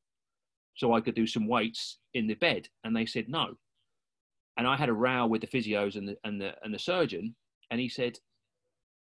so 0.77 0.93
I 0.93 1.01
could 1.01 1.13
do 1.13 1.27
some 1.27 1.45
weights 1.45 1.99
in 2.13 2.25
the 2.25 2.35
bed, 2.35 2.69
and 2.85 2.95
they 2.95 3.05
said 3.05 3.27
no. 3.27 3.55
And 4.57 4.65
I 4.65 4.77
had 4.77 4.87
a 4.87 4.93
row 4.93 5.27
with 5.27 5.41
the 5.41 5.47
physios 5.47 5.97
and 5.97 6.07
the 6.07 6.15
and 6.23 6.39
the 6.39 6.53
and 6.63 6.73
the 6.73 6.79
surgeon, 6.79 7.35
and 7.69 7.81
he 7.81 7.89
said, 7.89 8.17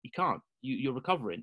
"You 0.02 0.10
can't. 0.14 0.42
You, 0.60 0.76
you're 0.76 0.92
recovering." 0.92 1.42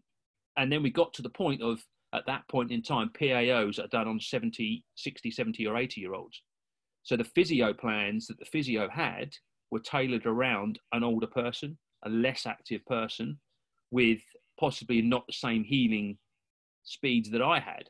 And 0.58 0.72
then 0.72 0.84
we 0.84 0.92
got 0.92 1.12
to 1.16 1.24
the 1.24 1.30
point 1.30 1.64
of 1.64 1.84
at 2.14 2.28
that 2.28 2.48
point 2.50 2.72
in 2.72 2.84
time, 2.84 3.10
PAOs 3.20 3.84
are 3.84 3.88
done 3.88 4.08
on 4.08 4.20
70, 4.20 4.86
60, 4.96 5.32
70, 5.32 5.68
or 5.68 5.76
80 5.76 6.02
year 6.02 6.14
olds. 6.14 6.42
So 7.08 7.16
the 7.16 7.24
physio 7.24 7.74
plans 7.74 8.28
that 8.28 8.38
the 8.38 8.44
physio 8.44 8.90
had 8.90 9.34
were 9.72 9.80
tailored 9.80 10.26
around 10.26 10.78
an 10.92 11.06
older 11.06 11.26
person, 11.26 11.78
a 12.04 12.10
less 12.10 12.46
active 12.46 12.86
person, 12.86 13.40
with 13.92 14.20
possibly 14.60 15.02
not 15.02 15.26
the 15.26 15.32
same 15.32 15.64
healing 15.64 16.18
speeds 16.84 17.30
that 17.30 17.42
I 17.42 17.62
had. 17.62 17.90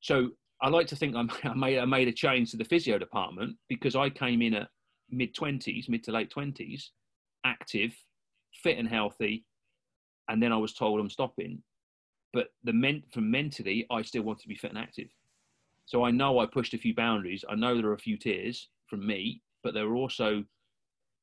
So 0.00 0.30
I 0.62 0.70
like 0.70 0.86
to 0.86 0.96
think 0.96 1.14
I 1.14 1.52
made, 1.54 1.78
I 1.78 1.84
made 1.84 2.08
a 2.08 2.12
change 2.12 2.52
to 2.52 2.56
the 2.56 2.64
physio 2.64 2.96
department 2.96 3.58
because 3.68 3.94
I 3.94 4.08
came 4.08 4.40
in 4.40 4.54
at 4.54 4.70
mid 5.10 5.34
20s, 5.34 5.90
mid 5.90 6.02
to 6.04 6.12
late 6.12 6.32
20s, 6.34 6.84
active, 7.44 7.94
fit 8.62 8.78
and 8.78 8.88
healthy, 8.88 9.44
and 10.30 10.42
then 10.42 10.54
I 10.54 10.56
was 10.56 10.72
told 10.72 11.00
I'm 11.00 11.10
stopping. 11.10 11.62
But 12.32 12.48
the 12.64 12.72
men, 12.72 13.02
from 13.12 13.30
mentally, 13.30 13.86
I 13.90 14.00
still 14.00 14.22
wanted 14.22 14.44
to 14.44 14.48
be 14.48 14.56
fit 14.56 14.70
and 14.70 14.78
active. 14.78 15.10
So 15.86 16.04
I 16.04 16.10
know 16.10 16.38
I 16.40 16.46
pushed 16.46 16.74
a 16.74 16.78
few 16.78 16.94
boundaries. 16.94 17.44
I 17.48 17.54
know 17.54 17.76
there 17.76 17.90
are 17.90 17.94
a 17.94 17.98
few 17.98 18.18
tears 18.18 18.68
from 18.86 19.06
me, 19.06 19.42
but 19.64 19.74
there 19.74 19.88
were 19.88 19.96
also, 19.96 20.44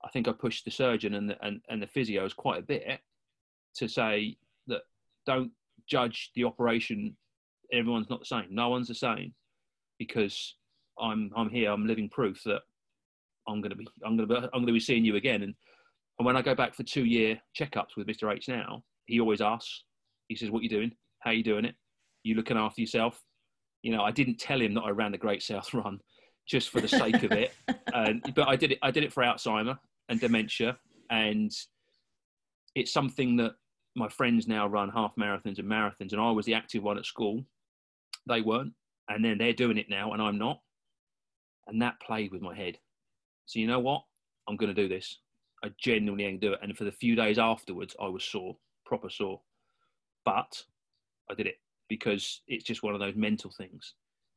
I 0.04 0.10
think 0.10 0.28
I 0.28 0.32
pushed 0.34 0.66
the 0.66 0.72
surgeon 0.72 1.14
and 1.16 1.30
the, 1.30 1.46
and, 1.46 1.62
and 1.70 1.82
the 1.82 1.88
physios 1.88 2.36
quite 2.36 2.60
a 2.60 2.66
bit 2.66 3.02
to 3.76 3.88
say 3.88 4.38
that 4.68 4.82
don't 5.26 5.52
judge 5.88 6.32
the 6.36 6.46
operation. 6.46 7.16
Everyone's 7.72 8.10
not 8.10 8.20
the 8.22 8.26
same. 8.26 8.48
No 8.50 8.70
one's 8.70 8.88
the 8.88 8.96
same. 8.96 9.34
because 10.00 10.56
I'm 11.00 11.32
I'm 11.36 11.50
here. 11.50 11.72
I'm 11.72 11.88
living 11.88 12.10
proof 12.10 12.42
that 12.46 12.62
I'm 13.48 13.62
going 13.62 13.72
to 13.72 13.76
be 13.76 13.88
I'm 14.06 14.18
going 14.18 14.28
to 14.30 14.36
be 14.36 14.42
I'm 14.42 14.52
going 14.62 14.68
to 14.68 14.74
be 14.74 14.80
seeing 14.80 15.06
you 15.06 15.16
again. 15.16 15.44
And 15.44 15.56
and 16.20 16.26
when 16.26 16.38
I 16.38 16.42
go 16.42 16.56
back 16.56 16.76
for 16.76 16.84
two 16.84 17.06
year 17.06 17.42
checkups 17.60 17.96
with 17.98 18.08
Mr 18.08 18.34
H 18.34 18.48
now, 18.48 18.84
he 19.06 19.20
always 19.20 19.42
asks. 19.42 19.84
He 20.28 20.36
says, 20.36 20.52
"What 20.52 20.64
you 20.64 20.70
doing? 20.70 20.92
How 21.20 21.32
you 21.32 21.44
doing 21.44 21.66
it? 21.66 21.76
You 22.24 22.36
looking 22.36 22.58
after 22.58 22.82
yourself?" 22.82 23.22
You 23.84 23.92
know, 23.92 24.02
I 24.02 24.12
didn't 24.12 24.40
tell 24.40 24.62
him 24.62 24.74
that 24.74 24.82
I 24.82 24.90
ran 24.90 25.12
the 25.12 25.18
Great 25.18 25.44
South 25.44 25.74
Run 25.74 26.00
just 26.48 26.70
for 26.70 26.82
the 26.82 26.88
sake 26.88 27.24
of 27.24 27.32
it, 27.32 27.54
but 28.36 28.48
I 28.48 28.56
did 28.56 28.72
it. 28.72 28.80
I 28.82 28.92
did 28.92 29.04
it 29.04 29.14
for 29.14 29.24
Alzheimer 29.24 29.78
and 30.10 30.20
dementia, 30.20 30.78
and 31.10 31.52
it's 32.76 32.92
something 32.92 33.38
that 33.38 33.54
my 33.96 34.10
friends 34.10 34.48
now 34.48 34.68
run 34.68 34.90
half 34.90 35.14
marathons 35.16 35.60
and 35.60 35.70
marathons, 35.70 36.12
and 36.12 36.20
I 36.20 36.32
was 36.32 36.46
the 36.46 36.56
active 36.56 36.84
one 36.84 36.98
at 36.98 37.06
school. 37.06 37.44
They 38.28 38.42
weren't, 38.42 38.74
and 39.10 39.24
then 39.24 39.38
they're 39.38 39.54
doing 39.54 39.78
it 39.78 39.90
now, 39.90 40.14
and 40.14 40.22
I'm 40.22 40.38
not, 40.38 40.60
and 41.68 41.82
that 41.82 42.00
played 42.02 42.32
with 42.32 42.42
my 42.42 42.56
head. 42.56 42.78
So 43.46 43.60
you 43.60 43.68
know 43.68 43.80
what? 43.80 44.04
I'm 44.48 44.58
going 44.58 44.74
to 44.74 44.82
do 44.82 44.90
this. 44.90 45.20
I 45.64 45.72
genuinely 45.80 46.26
ain't 46.26 46.42
do 46.42 46.54
it. 46.54 46.60
And 46.62 46.78
for 46.78 46.84
the 46.84 46.92
few 46.92 47.16
days 47.16 47.40
afterwards, 47.40 47.96
I 48.02 48.08
was 48.08 48.24
sore, 48.24 48.58
proper 48.86 49.10
sore, 49.10 49.42
but 50.26 50.64
I 51.30 51.36
did 51.36 51.48
it 51.48 51.56
because 51.90 52.42
it's 52.48 52.64
just 52.64 52.84
one 52.84 52.94
of 52.94 53.00
those 53.00 53.16
mental 53.16 53.52
things. 53.52 53.94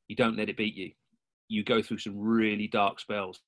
You 0.09 0.17
don't 0.17 0.37
let 0.37 0.49
it 0.49 0.57
beat 0.57 0.75
you. 0.75 0.93
You 1.49 1.65
go 1.65 1.83
through 1.83 1.99
some 1.99 2.19
really 2.19 2.67
dark 2.67 3.01
spells. 3.01 3.41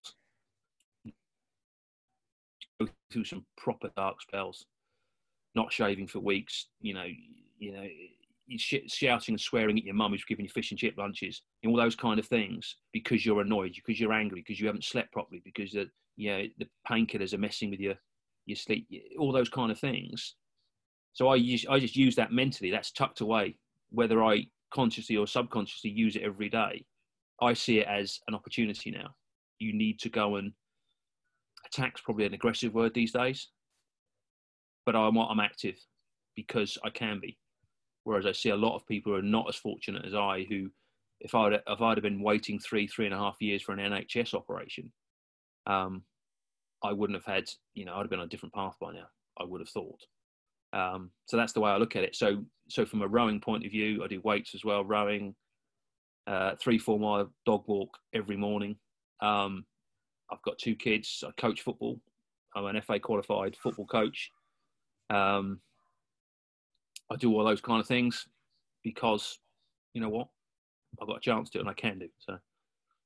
Go 2.81 2.89
through 3.13 3.25
some 3.25 3.45
proper 3.57 3.91
dark 3.97 4.23
spells 4.23 4.67
not 5.55 5.73
shaving 5.73 6.07
for 6.07 6.21
weeks, 6.21 6.67
you 6.81 6.95
know, 6.95 7.07
you 7.59 7.73
know, 7.73 7.87
shouting 8.57 9.33
and 9.33 9.41
swearing 9.41 9.77
at 9.77 9.85
your 9.85 9.95
mum 9.95 10.13
who's 10.13 10.25
giving 10.25 10.45
you 10.45 10.51
fish 10.51 10.71
and 10.71 10.79
chip 10.79 10.95
lunches, 10.97 11.43
and 11.63 11.71
all 11.71 11.77
those 11.77 11.97
kind 11.97 12.19
of 12.19 12.27
things 12.27 12.77
because 12.93 13.27
you're 13.27 13.41
annoyed, 13.41 13.73
because 13.75 14.01
you're 14.01 14.13
angry, 14.13 14.41
because 14.41 14.61
you 14.61 14.67
haven't 14.67 14.85
slept 14.85 15.13
properly, 15.13 15.43
because 15.45 15.73
the 15.73 15.89
you 16.17 16.31
know, 16.31 16.45
the 16.59 16.69
painkillers 16.89 17.33
are 17.35 17.39
messing 17.39 17.71
with 17.71 17.81
your 17.81 17.95
your 18.47 18.57
sleep, 18.57 18.87
all 19.19 19.33
those 19.33 19.49
kind 19.49 19.71
of 19.71 19.79
things. 19.79 20.35
So 21.13 21.29
I 21.29 21.37
use 21.37 21.67
I 21.69 21.79
just 21.79 21.97
use 21.97 22.15
that 22.17 22.33
mentally. 22.33 22.71
That's 22.71 22.93
tucked 22.93 23.21
away, 23.21 23.57
whether 23.91 24.23
I 24.23 24.47
consciously 24.73 25.17
or 25.17 25.27
subconsciously 25.27 25.91
use 25.91 26.17
it 26.17 26.23
every 26.23 26.49
day. 26.49 26.85
I 27.41 27.55
see 27.55 27.79
it 27.79 27.87
as 27.87 28.19
an 28.29 28.35
opportunity 28.35 28.91
now. 28.91 29.15
You 29.59 29.73
need 29.73 29.99
to 30.01 30.09
go 30.09 30.37
and 30.37 30.53
attack's 31.67 32.01
probably 32.01 32.27
an 32.27 32.35
aggressive 32.35 32.75
word 32.75 32.95
these 32.95 33.13
days 33.13 33.49
but 34.89 34.97
I'm 34.97 35.19
I'm 35.19 35.39
active 35.39 35.77
because 36.35 36.79
I 36.83 36.89
can 36.89 37.21
be. 37.21 37.37
Whereas 38.05 38.25
I 38.25 38.33
see 38.33 38.49
a 38.49 38.57
lot 38.57 38.75
of 38.75 38.87
people 38.87 39.13
who 39.13 39.19
are 39.19 39.23
not 39.23 39.45
as 39.47 39.57
fortunate 39.57 40.07
as 40.07 40.15
I, 40.15 40.47
who, 40.49 40.71
if 41.21 41.35
I'd 41.35 41.53
if 41.53 41.83
I'd 41.83 41.99
have 41.99 42.03
been 42.03 42.23
waiting 42.23 42.59
three 42.59 42.87
three 42.87 43.05
and 43.05 43.15
a 43.15 43.19
half 43.19 43.37
years 43.39 43.61
for 43.61 43.73
an 43.73 43.81
NHS 43.81 44.33
operation, 44.33 44.91
um, 45.67 46.05
I 46.83 46.95
wouldn't 46.95 47.19
have 47.23 47.31
had 47.31 47.51
you 47.75 47.85
know 47.85 47.97
I'd 47.97 48.01
have 48.01 48.09
been 48.09 48.21
on 48.21 48.25
a 48.25 48.31
different 48.31 48.55
path 48.55 48.77
by 48.81 48.95
now. 48.95 49.09
I 49.39 49.45
would 49.45 49.61
have 49.61 49.69
thought. 49.69 50.01
Um, 50.73 51.11
so 51.27 51.37
that's 51.37 51.53
the 51.53 51.61
way 51.61 51.71
I 51.71 51.77
look 51.77 51.97
at 51.97 52.05
it. 52.05 52.15
So 52.17 52.45
so 52.69 52.85
from 52.85 53.03
a 53.03 53.09
rowing 53.09 53.41
point 53.41 53.65
of 53.65 53.73
view, 53.73 54.03
I 54.05 54.09
do 54.09 54.21
weights 54.23 54.55
as 54.55 54.65
well, 54.65 54.85
rowing, 54.85 55.35
uh, 56.27 56.53
three 56.61 56.79
four 56.79 56.99
mile 56.99 57.31
dog 57.47 57.65
walk 57.67 57.97
every 58.15 58.37
morning. 58.37 58.77
Um, 59.21 59.65
I've 60.31 60.43
got 60.43 60.59
two 60.59 60.77
kids. 60.77 61.25
I 61.27 61.31
coach 61.41 61.63
football. 61.63 62.01
I'm 62.55 62.67
an 62.67 62.81
FA 62.83 62.99
qualified 63.01 63.57
football 63.57 63.87
coach. 63.87 64.31
Um, 65.11 65.61
I 67.11 67.17
do 67.17 67.33
all 67.33 67.45
those 67.45 67.61
kind 67.61 67.81
of 67.81 67.87
things 67.87 68.27
because 68.83 69.39
you 69.95 70.01
know 70.01 70.09
what, 70.09 70.29
I've 71.01 71.09
got 71.09 71.17
a 71.17 71.21
chance 71.21 71.51
to, 71.51 71.59
do 71.59 71.59
it 71.61 71.63
and 71.63 71.71
I 71.71 71.75
can 71.75 71.99
do. 71.99 72.09
So, 72.19 72.39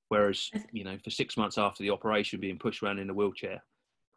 whereas 0.09 0.51
you 0.73 0.85
know, 0.85 0.97
for 1.03 1.11
six 1.11 1.37
months 1.37 1.59
after 1.59 1.83
the 1.83 1.91
operation, 1.91 2.41
being 2.41 2.59
pushed 2.59 2.83
around 2.83 2.99
in 2.99 3.11
a 3.11 3.15
wheelchair, 3.15 3.63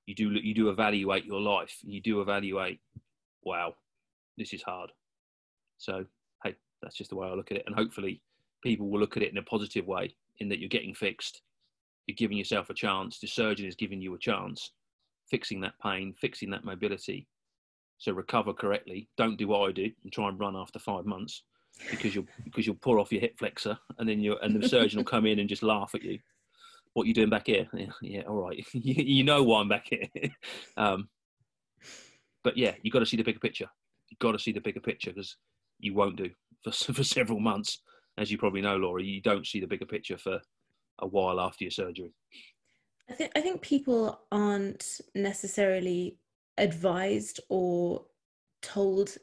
you 0.05 0.15
do 0.15 0.31
you 0.31 0.53
do 0.53 0.69
evaluate 0.69 1.25
your 1.25 1.41
life. 1.41 1.77
You 1.83 2.01
do 2.01 2.21
evaluate, 2.21 2.79
wow, 3.45 3.75
this 4.37 4.53
is 4.53 4.63
hard. 4.63 4.91
So, 5.77 6.05
hey, 6.43 6.55
that's 6.81 6.95
just 6.95 7.09
the 7.09 7.15
way 7.15 7.27
I 7.27 7.33
look 7.33 7.51
at 7.51 7.57
it, 7.57 7.63
and 7.67 7.75
hopefully, 7.75 8.21
people 8.63 8.89
will 8.89 8.99
look 8.99 9.17
at 9.17 9.23
it 9.23 9.31
in 9.31 9.37
a 9.37 9.43
positive 9.43 9.85
way, 9.85 10.15
in 10.39 10.49
that 10.49 10.59
you're 10.59 10.69
getting 10.69 10.93
fixed, 10.93 11.41
you're 12.07 12.15
giving 12.15 12.37
yourself 12.37 12.69
a 12.69 12.73
chance. 12.73 13.19
The 13.19 13.27
surgeon 13.27 13.67
is 13.67 13.75
giving 13.75 14.01
you 14.01 14.13
a 14.15 14.19
chance, 14.19 14.71
fixing 15.29 15.61
that 15.61 15.79
pain, 15.81 16.13
fixing 16.19 16.49
that 16.51 16.65
mobility, 16.65 17.27
so 17.97 18.11
recover 18.11 18.53
correctly. 18.53 19.07
Don't 19.17 19.37
do 19.37 19.47
what 19.47 19.67
I 19.67 19.71
do 19.71 19.89
and 20.03 20.11
try 20.11 20.29
and 20.29 20.39
run 20.39 20.55
after 20.55 20.79
five 20.79 21.05
months 21.05 21.43
because 21.89 22.15
you'll 22.15 22.27
because 22.43 22.65
you'll 22.65 22.75
pull 22.75 22.99
off 22.99 23.11
your 23.11 23.21
hip 23.21 23.37
flexor 23.37 23.77
and 23.97 24.07
then 24.07 24.19
you 24.19 24.37
and 24.41 24.61
the 24.61 24.67
surgeon 24.67 24.97
will 24.97 25.05
come 25.05 25.25
in 25.25 25.39
and 25.39 25.49
just 25.49 25.63
laugh 25.63 25.91
at 25.95 26.03
you. 26.03 26.19
What 26.93 27.03
are 27.03 27.07
you 27.07 27.13
doing 27.13 27.29
back 27.29 27.47
here? 27.47 27.67
Yeah, 27.73 27.87
yeah 28.01 28.21
all 28.21 28.35
right. 28.35 28.65
you, 28.73 29.23
know 29.23 29.43
why 29.43 29.61
I'm 29.61 29.69
back 29.69 29.87
here. 29.89 30.29
um, 30.77 31.09
but 32.45 32.55
yeah, 32.55 32.75
you've 32.83 32.93
got 32.93 32.99
to 32.99 33.05
see 33.05 33.17
the 33.17 33.23
bigger 33.23 33.39
picture. 33.39 33.67
You've 34.09 34.19
got 34.19 34.31
to 34.31 34.39
see 34.39 34.53
the 34.53 34.61
bigger 34.61 34.79
picture 34.79 35.11
because 35.11 35.35
you 35.79 35.95
won't 35.95 36.15
do 36.15 36.29
for 36.63 36.71
for 36.93 37.03
several 37.03 37.41
months, 37.41 37.81
as 38.17 38.31
you 38.31 38.37
probably 38.37 38.61
know, 38.61 38.77
Laura. 38.77 39.03
You 39.03 39.21
don't 39.21 39.45
see 39.45 39.59
the 39.59 39.67
bigger 39.67 39.85
picture 39.85 40.17
for 40.17 40.39
a 40.99 41.07
while 41.07 41.41
after 41.41 41.65
your 41.65 41.71
surgery. 41.71 42.13
I 43.09 43.13
think 43.13 43.31
I 43.35 43.41
think 43.41 43.61
people 43.61 44.21
aren't 44.31 45.01
necessarily 45.15 46.19
advised 46.57 47.41
or 47.49 48.05
told 48.61 49.17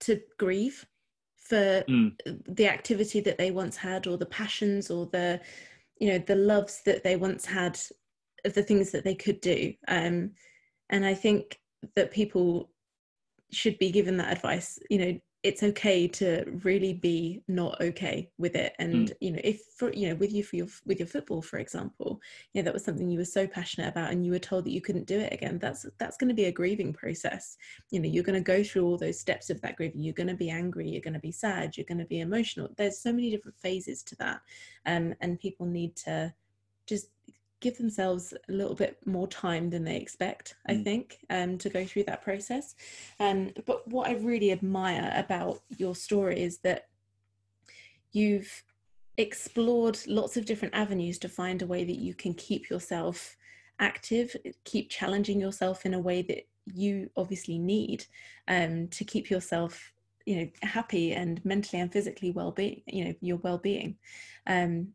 to 0.00 0.20
grieve 0.38 0.86
for 1.34 1.82
mm. 1.88 2.12
the 2.46 2.68
activity 2.68 3.20
that 3.20 3.38
they 3.38 3.50
once 3.50 3.76
had 3.76 4.06
or 4.06 4.18
the 4.18 4.26
passions 4.26 4.90
or 4.90 5.06
the 5.06 5.40
you 5.98 6.08
know 6.08 6.18
the 6.18 6.36
loves 6.36 6.82
that 6.84 7.02
they 7.02 7.16
once 7.16 7.44
had 7.44 7.78
of 8.44 8.54
the 8.54 8.62
things 8.62 8.92
that 8.92 9.02
they 9.02 9.14
could 9.14 9.40
do 9.40 9.72
um, 9.88 10.30
and 10.90 11.04
i 11.04 11.12
think 11.12 11.58
that 11.94 12.10
people 12.10 12.70
should 13.50 13.78
be 13.78 13.90
given 13.90 14.16
that 14.16 14.32
advice 14.32 14.78
you 14.90 14.98
know 14.98 15.18
it's 15.44 15.62
okay 15.62 16.08
to 16.08 16.44
really 16.64 16.92
be 16.92 17.40
not 17.46 17.80
okay 17.80 18.28
with 18.38 18.56
it. 18.56 18.74
And 18.80 19.08
mm. 19.08 19.12
you 19.20 19.30
know 19.30 19.40
if 19.44 19.60
for 19.76 19.92
you 19.92 20.08
know 20.08 20.16
with 20.16 20.32
you 20.32 20.42
for 20.42 20.56
your 20.56 20.66
with 20.84 20.98
your 20.98 21.06
football 21.06 21.40
for 21.40 21.58
example 21.58 22.20
you 22.52 22.60
know 22.60 22.64
that 22.64 22.74
was 22.74 22.84
something 22.84 23.08
you 23.08 23.18
were 23.18 23.24
so 23.24 23.46
passionate 23.46 23.88
about 23.88 24.10
and 24.10 24.26
you 24.26 24.32
were 24.32 24.40
told 24.40 24.64
that 24.64 24.72
you 24.72 24.80
couldn't 24.80 25.06
do 25.06 25.18
it 25.18 25.32
again 25.32 25.58
that's 25.60 25.86
that's 25.98 26.16
going 26.16 26.28
to 26.28 26.34
be 26.34 26.46
a 26.46 26.52
grieving 26.52 26.92
process. 26.92 27.56
You 27.90 28.00
know 28.00 28.08
you're 28.08 28.24
going 28.24 28.42
to 28.42 28.52
go 28.56 28.64
through 28.64 28.84
all 28.84 28.98
those 28.98 29.20
steps 29.20 29.48
of 29.48 29.60
that 29.60 29.76
grieving. 29.76 30.02
You're 30.02 30.14
going 30.14 30.28
to 30.28 30.34
be 30.34 30.50
angry 30.50 30.88
you're 30.88 31.00
going 31.00 31.14
to 31.14 31.20
be 31.20 31.32
sad 31.32 31.76
you're 31.76 31.86
going 31.86 31.98
to 31.98 32.04
be 32.04 32.20
emotional. 32.20 32.68
There's 32.76 32.98
so 32.98 33.12
many 33.12 33.30
different 33.30 33.58
phases 33.58 34.02
to 34.04 34.16
that. 34.16 34.40
Um, 34.86 35.14
and 35.20 35.38
people 35.38 35.66
need 35.66 35.94
to 35.96 36.34
just 36.86 37.08
give 37.60 37.76
themselves 37.78 38.32
a 38.48 38.52
little 38.52 38.74
bit 38.74 38.98
more 39.06 39.26
time 39.26 39.70
than 39.70 39.84
they 39.84 39.96
expect, 39.96 40.54
I 40.68 40.74
mm. 40.74 40.84
think, 40.84 41.18
um, 41.30 41.58
to 41.58 41.68
go 41.68 41.84
through 41.84 42.04
that 42.04 42.22
process. 42.22 42.74
Um, 43.18 43.50
but 43.66 43.86
what 43.88 44.08
I 44.08 44.14
really 44.14 44.52
admire 44.52 45.12
about 45.14 45.60
your 45.76 45.94
story 45.94 46.40
is 46.40 46.58
that 46.58 46.88
you've 48.12 48.64
explored 49.16 49.98
lots 50.06 50.36
of 50.36 50.46
different 50.46 50.74
avenues 50.74 51.18
to 51.18 51.28
find 51.28 51.60
a 51.60 51.66
way 51.66 51.84
that 51.84 51.98
you 51.98 52.14
can 52.14 52.34
keep 52.34 52.70
yourself 52.70 53.36
active, 53.80 54.34
keep 54.64 54.90
challenging 54.90 55.40
yourself 55.40 55.84
in 55.84 55.94
a 55.94 56.00
way 56.00 56.22
that 56.22 56.46
you 56.74 57.10
obviously 57.16 57.58
need 57.58 58.04
um, 58.46 58.88
to 58.88 59.04
keep 59.04 59.30
yourself 59.30 59.92
you 60.26 60.36
know 60.36 60.48
happy 60.62 61.14
and 61.14 61.42
mentally 61.42 61.80
and 61.80 61.90
physically 61.90 62.30
well-being 62.30 62.82
you 62.86 63.02
know 63.02 63.14
your 63.22 63.38
well-being 63.38 63.96
um, 64.46 64.88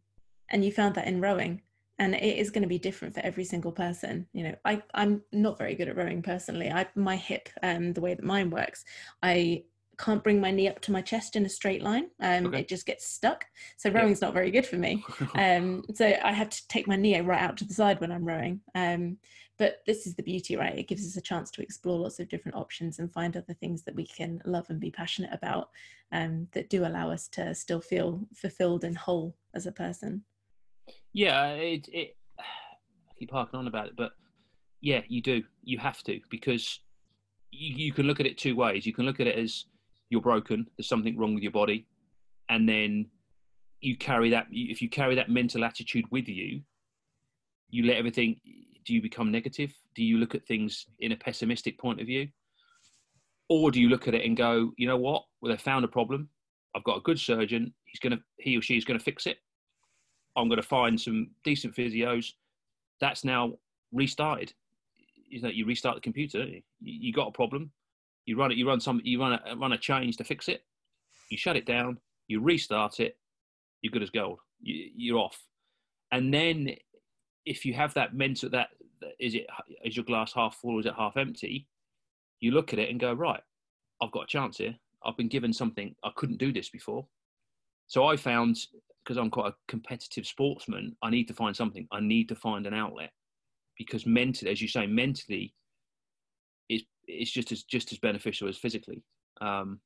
and 0.50 0.64
you 0.64 0.72
found 0.72 0.94
that 0.94 1.08
in 1.08 1.20
rowing 1.20 1.60
and 2.04 2.16
it 2.16 2.38
is 2.38 2.52
going 2.52 2.62
to 2.62 2.68
be 2.68 2.78
different 2.78 3.14
for 3.14 3.22
every 3.22 3.46
single 3.46 3.72
person 3.72 4.28
you 4.34 4.44
know. 4.44 4.56
I 4.66 4.82
i'm 4.94 5.22
not 5.32 5.58
very 5.58 5.76
good 5.76 5.88
at 5.88 5.96
rowing 5.96 6.22
personally. 6.22 6.70
I 6.70 6.86
my 6.96 7.16
hip 7.16 7.50
um 7.62 7.94
the 7.94 8.02
way 8.02 8.14
that 8.14 8.24
mine 8.24 8.50
works 8.50 8.84
i 9.22 9.64
can't 10.00 10.24
bring 10.24 10.42
my 10.42 10.50
knee 10.50 10.68
up 10.68 10.82
to 10.82 10.92
my 10.92 11.02
chest 11.02 11.36
in 11.36 11.46
a 11.46 11.50
straight 11.50 11.84
line 11.84 12.10
um 12.20 12.48
okay. 12.48 12.62
it 12.62 12.68
just 12.68 12.86
gets 12.86 13.06
stuck. 13.08 13.46
So 13.78 13.90
rowing's 13.90 14.22
yeah. 14.22 14.28
not 14.28 14.34
very 14.34 14.52
good 14.52 14.66
for 14.66 14.78
me. 14.78 15.04
Um 15.36 15.84
so 15.94 16.06
i 16.24 16.32
have 16.32 16.50
to 16.50 16.68
take 16.68 16.88
my 16.88 16.96
knee 16.96 17.20
right 17.20 17.42
out 17.42 17.58
to 17.58 17.66
the 17.66 17.74
side 17.74 18.02
when 18.02 18.12
i'm 18.12 18.26
rowing. 18.26 18.62
Um 18.76 19.18
but 19.60 19.82
this 19.86 20.08
is 20.08 20.16
the 20.16 20.24
beauty 20.24 20.56
right? 20.58 20.78
It 20.78 20.88
gives 20.88 21.06
us 21.08 21.16
a 21.16 21.22
chance 21.22 21.52
to 21.52 21.62
explore 21.62 22.00
lots 22.00 22.20
of 22.20 22.28
different 22.28 22.58
options 22.58 23.00
and 23.00 23.14
find 23.14 23.38
other 23.38 23.54
things 23.54 23.84
that 23.84 23.96
we 23.96 24.06
can 24.06 24.42
love 24.46 24.66
and 24.70 24.80
be 24.80 24.92
passionate 24.92 25.34
about 25.34 25.70
um 26.12 26.48
that 26.54 26.70
do 26.70 26.86
allow 26.86 27.12
us 27.12 27.28
to 27.30 27.56
still 27.56 27.82
feel 27.82 28.28
fulfilled 28.36 28.84
and 28.84 28.98
whole 28.98 29.36
as 29.54 29.68
a 29.68 29.72
person 29.72 30.24
yeah, 31.14 31.50
it, 31.52 31.88
it. 31.92 32.18
I 32.40 33.14
keep 33.18 33.32
harking 33.32 33.60
on 33.60 33.68
about 33.68 33.88
it, 33.88 33.94
but 33.96 34.12
yeah, 34.82 35.02
you 35.08 35.22
do. 35.22 35.44
You 35.64 35.78
have 35.78 36.02
to 36.04 36.20
because 36.30 36.80
you, 37.52 37.76
you 37.76 37.94
can 37.94 38.08
look 38.08 38.20
at 38.20 38.26
it 38.26 38.38
two 38.38 38.56
ways. 38.56 38.86
You 38.86 38.94
can 38.94 39.06
look 39.06 39.20
at 39.20 39.28
it 39.28 39.38
as 39.38 39.66
you're 40.10 40.22
broken. 40.22 40.68
There's 40.78 40.90
something 40.90 41.18
wrong 41.18 41.34
with 41.34 41.44
your 41.44 41.52
body, 41.52 41.88
and 42.50 42.68
then 42.68 43.08
you 43.80 43.96
carry 43.98 44.30
that. 44.32 44.48
If 44.52 44.82
you 44.82 44.90
carry 44.90 45.16
that 45.16 45.30
mental 45.30 45.64
attitude 45.64 46.06
with 46.12 46.28
you, 46.28 46.62
you 47.70 47.86
let 47.86 47.98
everything. 47.98 48.40
Do 48.86 48.94
you 48.94 49.02
become 49.02 49.32
negative? 49.32 49.74
Do 49.96 50.04
you 50.04 50.18
look 50.18 50.36
at 50.36 50.46
things 50.46 50.86
in 51.00 51.14
a 51.14 51.16
pessimistic 51.16 51.80
point 51.80 52.02
of 52.02 52.08
view? 52.08 52.28
Or 53.50 53.72
do 53.72 53.80
you 53.80 53.88
look 53.88 54.08
at 54.08 54.16
it 54.16 54.26
and 54.26 54.36
go, 54.36 54.72
you 54.78 54.88
know 54.88 54.98
what? 54.98 55.24
Well, 55.40 55.52
they 55.52 55.58
found 55.58 55.86
a 55.86 55.88
problem. 55.88 56.28
I've 56.76 56.84
got 56.84 56.98
a 56.98 57.02
good 57.02 57.20
surgeon. 57.20 57.74
He's 57.86 58.00
gonna, 58.00 58.20
he 58.40 58.58
or 58.58 58.62
she 58.62 58.76
is 58.76 58.84
gonna 58.84 59.00
fix 59.00 59.26
it 59.26 59.38
I'm 60.36 60.48
going 60.48 60.62
to 60.62 60.68
find 60.68 61.00
some 61.00 61.30
decent 61.44 61.76
physios. 61.76 62.34
That's 63.00 63.24
now 63.24 63.54
restarted. 63.92 64.54
You 65.30 65.42
know, 65.42 65.50
you 65.50 65.66
restart 65.66 65.96
the 65.96 66.02
computer. 66.02 66.46
You? 66.46 66.62
you 66.80 67.14
got 67.14 67.28
a 67.28 67.32
problem. 67.32 67.72
You 68.26 68.38
run 68.38 68.52
it. 68.52 68.58
You 68.58 68.68
run 68.68 68.80
some. 68.80 69.02
You 69.04 69.20
run 69.20 69.40
a 69.46 69.56
run 69.56 69.74
a 69.74 69.78
change 69.78 70.18
to 70.18 70.24
fix 70.24 70.48
it. 70.48 70.64
You 71.30 71.38
shut 71.38 71.56
it 71.56 71.66
down. 71.66 71.98
You 72.28 72.42
restart 72.42 73.00
it. 73.00 73.18
You're 73.82 73.92
good 73.92 74.04
as 74.04 74.10
gold. 74.10 74.40
You, 74.62 74.90
you're 74.96 75.20
off. 75.20 75.40
And 76.12 76.34
then, 76.34 76.76
if 77.46 77.66
you 77.66 77.74
have 77.74 77.94
that 77.96 78.16
mental 78.16 78.50
that 78.52 78.70
is 79.20 79.36
it 79.36 79.48
is 79.84 79.96
your 79.96 80.06
glass 80.06 80.34
half 80.34 80.56
full 80.56 80.76
or 80.76 80.80
is 80.80 80.86
it 80.86 80.94
half 80.98 81.18
empty? 81.18 81.68
You 82.40 82.52
look 82.52 82.74
at 82.74 82.80
it 82.80 82.90
and 82.90 83.00
go 83.00 83.14
right. 83.14 83.42
I've 84.02 84.12
got 84.12 84.24
a 84.24 84.28
chance 84.28 84.58
here. 84.58 84.76
I've 85.06 85.18
been 85.18 85.28
given 85.28 85.54
something. 85.54 85.96
I 86.04 86.12
couldn't 86.16 86.40
do 86.40 86.54
this 86.54 86.70
before. 86.70 87.06
So 87.88 88.06
I 88.06 88.16
found 88.16 88.58
because 89.04 89.18
I'm 89.18 89.30
quite 89.30 89.52
a 89.52 89.56
competitive 89.68 90.26
sportsman, 90.26 90.96
I 91.02 91.10
need 91.10 91.28
to 91.28 91.34
find 91.34 91.56
something. 91.56 91.88
I 91.92 92.00
need 92.00 92.30
to 92.30 92.36
find 92.36 92.66
an 92.66 92.74
outlet 92.74 93.12
because 93.78 94.06
mentally, 94.06 94.52
as 94.52 94.62
you 94.62 94.68
say, 94.68 94.88
mentally, 94.88 95.54
it's 96.70 96.84
it's 97.08 97.32
just 97.32 97.52
as 97.52 97.64
just 97.64 97.92
as 97.92 97.98
beneficial 98.00 98.48
as 98.48 98.58
physically. 98.58 99.04
Um, 99.42 99.80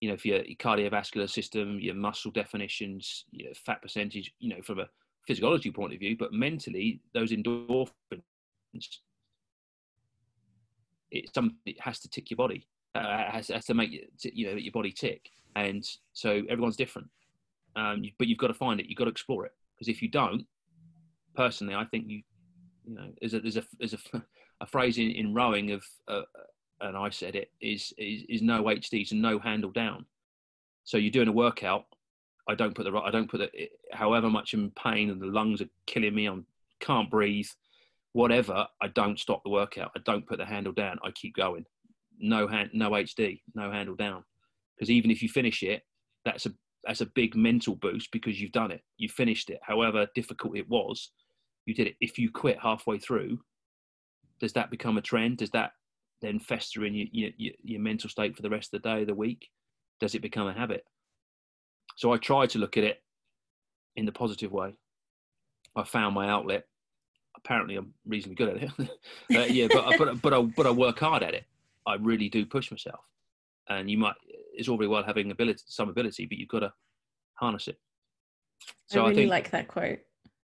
you 0.00 0.08
know, 0.08 0.16
for 0.16 0.28
your, 0.28 0.44
your, 0.44 0.56
cardiovascular 0.56 1.28
system, 1.28 1.78
your 1.78 1.94
muscle 1.94 2.30
definitions, 2.30 3.26
your 3.32 3.52
fat 3.54 3.82
percentage, 3.82 4.32
you 4.38 4.48
know, 4.48 4.62
from 4.62 4.78
a 4.78 4.86
physiology 5.26 5.70
point 5.70 5.92
of 5.92 5.98
view, 5.98 6.16
but 6.18 6.32
mentally, 6.32 7.02
those 7.12 7.32
endorphins, 7.32 7.90
it's 11.10 11.34
something 11.34 11.56
it 11.66 11.80
has 11.80 12.00
to 12.00 12.08
tick 12.08 12.30
your 12.30 12.36
body, 12.36 12.66
uh, 12.94 13.30
has, 13.30 13.48
has 13.48 13.66
to 13.66 13.74
make 13.74 13.90
you 14.22 14.46
know 14.46 14.56
your 14.56 14.72
body 14.72 14.92
tick, 14.92 15.30
and 15.56 15.84
so 16.12 16.42
everyone's 16.48 16.76
different. 16.76 17.08
Um, 17.76 18.02
but 18.18 18.26
you've 18.26 18.38
got 18.38 18.48
to 18.48 18.54
find 18.54 18.80
it. 18.80 18.86
You've 18.86 18.98
got 18.98 19.04
to 19.04 19.10
explore 19.10 19.46
it 19.46 19.52
because 19.74 19.88
if 19.88 20.02
you 20.02 20.08
don't, 20.08 20.44
personally, 21.34 21.74
I 21.74 21.84
think 21.84 22.06
you, 22.08 22.22
you 22.84 22.94
know, 22.94 23.12
there's 23.20 23.34
a 23.34 23.40
there's 23.40 23.56
a 23.56 23.64
there's 23.78 23.94
a, 23.94 23.98
a 24.60 24.66
phrase 24.66 24.98
in, 24.98 25.10
in 25.10 25.34
rowing 25.34 25.72
of, 25.72 25.84
uh, 26.08 26.22
and 26.80 26.96
I 26.96 27.10
said 27.10 27.36
it 27.36 27.50
is, 27.60 27.92
is 27.98 28.24
is 28.28 28.42
no 28.42 28.64
HD, 28.64 29.10
and 29.10 29.22
no 29.22 29.38
handle 29.38 29.70
down. 29.70 30.04
So 30.84 30.96
you're 30.96 31.10
doing 31.10 31.28
a 31.28 31.32
workout. 31.32 31.84
I 32.48 32.54
don't 32.54 32.74
put 32.74 32.84
the 32.84 32.96
I 32.98 33.10
don't 33.10 33.30
put 33.30 33.38
the 33.38 33.68
however 33.92 34.28
much 34.28 34.54
in 34.54 34.70
pain 34.72 35.10
and 35.10 35.20
the 35.20 35.26
lungs 35.26 35.60
are 35.60 35.68
killing 35.86 36.14
me. 36.14 36.28
I 36.28 36.36
can't 36.80 37.10
breathe, 37.10 37.48
whatever. 38.12 38.66
I 38.80 38.88
don't 38.88 39.18
stop 39.18 39.44
the 39.44 39.50
workout. 39.50 39.92
I 39.96 40.00
don't 40.04 40.26
put 40.26 40.38
the 40.38 40.46
handle 40.46 40.72
down. 40.72 40.98
I 41.04 41.10
keep 41.12 41.36
going. 41.36 41.64
No 42.18 42.48
hand, 42.48 42.70
no 42.72 42.90
HD, 42.90 43.40
no 43.54 43.70
handle 43.70 43.94
down. 43.94 44.24
Because 44.76 44.90
even 44.90 45.10
if 45.10 45.22
you 45.22 45.28
finish 45.28 45.62
it, 45.62 45.82
that's 46.24 46.46
a 46.46 46.52
that's 46.84 47.00
a 47.00 47.06
big 47.06 47.36
mental 47.36 47.74
boost 47.74 48.10
because 48.12 48.40
you've 48.40 48.52
done 48.52 48.70
it, 48.70 48.82
you 48.96 49.08
finished 49.08 49.50
it. 49.50 49.60
However 49.62 50.06
difficult 50.14 50.56
it 50.56 50.68
was, 50.68 51.10
you 51.66 51.74
did 51.74 51.88
it. 51.88 51.96
If 52.00 52.18
you 52.18 52.30
quit 52.30 52.58
halfway 52.60 52.98
through, 52.98 53.40
does 54.40 54.52
that 54.54 54.70
become 54.70 54.96
a 54.96 55.02
trend? 55.02 55.38
Does 55.38 55.50
that 55.50 55.72
then 56.22 56.38
fester 56.38 56.84
in 56.84 56.94
your, 56.94 57.30
your, 57.36 57.52
your 57.62 57.80
mental 57.80 58.10
state 58.10 58.34
for 58.34 58.42
the 58.42 58.50
rest 58.50 58.72
of 58.72 58.82
the 58.82 58.88
day, 58.88 59.04
the 59.04 59.14
week? 59.14 59.48
Does 60.00 60.14
it 60.14 60.22
become 60.22 60.48
a 60.48 60.54
habit? 60.54 60.84
So 61.96 62.12
I 62.12 62.16
try 62.16 62.46
to 62.46 62.58
look 62.58 62.76
at 62.76 62.84
it 62.84 63.02
in 63.96 64.06
the 64.06 64.12
positive 64.12 64.52
way. 64.52 64.74
I 65.76 65.84
found 65.84 66.14
my 66.14 66.28
outlet. 66.28 66.64
Apparently, 67.36 67.76
I'm 67.76 67.92
reasonably 68.06 68.36
good 68.36 68.56
at 68.56 68.62
it. 68.62 68.70
uh, 69.36 69.52
yeah, 69.52 69.68
but 69.70 69.98
but 69.98 70.22
but 70.22 70.34
I 70.34 70.42
but 70.42 70.66
I 70.66 70.70
work 70.70 70.98
hard 70.98 71.22
at 71.22 71.34
it. 71.34 71.44
I 71.86 71.94
really 71.94 72.28
do 72.28 72.44
push 72.44 72.70
myself. 72.70 73.00
And 73.68 73.90
you 73.90 73.98
might 73.98 74.14
it's 74.60 74.68
all 74.68 74.76
very 74.76 74.88
well 74.88 75.02
having 75.02 75.30
ability, 75.30 75.62
some 75.66 75.88
ability, 75.88 76.26
but 76.26 76.38
you've 76.38 76.48
got 76.48 76.60
to 76.60 76.72
harness 77.34 77.66
it. 77.66 77.78
So 78.86 79.00
I 79.00 79.08
really 79.08 79.12
I 79.12 79.16
think, 79.16 79.30
like 79.30 79.50
that 79.50 79.68
quote. 79.68 80.00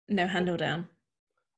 No 0.09 0.27
handle 0.27 0.57
down. 0.57 0.87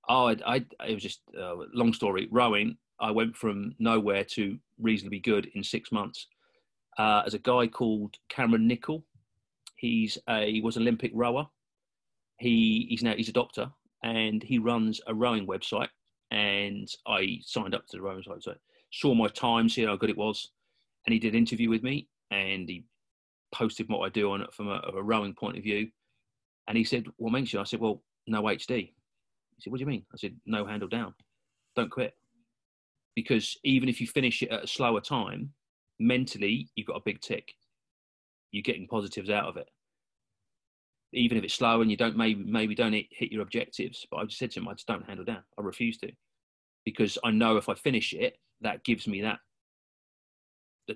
Oh, 0.07 0.27
I, 0.29 0.37
I 0.45 0.55
it 0.87 0.93
was 0.93 1.01
just 1.01 1.21
uh, 1.37 1.55
long 1.73 1.93
story. 1.93 2.27
Rowing, 2.31 2.77
I 2.99 3.09
went 3.09 3.35
from 3.35 3.73
nowhere 3.79 4.23
to 4.35 4.57
reasonably 4.79 5.19
good 5.19 5.47
in 5.55 5.63
six 5.63 5.91
months. 5.91 6.27
Uh, 6.99 7.23
as 7.25 7.33
a 7.33 7.39
guy 7.39 7.65
called 7.65 8.15
Cameron 8.29 8.67
Nichol, 8.67 9.03
he's 9.77 10.17
a 10.29 10.51
he 10.51 10.61
was 10.61 10.77
Olympic 10.77 11.11
rower. 11.15 11.47
He 12.37 12.85
he's 12.89 13.01
now 13.01 13.15
he's 13.15 13.29
a 13.29 13.33
doctor 13.33 13.71
and 14.03 14.43
he 14.43 14.59
runs 14.59 15.01
a 15.07 15.13
rowing 15.13 15.47
website. 15.47 15.89
And 16.29 16.87
I 17.07 17.39
signed 17.41 17.73
up 17.73 17.87
to 17.87 17.97
the 17.97 18.01
rowing 18.01 18.23
website, 18.23 18.57
saw 18.91 19.15
my 19.15 19.27
time, 19.27 19.69
see 19.69 19.85
how 19.85 19.95
good 19.95 20.09
it 20.09 20.17
was, 20.17 20.51
and 21.05 21.13
he 21.13 21.19
did 21.19 21.33
an 21.33 21.39
interview 21.39 21.69
with 21.69 21.83
me 21.83 22.07
and 22.33 22.67
he 22.67 22.85
posted 23.53 23.87
what 23.89 24.05
I 24.05 24.09
do 24.09 24.31
on 24.31 24.41
it 24.41 24.53
from 24.53 24.67
a, 24.67 24.81
a 24.93 25.01
rowing 25.01 25.33
point 25.33 25.57
of 25.57 25.63
view. 25.63 25.89
And 26.67 26.77
he 26.77 26.83
said, 26.83 27.05
"What 27.17 27.31
makes 27.31 27.53
you?" 27.53 27.59
I 27.59 27.63
said, 27.63 27.79
"Well, 27.79 28.03
no 28.27 28.43
HD." 28.43 28.67
He 28.77 29.61
said, 29.61 29.71
"What 29.71 29.77
do 29.77 29.81
you 29.81 29.87
mean?" 29.87 30.05
I 30.13 30.17
said, 30.17 30.35
"No 30.45 30.65
handle 30.65 30.89
down. 30.89 31.13
Don't 31.75 31.91
quit." 31.91 32.13
Because 33.15 33.57
even 33.63 33.89
if 33.89 34.01
you 34.01 34.07
finish 34.07 34.41
it 34.41 34.49
at 34.49 34.63
a 34.63 34.67
slower 34.67 35.01
time, 35.01 35.53
mentally 35.99 36.69
you've 36.75 36.87
got 36.87 36.97
a 36.97 37.03
big 37.05 37.21
tick. 37.21 37.53
You're 38.51 38.63
getting 38.63 38.87
positives 38.87 39.29
out 39.29 39.45
of 39.45 39.57
it. 39.57 39.69
Even 41.13 41.37
if 41.37 41.43
it's 41.43 41.53
slow 41.53 41.81
and 41.81 41.91
you 41.91 41.97
don't 41.97 42.17
maybe 42.17 42.43
maybe 42.43 42.73
don't 42.73 42.93
hit, 42.93 43.05
hit 43.11 43.31
your 43.31 43.43
objectives, 43.43 44.07
but 44.09 44.17
I 44.17 44.25
just 44.25 44.39
said 44.39 44.51
to 44.51 44.59
him, 44.59 44.67
I 44.67 44.73
just 44.73 44.87
don't 44.87 45.05
handle 45.05 45.25
down. 45.25 45.43
I 45.59 45.61
refuse 45.61 45.97
to, 45.99 46.11
because 46.85 47.17
I 47.23 47.29
know 47.31 47.57
if 47.57 47.69
I 47.69 47.75
finish 47.75 48.13
it, 48.13 48.37
that 48.61 48.83
gives 48.83 49.07
me 49.07 49.21
that 49.21 49.39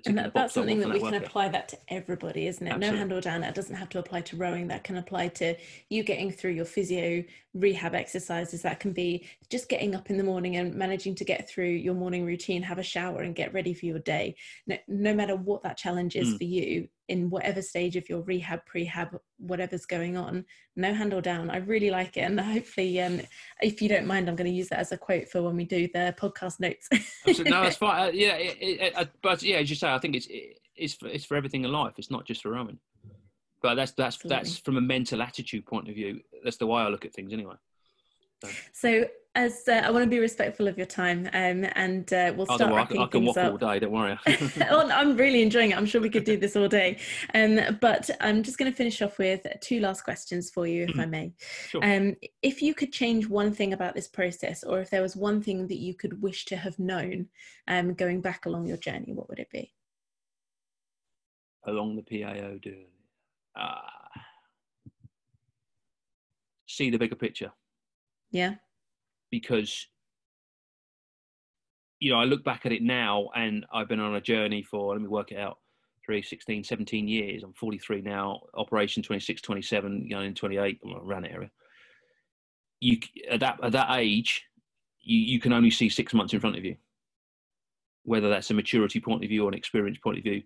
and 0.06 0.18
that, 0.18 0.34
that's 0.34 0.54
something 0.54 0.80
that 0.80 0.90
we 0.90 1.00
can 1.00 1.14
apply 1.14 1.48
that 1.48 1.68
to 1.68 1.78
everybody 1.88 2.46
isn't 2.46 2.66
it 2.66 2.70
Absolutely. 2.70 2.90
no 2.90 2.98
handle 2.98 3.20
down 3.20 3.40
that 3.40 3.54
doesn't 3.54 3.74
have 3.74 3.88
to 3.88 3.98
apply 3.98 4.20
to 4.20 4.36
rowing 4.36 4.68
that 4.68 4.84
can 4.84 4.96
apply 4.98 5.28
to 5.28 5.54
you 5.88 6.02
getting 6.02 6.30
through 6.30 6.50
your 6.50 6.64
physio 6.64 7.24
rehab 7.54 7.94
exercises 7.94 8.62
that 8.62 8.80
can 8.80 8.92
be 8.92 9.26
just 9.50 9.68
getting 9.68 9.94
up 9.94 10.10
in 10.10 10.18
the 10.18 10.24
morning 10.24 10.56
and 10.56 10.74
managing 10.74 11.14
to 11.14 11.24
get 11.24 11.48
through 11.48 11.68
your 11.68 11.94
morning 11.94 12.24
routine 12.24 12.62
have 12.62 12.78
a 12.78 12.82
shower 12.82 13.22
and 13.22 13.34
get 13.34 13.52
ready 13.54 13.72
for 13.72 13.86
your 13.86 13.98
day 13.98 14.34
no, 14.66 14.76
no 14.88 15.14
matter 15.14 15.36
what 15.36 15.62
that 15.62 15.76
challenge 15.76 16.16
is 16.16 16.28
mm. 16.28 16.38
for 16.38 16.44
you 16.44 16.88
in 17.08 17.30
whatever 17.30 17.62
stage 17.62 17.96
of 17.96 18.08
your 18.08 18.20
rehab, 18.22 18.60
prehab, 18.72 19.18
whatever's 19.38 19.86
going 19.86 20.16
on, 20.16 20.44
no 20.76 20.92
handle 20.92 21.20
down. 21.20 21.50
I 21.50 21.58
really 21.58 21.90
like 21.90 22.16
it, 22.16 22.20
and 22.20 22.38
hopefully, 22.40 23.00
um, 23.00 23.20
if 23.62 23.80
you 23.80 23.88
don't 23.88 24.06
mind, 24.06 24.28
I'm 24.28 24.36
going 24.36 24.50
to 24.50 24.56
use 24.56 24.68
that 24.68 24.78
as 24.78 24.92
a 24.92 24.98
quote 24.98 25.28
for 25.28 25.42
when 25.42 25.56
we 25.56 25.64
do 25.64 25.88
the 25.92 26.14
podcast 26.18 26.60
notes. 26.60 26.88
no, 27.26 27.62
that's 27.62 27.76
fine. 27.76 28.08
Uh, 28.08 28.10
yeah, 28.12 28.34
it, 28.34 28.56
it, 28.60 28.96
uh, 28.96 29.06
but 29.22 29.42
yeah, 29.42 29.56
as 29.56 29.70
you 29.70 29.76
say, 29.76 29.92
I 29.92 29.98
think 29.98 30.14
it's 30.16 30.26
it, 30.26 30.60
it's 30.76 30.94
for, 30.94 31.08
it's 31.08 31.24
for 31.24 31.36
everything 31.36 31.64
in 31.64 31.72
life. 31.72 31.94
It's 31.98 32.10
not 32.10 32.24
just 32.24 32.42
for 32.42 32.50
Roman. 32.50 32.78
But 33.60 33.74
that's 33.74 33.92
that's 33.92 34.16
Absolutely. 34.16 34.36
that's 34.36 34.58
from 34.58 34.76
a 34.76 34.80
mental 34.80 35.20
attitude 35.20 35.66
point 35.66 35.88
of 35.88 35.94
view. 35.94 36.20
That's 36.44 36.58
the 36.58 36.66
way 36.66 36.82
I 36.82 36.88
look 36.88 37.04
at 37.04 37.12
things, 37.12 37.32
anyway. 37.32 37.56
So, 38.72 39.04
as 39.38 39.68
uh, 39.68 39.82
I 39.84 39.90
want 39.92 40.02
to 40.02 40.10
be 40.10 40.18
respectful 40.18 40.66
of 40.66 40.76
your 40.76 40.86
time, 40.86 41.30
um, 41.32 41.64
and 41.76 42.12
uh, 42.12 42.32
we'll 42.36 42.46
start 42.46 42.74
wrapping 42.74 42.98
I, 42.98 43.04
I 43.04 43.06
can 43.06 43.24
things 43.24 43.36
up. 43.36 43.52
all 43.52 43.56
day. 43.56 43.78
Don't 43.78 43.92
worry. 43.92 44.18
oh, 44.68 44.90
I'm 44.90 45.16
really 45.16 45.42
enjoying 45.42 45.70
it. 45.70 45.76
I'm 45.76 45.86
sure 45.86 46.00
we 46.00 46.10
could 46.10 46.24
do 46.24 46.36
this 46.36 46.56
all 46.56 46.66
day. 46.66 46.98
Um, 47.34 47.78
but 47.80 48.10
I'm 48.20 48.42
just 48.42 48.58
going 48.58 48.70
to 48.70 48.76
finish 48.76 49.00
off 49.00 49.16
with 49.16 49.46
two 49.60 49.78
last 49.78 50.02
questions 50.02 50.50
for 50.50 50.66
you, 50.66 50.86
if. 50.88 51.00
I 51.00 51.06
may. 51.06 51.32
Sure. 51.68 51.84
Um, 51.84 52.16
if 52.42 52.60
you 52.60 52.74
could 52.74 52.92
change 52.92 53.28
one 53.28 53.52
thing 53.54 53.72
about 53.72 53.94
this 53.94 54.08
process, 54.08 54.64
or 54.64 54.80
if 54.80 54.90
there 54.90 55.02
was 55.02 55.14
one 55.14 55.40
thing 55.40 55.68
that 55.68 55.78
you 55.78 55.94
could 55.94 56.20
wish 56.20 56.44
to 56.46 56.56
have 56.56 56.76
known, 56.80 57.28
um, 57.68 57.94
going 57.94 58.20
back 58.20 58.46
along 58.46 58.66
your 58.66 58.76
journey, 58.76 59.12
what 59.12 59.28
would 59.28 59.38
it 59.38 59.50
be? 59.50 59.72
Along 61.64 61.94
the 61.94 62.02
PAO 62.02 62.58
journey, 62.58 62.88
uh, 63.54 63.76
see 66.66 66.90
the 66.90 66.98
bigger 66.98 67.14
picture 67.14 67.52
yeah. 68.30 68.54
Because, 69.30 69.86
you 72.00 72.12
know, 72.12 72.18
I 72.18 72.24
look 72.24 72.44
back 72.44 72.64
at 72.64 72.72
it 72.72 72.82
now 72.82 73.28
and 73.34 73.66
I've 73.72 73.88
been 73.88 74.00
on 74.00 74.16
a 74.16 74.20
journey 74.20 74.62
for, 74.62 74.92
let 74.92 75.02
me 75.02 75.08
work 75.08 75.32
it 75.32 75.38
out, 75.38 75.58
3, 76.06 76.22
16, 76.22 76.64
17 76.64 77.06
years. 77.06 77.42
I'm 77.42 77.52
43 77.52 78.00
now, 78.00 78.40
operation 78.54 79.02
26, 79.02 79.42
27, 79.42 80.08
going 80.08 80.26
in 80.26 80.34
28, 80.34 80.80
around 81.02 81.22
that 81.22 81.32
area. 81.32 81.50
You, 82.80 82.98
at 83.30 83.40
that, 83.40 83.58
at 83.62 83.72
that 83.72 83.98
age, 83.98 84.44
you, 85.02 85.18
you 85.18 85.40
can 85.40 85.52
only 85.52 85.70
see 85.70 85.90
six 85.90 86.14
months 86.14 86.32
in 86.32 86.40
front 86.40 86.56
of 86.56 86.64
you, 86.64 86.76
whether 88.04 88.30
that's 88.30 88.50
a 88.50 88.54
maturity 88.54 89.00
point 89.00 89.22
of 89.22 89.28
view 89.28 89.44
or 89.44 89.48
an 89.48 89.54
experience 89.54 89.98
point 89.98 90.16
of 90.16 90.24
view. 90.24 90.42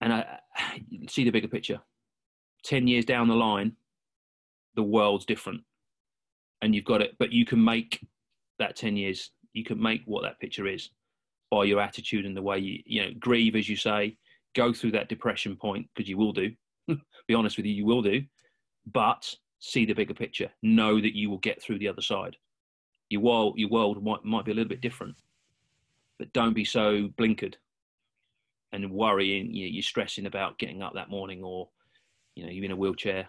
And 0.00 0.12
I 0.12 0.38
see 1.08 1.24
the 1.24 1.30
bigger 1.30 1.48
picture. 1.48 1.80
10 2.64 2.86
years 2.86 3.04
down 3.04 3.28
the 3.28 3.34
line, 3.34 3.72
the 4.76 4.82
world's 4.82 5.24
different 5.24 5.62
and 6.62 6.74
you've 6.74 6.84
got 6.84 7.02
it. 7.02 7.14
But 7.18 7.32
you 7.32 7.44
can 7.44 7.62
make 7.62 8.04
that 8.58 8.76
ten 8.76 8.96
years. 8.96 9.30
You 9.52 9.64
can 9.64 9.80
make 9.80 10.02
what 10.04 10.22
that 10.22 10.40
picture 10.40 10.66
is 10.66 10.90
by 11.50 11.64
your 11.64 11.80
attitude 11.80 12.26
and 12.26 12.36
the 12.36 12.42
way 12.42 12.58
you 12.58 12.82
you 12.84 13.02
know 13.02 13.10
grieve, 13.18 13.56
as 13.56 13.68
you 13.68 13.76
say, 13.76 14.16
go 14.54 14.72
through 14.72 14.92
that 14.92 15.08
depression 15.08 15.56
point 15.56 15.88
because 15.94 16.08
you 16.08 16.16
will 16.16 16.32
do. 16.32 16.52
Be 17.28 17.34
honest 17.34 17.56
with 17.56 17.66
you, 17.66 17.74
you 17.74 17.84
will 17.84 18.02
do. 18.02 18.22
But 18.92 19.34
see 19.58 19.84
the 19.84 19.94
bigger 19.94 20.14
picture. 20.14 20.50
Know 20.62 21.00
that 21.00 21.16
you 21.16 21.30
will 21.30 21.38
get 21.38 21.62
through 21.62 21.78
the 21.78 21.88
other 21.88 22.02
side. 22.02 22.36
Your 23.08 23.22
world, 23.22 23.54
your 23.56 23.68
world 23.68 24.02
might 24.02 24.24
might 24.24 24.44
be 24.44 24.52
a 24.52 24.54
little 24.54 24.68
bit 24.68 24.80
different, 24.80 25.14
but 26.18 26.32
don't 26.32 26.54
be 26.54 26.64
so 26.64 27.08
blinkered 27.18 27.54
and 28.72 28.90
worrying. 28.90 29.52
You 29.52 29.66
know, 29.66 29.72
you're 29.72 29.82
stressing 29.82 30.26
about 30.26 30.58
getting 30.58 30.82
up 30.82 30.94
that 30.94 31.10
morning, 31.10 31.44
or 31.44 31.68
you 32.34 32.44
know, 32.44 32.50
you're 32.50 32.64
in 32.64 32.72
a 32.72 32.76
wheelchair 32.76 33.28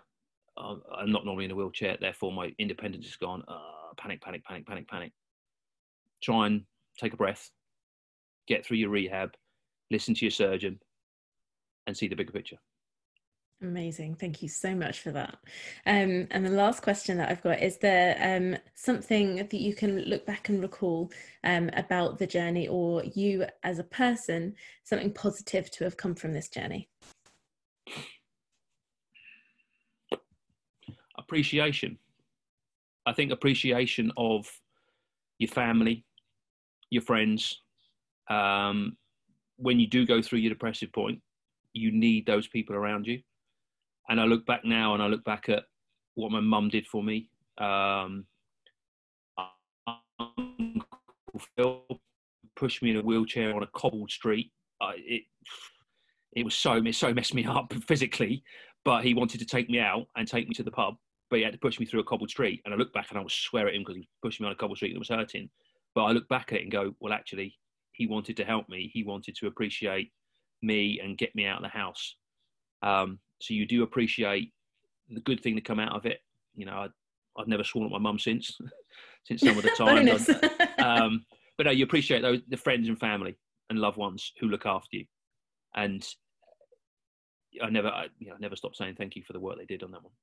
I'm 0.57 1.11
not 1.11 1.25
normally 1.25 1.45
in 1.45 1.51
a 1.51 1.55
wheelchair, 1.55 1.97
therefore 1.99 2.31
my 2.31 2.53
independence 2.57 3.05
is 3.05 3.15
gone. 3.15 3.43
Uh, 3.47 3.93
panic, 3.97 4.21
panic, 4.21 4.43
panic, 4.43 4.65
panic, 4.65 4.87
panic. 4.87 5.11
Try 6.21 6.47
and 6.47 6.63
take 6.99 7.13
a 7.13 7.17
breath, 7.17 7.49
get 8.47 8.65
through 8.65 8.77
your 8.77 8.89
rehab, 8.89 9.35
listen 9.91 10.13
to 10.15 10.25
your 10.25 10.31
surgeon, 10.31 10.79
and 11.85 11.95
see 11.95 12.07
the 12.07 12.15
bigger 12.15 12.31
picture. 12.31 12.57
Amazing. 13.61 14.15
Thank 14.15 14.43
you 14.43 14.49
so 14.49 14.75
much 14.75 14.99
for 14.99 15.11
that. 15.11 15.35
Um, 15.87 16.27
and 16.29 16.45
the 16.45 16.51
last 16.51 16.83
question 16.83 17.17
that 17.17 17.29
I've 17.29 17.41
got 17.41 17.59
is 17.59 17.77
there 17.77 18.15
um, 18.21 18.55
something 18.75 19.37
that 19.37 19.53
you 19.53 19.73
can 19.73 19.99
look 20.01 20.27
back 20.27 20.49
and 20.49 20.61
recall 20.61 21.11
um, 21.43 21.71
about 21.73 22.19
the 22.19 22.27
journey 22.27 22.67
or 22.67 23.03
you 23.03 23.45
as 23.63 23.79
a 23.79 23.83
person, 23.83 24.53
something 24.83 25.11
positive 25.11 25.71
to 25.71 25.85
have 25.85 25.97
come 25.97 26.13
from 26.13 26.33
this 26.33 26.49
journey? 26.49 26.87
Appreciation. 31.27 31.97
I 33.05 33.13
think 33.13 33.31
appreciation 33.31 34.11
of 34.17 34.49
your 35.39 35.49
family, 35.49 36.05
your 36.89 37.01
friends. 37.01 37.61
Um, 38.29 38.97
when 39.57 39.79
you 39.79 39.87
do 39.87 40.05
go 40.05 40.21
through 40.21 40.39
your 40.39 40.49
depressive 40.49 40.91
point, 40.91 41.21
you 41.73 41.91
need 41.91 42.25
those 42.25 42.47
people 42.47 42.75
around 42.75 43.07
you 43.07 43.21
and 44.09 44.19
I 44.19 44.25
look 44.25 44.45
back 44.45 44.63
now 44.63 44.93
and 44.93 45.03
I 45.03 45.07
look 45.07 45.23
back 45.23 45.49
at 45.49 45.63
what 46.15 46.31
my 46.31 46.39
mum 46.39 46.69
did 46.69 46.87
for 46.87 47.03
me. 47.03 47.29
Um, 47.57 48.25
Phil 51.55 51.83
pushed 52.55 52.81
me 52.81 52.91
in 52.91 52.97
a 52.97 53.01
wheelchair 53.01 53.55
on 53.55 53.63
a 53.63 53.67
cobbled 53.67 54.11
street. 54.11 54.51
I, 54.81 54.93
it 54.97 55.23
it 56.33 56.43
was 56.43 56.55
so 56.55 56.73
it 56.73 56.95
so 56.95 57.13
messed 57.13 57.33
me 57.33 57.45
up 57.45 57.73
physically, 57.87 58.43
but 58.85 59.03
he 59.03 59.13
wanted 59.13 59.39
to 59.39 59.45
take 59.45 59.69
me 59.69 59.79
out 59.79 60.07
and 60.15 60.27
take 60.27 60.47
me 60.47 60.53
to 60.55 60.63
the 60.63 60.71
pub, 60.71 60.95
but 61.29 61.39
he 61.39 61.45
had 61.45 61.53
to 61.53 61.59
push 61.59 61.79
me 61.79 61.85
through 61.85 61.99
a 61.99 62.05
cobbled 62.05 62.29
street. 62.29 62.61
And 62.65 62.73
I 62.73 62.77
look 62.77 62.93
back 62.93 63.07
and 63.09 63.19
I 63.19 63.21
would 63.21 63.31
swear 63.31 63.67
at 63.67 63.75
him 63.75 63.81
because 63.81 63.95
he 63.95 64.07
pushed 64.21 64.39
me 64.39 64.47
on 64.47 64.53
a 64.53 64.55
cobbled 64.55 64.77
street 64.77 64.89
and 64.89 64.97
it 64.97 64.99
was 64.99 65.09
hurting. 65.09 65.49
But 65.95 66.05
I 66.05 66.11
look 66.11 66.27
back 66.29 66.51
at 66.51 66.59
it 66.59 66.63
and 66.63 66.71
go, 66.71 66.93
well, 66.99 67.13
actually, 67.13 67.55
he 67.91 68.07
wanted 68.07 68.37
to 68.37 68.45
help 68.45 68.69
me. 68.69 68.89
He 68.93 69.03
wanted 69.03 69.35
to 69.37 69.47
appreciate 69.47 70.11
me 70.61 70.99
and 71.03 71.17
get 71.17 71.35
me 71.35 71.45
out 71.45 71.57
of 71.57 71.63
the 71.63 71.77
house. 71.77 72.15
Um, 72.83 73.19
so 73.41 73.53
you 73.53 73.65
do 73.65 73.83
appreciate 73.83 74.53
the 75.09 75.21
good 75.21 75.41
thing 75.41 75.55
to 75.55 75.61
come 75.61 75.79
out 75.79 75.95
of 75.95 76.05
it. 76.05 76.19
You 76.55 76.65
know, 76.65 76.73
I, 76.73 76.87
I've 77.39 77.47
never 77.47 77.63
sworn 77.63 77.85
at 77.85 77.91
my 77.91 77.99
mum 77.99 78.19
since, 78.19 78.57
since 79.25 79.41
some 79.41 79.57
of 79.57 79.63
the 79.63 79.69
times. 79.77 80.29
um, 80.79 81.25
but 81.57 81.65
no, 81.65 81.71
you 81.71 81.83
appreciate 81.83 82.21
those 82.21 82.39
the 82.47 82.57
friends 82.57 82.87
and 82.87 82.99
family 82.99 83.35
and 83.69 83.79
loved 83.79 83.97
ones 83.97 84.31
who 84.39 84.47
look 84.47 84.65
after 84.65 84.97
you, 84.97 85.05
and 85.75 86.07
I 87.61 87.69
never, 87.69 87.89
I, 87.89 88.07
you 88.19 88.29
know, 88.29 88.35
never 88.39 88.55
stop 88.55 88.75
saying 88.75 88.95
thank 88.95 89.15
you 89.15 89.23
for 89.25 89.33
the 89.33 89.39
work 89.39 89.57
they 89.57 89.65
did 89.65 89.83
on 89.83 89.91
that 89.91 90.03
one. 90.03 90.13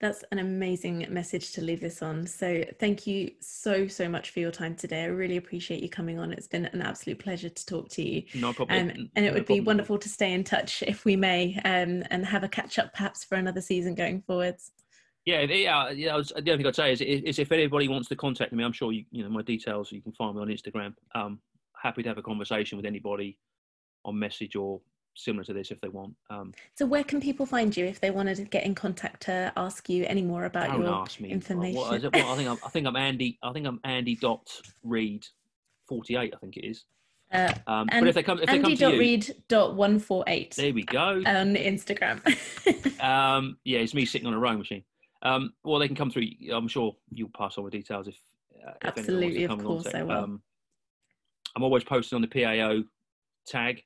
That's 0.00 0.24
an 0.32 0.38
amazing 0.38 1.06
message 1.10 1.52
to 1.52 1.62
leave 1.62 1.80
this 1.80 2.02
on. 2.02 2.26
So, 2.26 2.64
thank 2.78 3.06
you 3.06 3.30
so, 3.40 3.86
so 3.86 4.08
much 4.08 4.30
for 4.30 4.40
your 4.40 4.50
time 4.50 4.74
today. 4.74 5.02
I 5.02 5.06
really 5.06 5.36
appreciate 5.36 5.82
you 5.82 5.88
coming 5.88 6.18
on. 6.18 6.32
It's 6.32 6.46
been 6.46 6.66
an 6.66 6.82
absolute 6.82 7.18
pleasure 7.18 7.48
to 7.48 7.66
talk 7.66 7.88
to 7.90 8.02
you. 8.02 8.22
No 8.34 8.52
problem. 8.52 8.90
Um, 8.90 9.10
and 9.16 9.24
it 9.24 9.28
no 9.28 9.34
would 9.34 9.46
problem. 9.46 9.64
be 9.64 9.66
wonderful 9.66 9.98
to 9.98 10.08
stay 10.08 10.32
in 10.32 10.44
touch 10.44 10.82
if 10.86 11.04
we 11.04 11.16
may 11.16 11.60
um, 11.64 12.02
and 12.10 12.24
have 12.26 12.44
a 12.44 12.48
catch 12.48 12.78
up 12.78 12.92
perhaps 12.92 13.24
for 13.24 13.36
another 13.36 13.60
season 13.60 13.94
going 13.94 14.22
forwards. 14.22 14.72
Yeah, 15.24 15.40
yeah. 15.42 15.90
yeah 15.90 16.16
was, 16.16 16.28
the 16.28 16.52
only 16.52 16.58
thing 16.58 16.66
I'd 16.66 16.76
say 16.76 16.92
is, 16.92 17.00
is, 17.00 17.38
if 17.38 17.50
anybody 17.50 17.88
wants 17.88 18.08
to 18.08 18.16
contact 18.16 18.52
me, 18.52 18.64
I'm 18.64 18.72
sure 18.72 18.92
you, 18.92 19.04
you 19.10 19.24
know 19.24 19.30
my 19.30 19.42
details. 19.42 19.90
You 19.90 20.00
can 20.00 20.12
find 20.12 20.36
me 20.36 20.42
on 20.42 20.48
Instagram. 20.48 20.94
Um, 21.14 21.40
happy 21.82 22.02
to 22.04 22.08
have 22.08 22.18
a 22.18 22.22
conversation 22.22 22.76
with 22.76 22.86
anybody 22.86 23.36
on 24.04 24.18
message 24.18 24.54
or 24.54 24.80
similar 25.16 25.42
to 25.44 25.52
this 25.52 25.70
if 25.70 25.80
they 25.80 25.88
want. 25.88 26.14
Um, 26.30 26.52
so 26.74 26.86
where 26.86 27.02
can 27.02 27.20
people 27.20 27.46
find 27.46 27.76
you 27.76 27.86
if 27.86 28.00
they 28.00 28.10
wanted 28.10 28.36
to 28.36 28.44
get 28.44 28.64
in 28.64 28.74
contact 28.74 29.22
to 29.24 29.52
ask 29.56 29.88
you 29.88 30.04
any 30.06 30.22
more 30.22 30.44
about 30.44 30.78
your 30.78 30.88
ask 30.88 31.20
me. 31.20 31.30
information? 31.30 31.80
What, 31.80 32.02
what, 32.02 32.14
I 32.14 32.36
think 32.36 32.48
I'm, 32.48 32.58
I 32.64 32.68
think 32.68 32.86
I'm 32.86 32.96
Andy. 32.96 33.38
I 33.42 33.52
think 33.52 33.66
I'm 33.66 33.80
Andy 33.82 34.14
dot 34.14 34.48
Reed, 34.84 35.26
forty 35.88 36.16
eight. 36.16 36.32
I 36.34 36.38
think 36.38 36.56
it 36.56 36.66
is. 36.66 36.84
Uh, 37.32 37.52
um, 37.66 37.88
and, 37.90 38.02
but 38.02 38.08
if 38.08 38.14
they 38.14 38.22
come, 38.22 38.38
if 38.38 38.48
Andy 38.48 38.76
they 38.76 38.84
come 38.84 38.92
to 38.92 38.98
Reed 38.98 39.34
dot 39.48 39.74
one 39.74 39.98
four 39.98 40.22
eight. 40.26 40.54
There 40.54 40.72
we 40.72 40.84
go. 40.84 41.22
On 41.26 41.54
Instagram. 41.56 42.20
um, 43.02 43.56
yeah, 43.64 43.80
it's 43.80 43.94
me 43.94 44.04
sitting 44.04 44.28
on 44.28 44.34
a 44.34 44.38
rowing 44.38 44.58
machine. 44.58 44.84
Um, 45.22 45.52
well, 45.64 45.80
they 45.80 45.88
can 45.88 45.96
come 45.96 46.10
through. 46.10 46.28
I'm 46.52 46.68
sure 46.68 46.94
you'll 47.10 47.30
pass 47.36 47.58
on 47.58 47.64
the 47.64 47.70
details 47.70 48.06
if. 48.06 48.16
Uh, 48.64 48.72
if 48.82 48.98
Absolutely, 48.98 49.44
of 49.44 49.58
course, 49.58 49.86
I 49.94 50.02
will. 50.02 50.12
Um, 50.12 50.42
I'm 51.56 51.62
always 51.62 51.84
posting 51.84 52.16
on 52.16 52.22
the 52.22 52.28
PAO 52.28 52.82
tag 53.46 53.82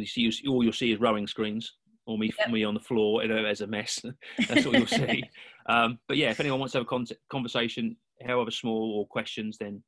you 0.00 0.06
see, 0.06 0.20
you, 0.42 0.52
all 0.52 0.62
you'll 0.62 0.72
see 0.72 0.92
is 0.92 1.00
rowing 1.00 1.26
screens 1.26 1.74
or 2.06 2.18
me, 2.18 2.30
yep. 2.38 2.50
me 2.50 2.64
on 2.64 2.74
the 2.74 2.80
floor 2.80 3.22
you 3.22 3.28
know, 3.28 3.44
as 3.44 3.60
a 3.60 3.66
mess. 3.66 4.00
That's 4.48 4.66
all 4.66 4.74
you'll 4.74 4.86
see. 4.86 5.22
Um, 5.70 5.98
but 6.08 6.16
yeah, 6.16 6.30
if 6.30 6.40
anyone 6.40 6.60
wants 6.60 6.72
to 6.72 6.78
have 6.78 6.86
a 6.86 6.88
con- 6.88 7.06
conversation, 7.28 7.94
however 8.26 8.50
small, 8.50 8.98
or 8.98 9.06
questions, 9.06 9.58
then 9.60 9.82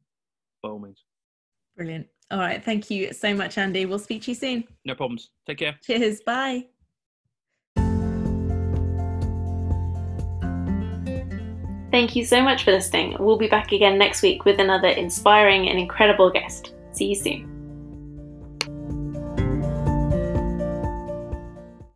by 0.62 0.68
all 0.68 0.78
means. 0.78 1.02
Brilliant. 1.74 2.06
All 2.30 2.38
right. 2.38 2.62
Thank 2.62 2.90
you 2.90 3.14
so 3.14 3.34
much, 3.34 3.56
Andy. 3.56 3.86
We'll 3.86 3.98
speak 3.98 4.20
to 4.24 4.32
you 4.32 4.34
soon. 4.34 4.64
No 4.84 4.94
problems. 4.94 5.30
Take 5.46 5.56
care. 5.56 5.78
Cheers. 5.82 6.20
Bye. 6.20 6.66
Thank 11.90 12.14
you 12.14 12.24
so 12.24 12.40
much 12.40 12.64
for 12.64 12.72
listening. 12.72 13.16
We'll 13.18 13.38
be 13.38 13.48
back 13.48 13.72
again 13.72 13.98
next 13.98 14.22
week 14.22 14.44
with 14.44 14.60
another 14.60 14.88
inspiring 14.88 15.68
and 15.68 15.78
incredible 15.78 16.30
guest. 16.30 16.74
See 16.92 17.06
you 17.06 17.14
soon. 17.14 17.59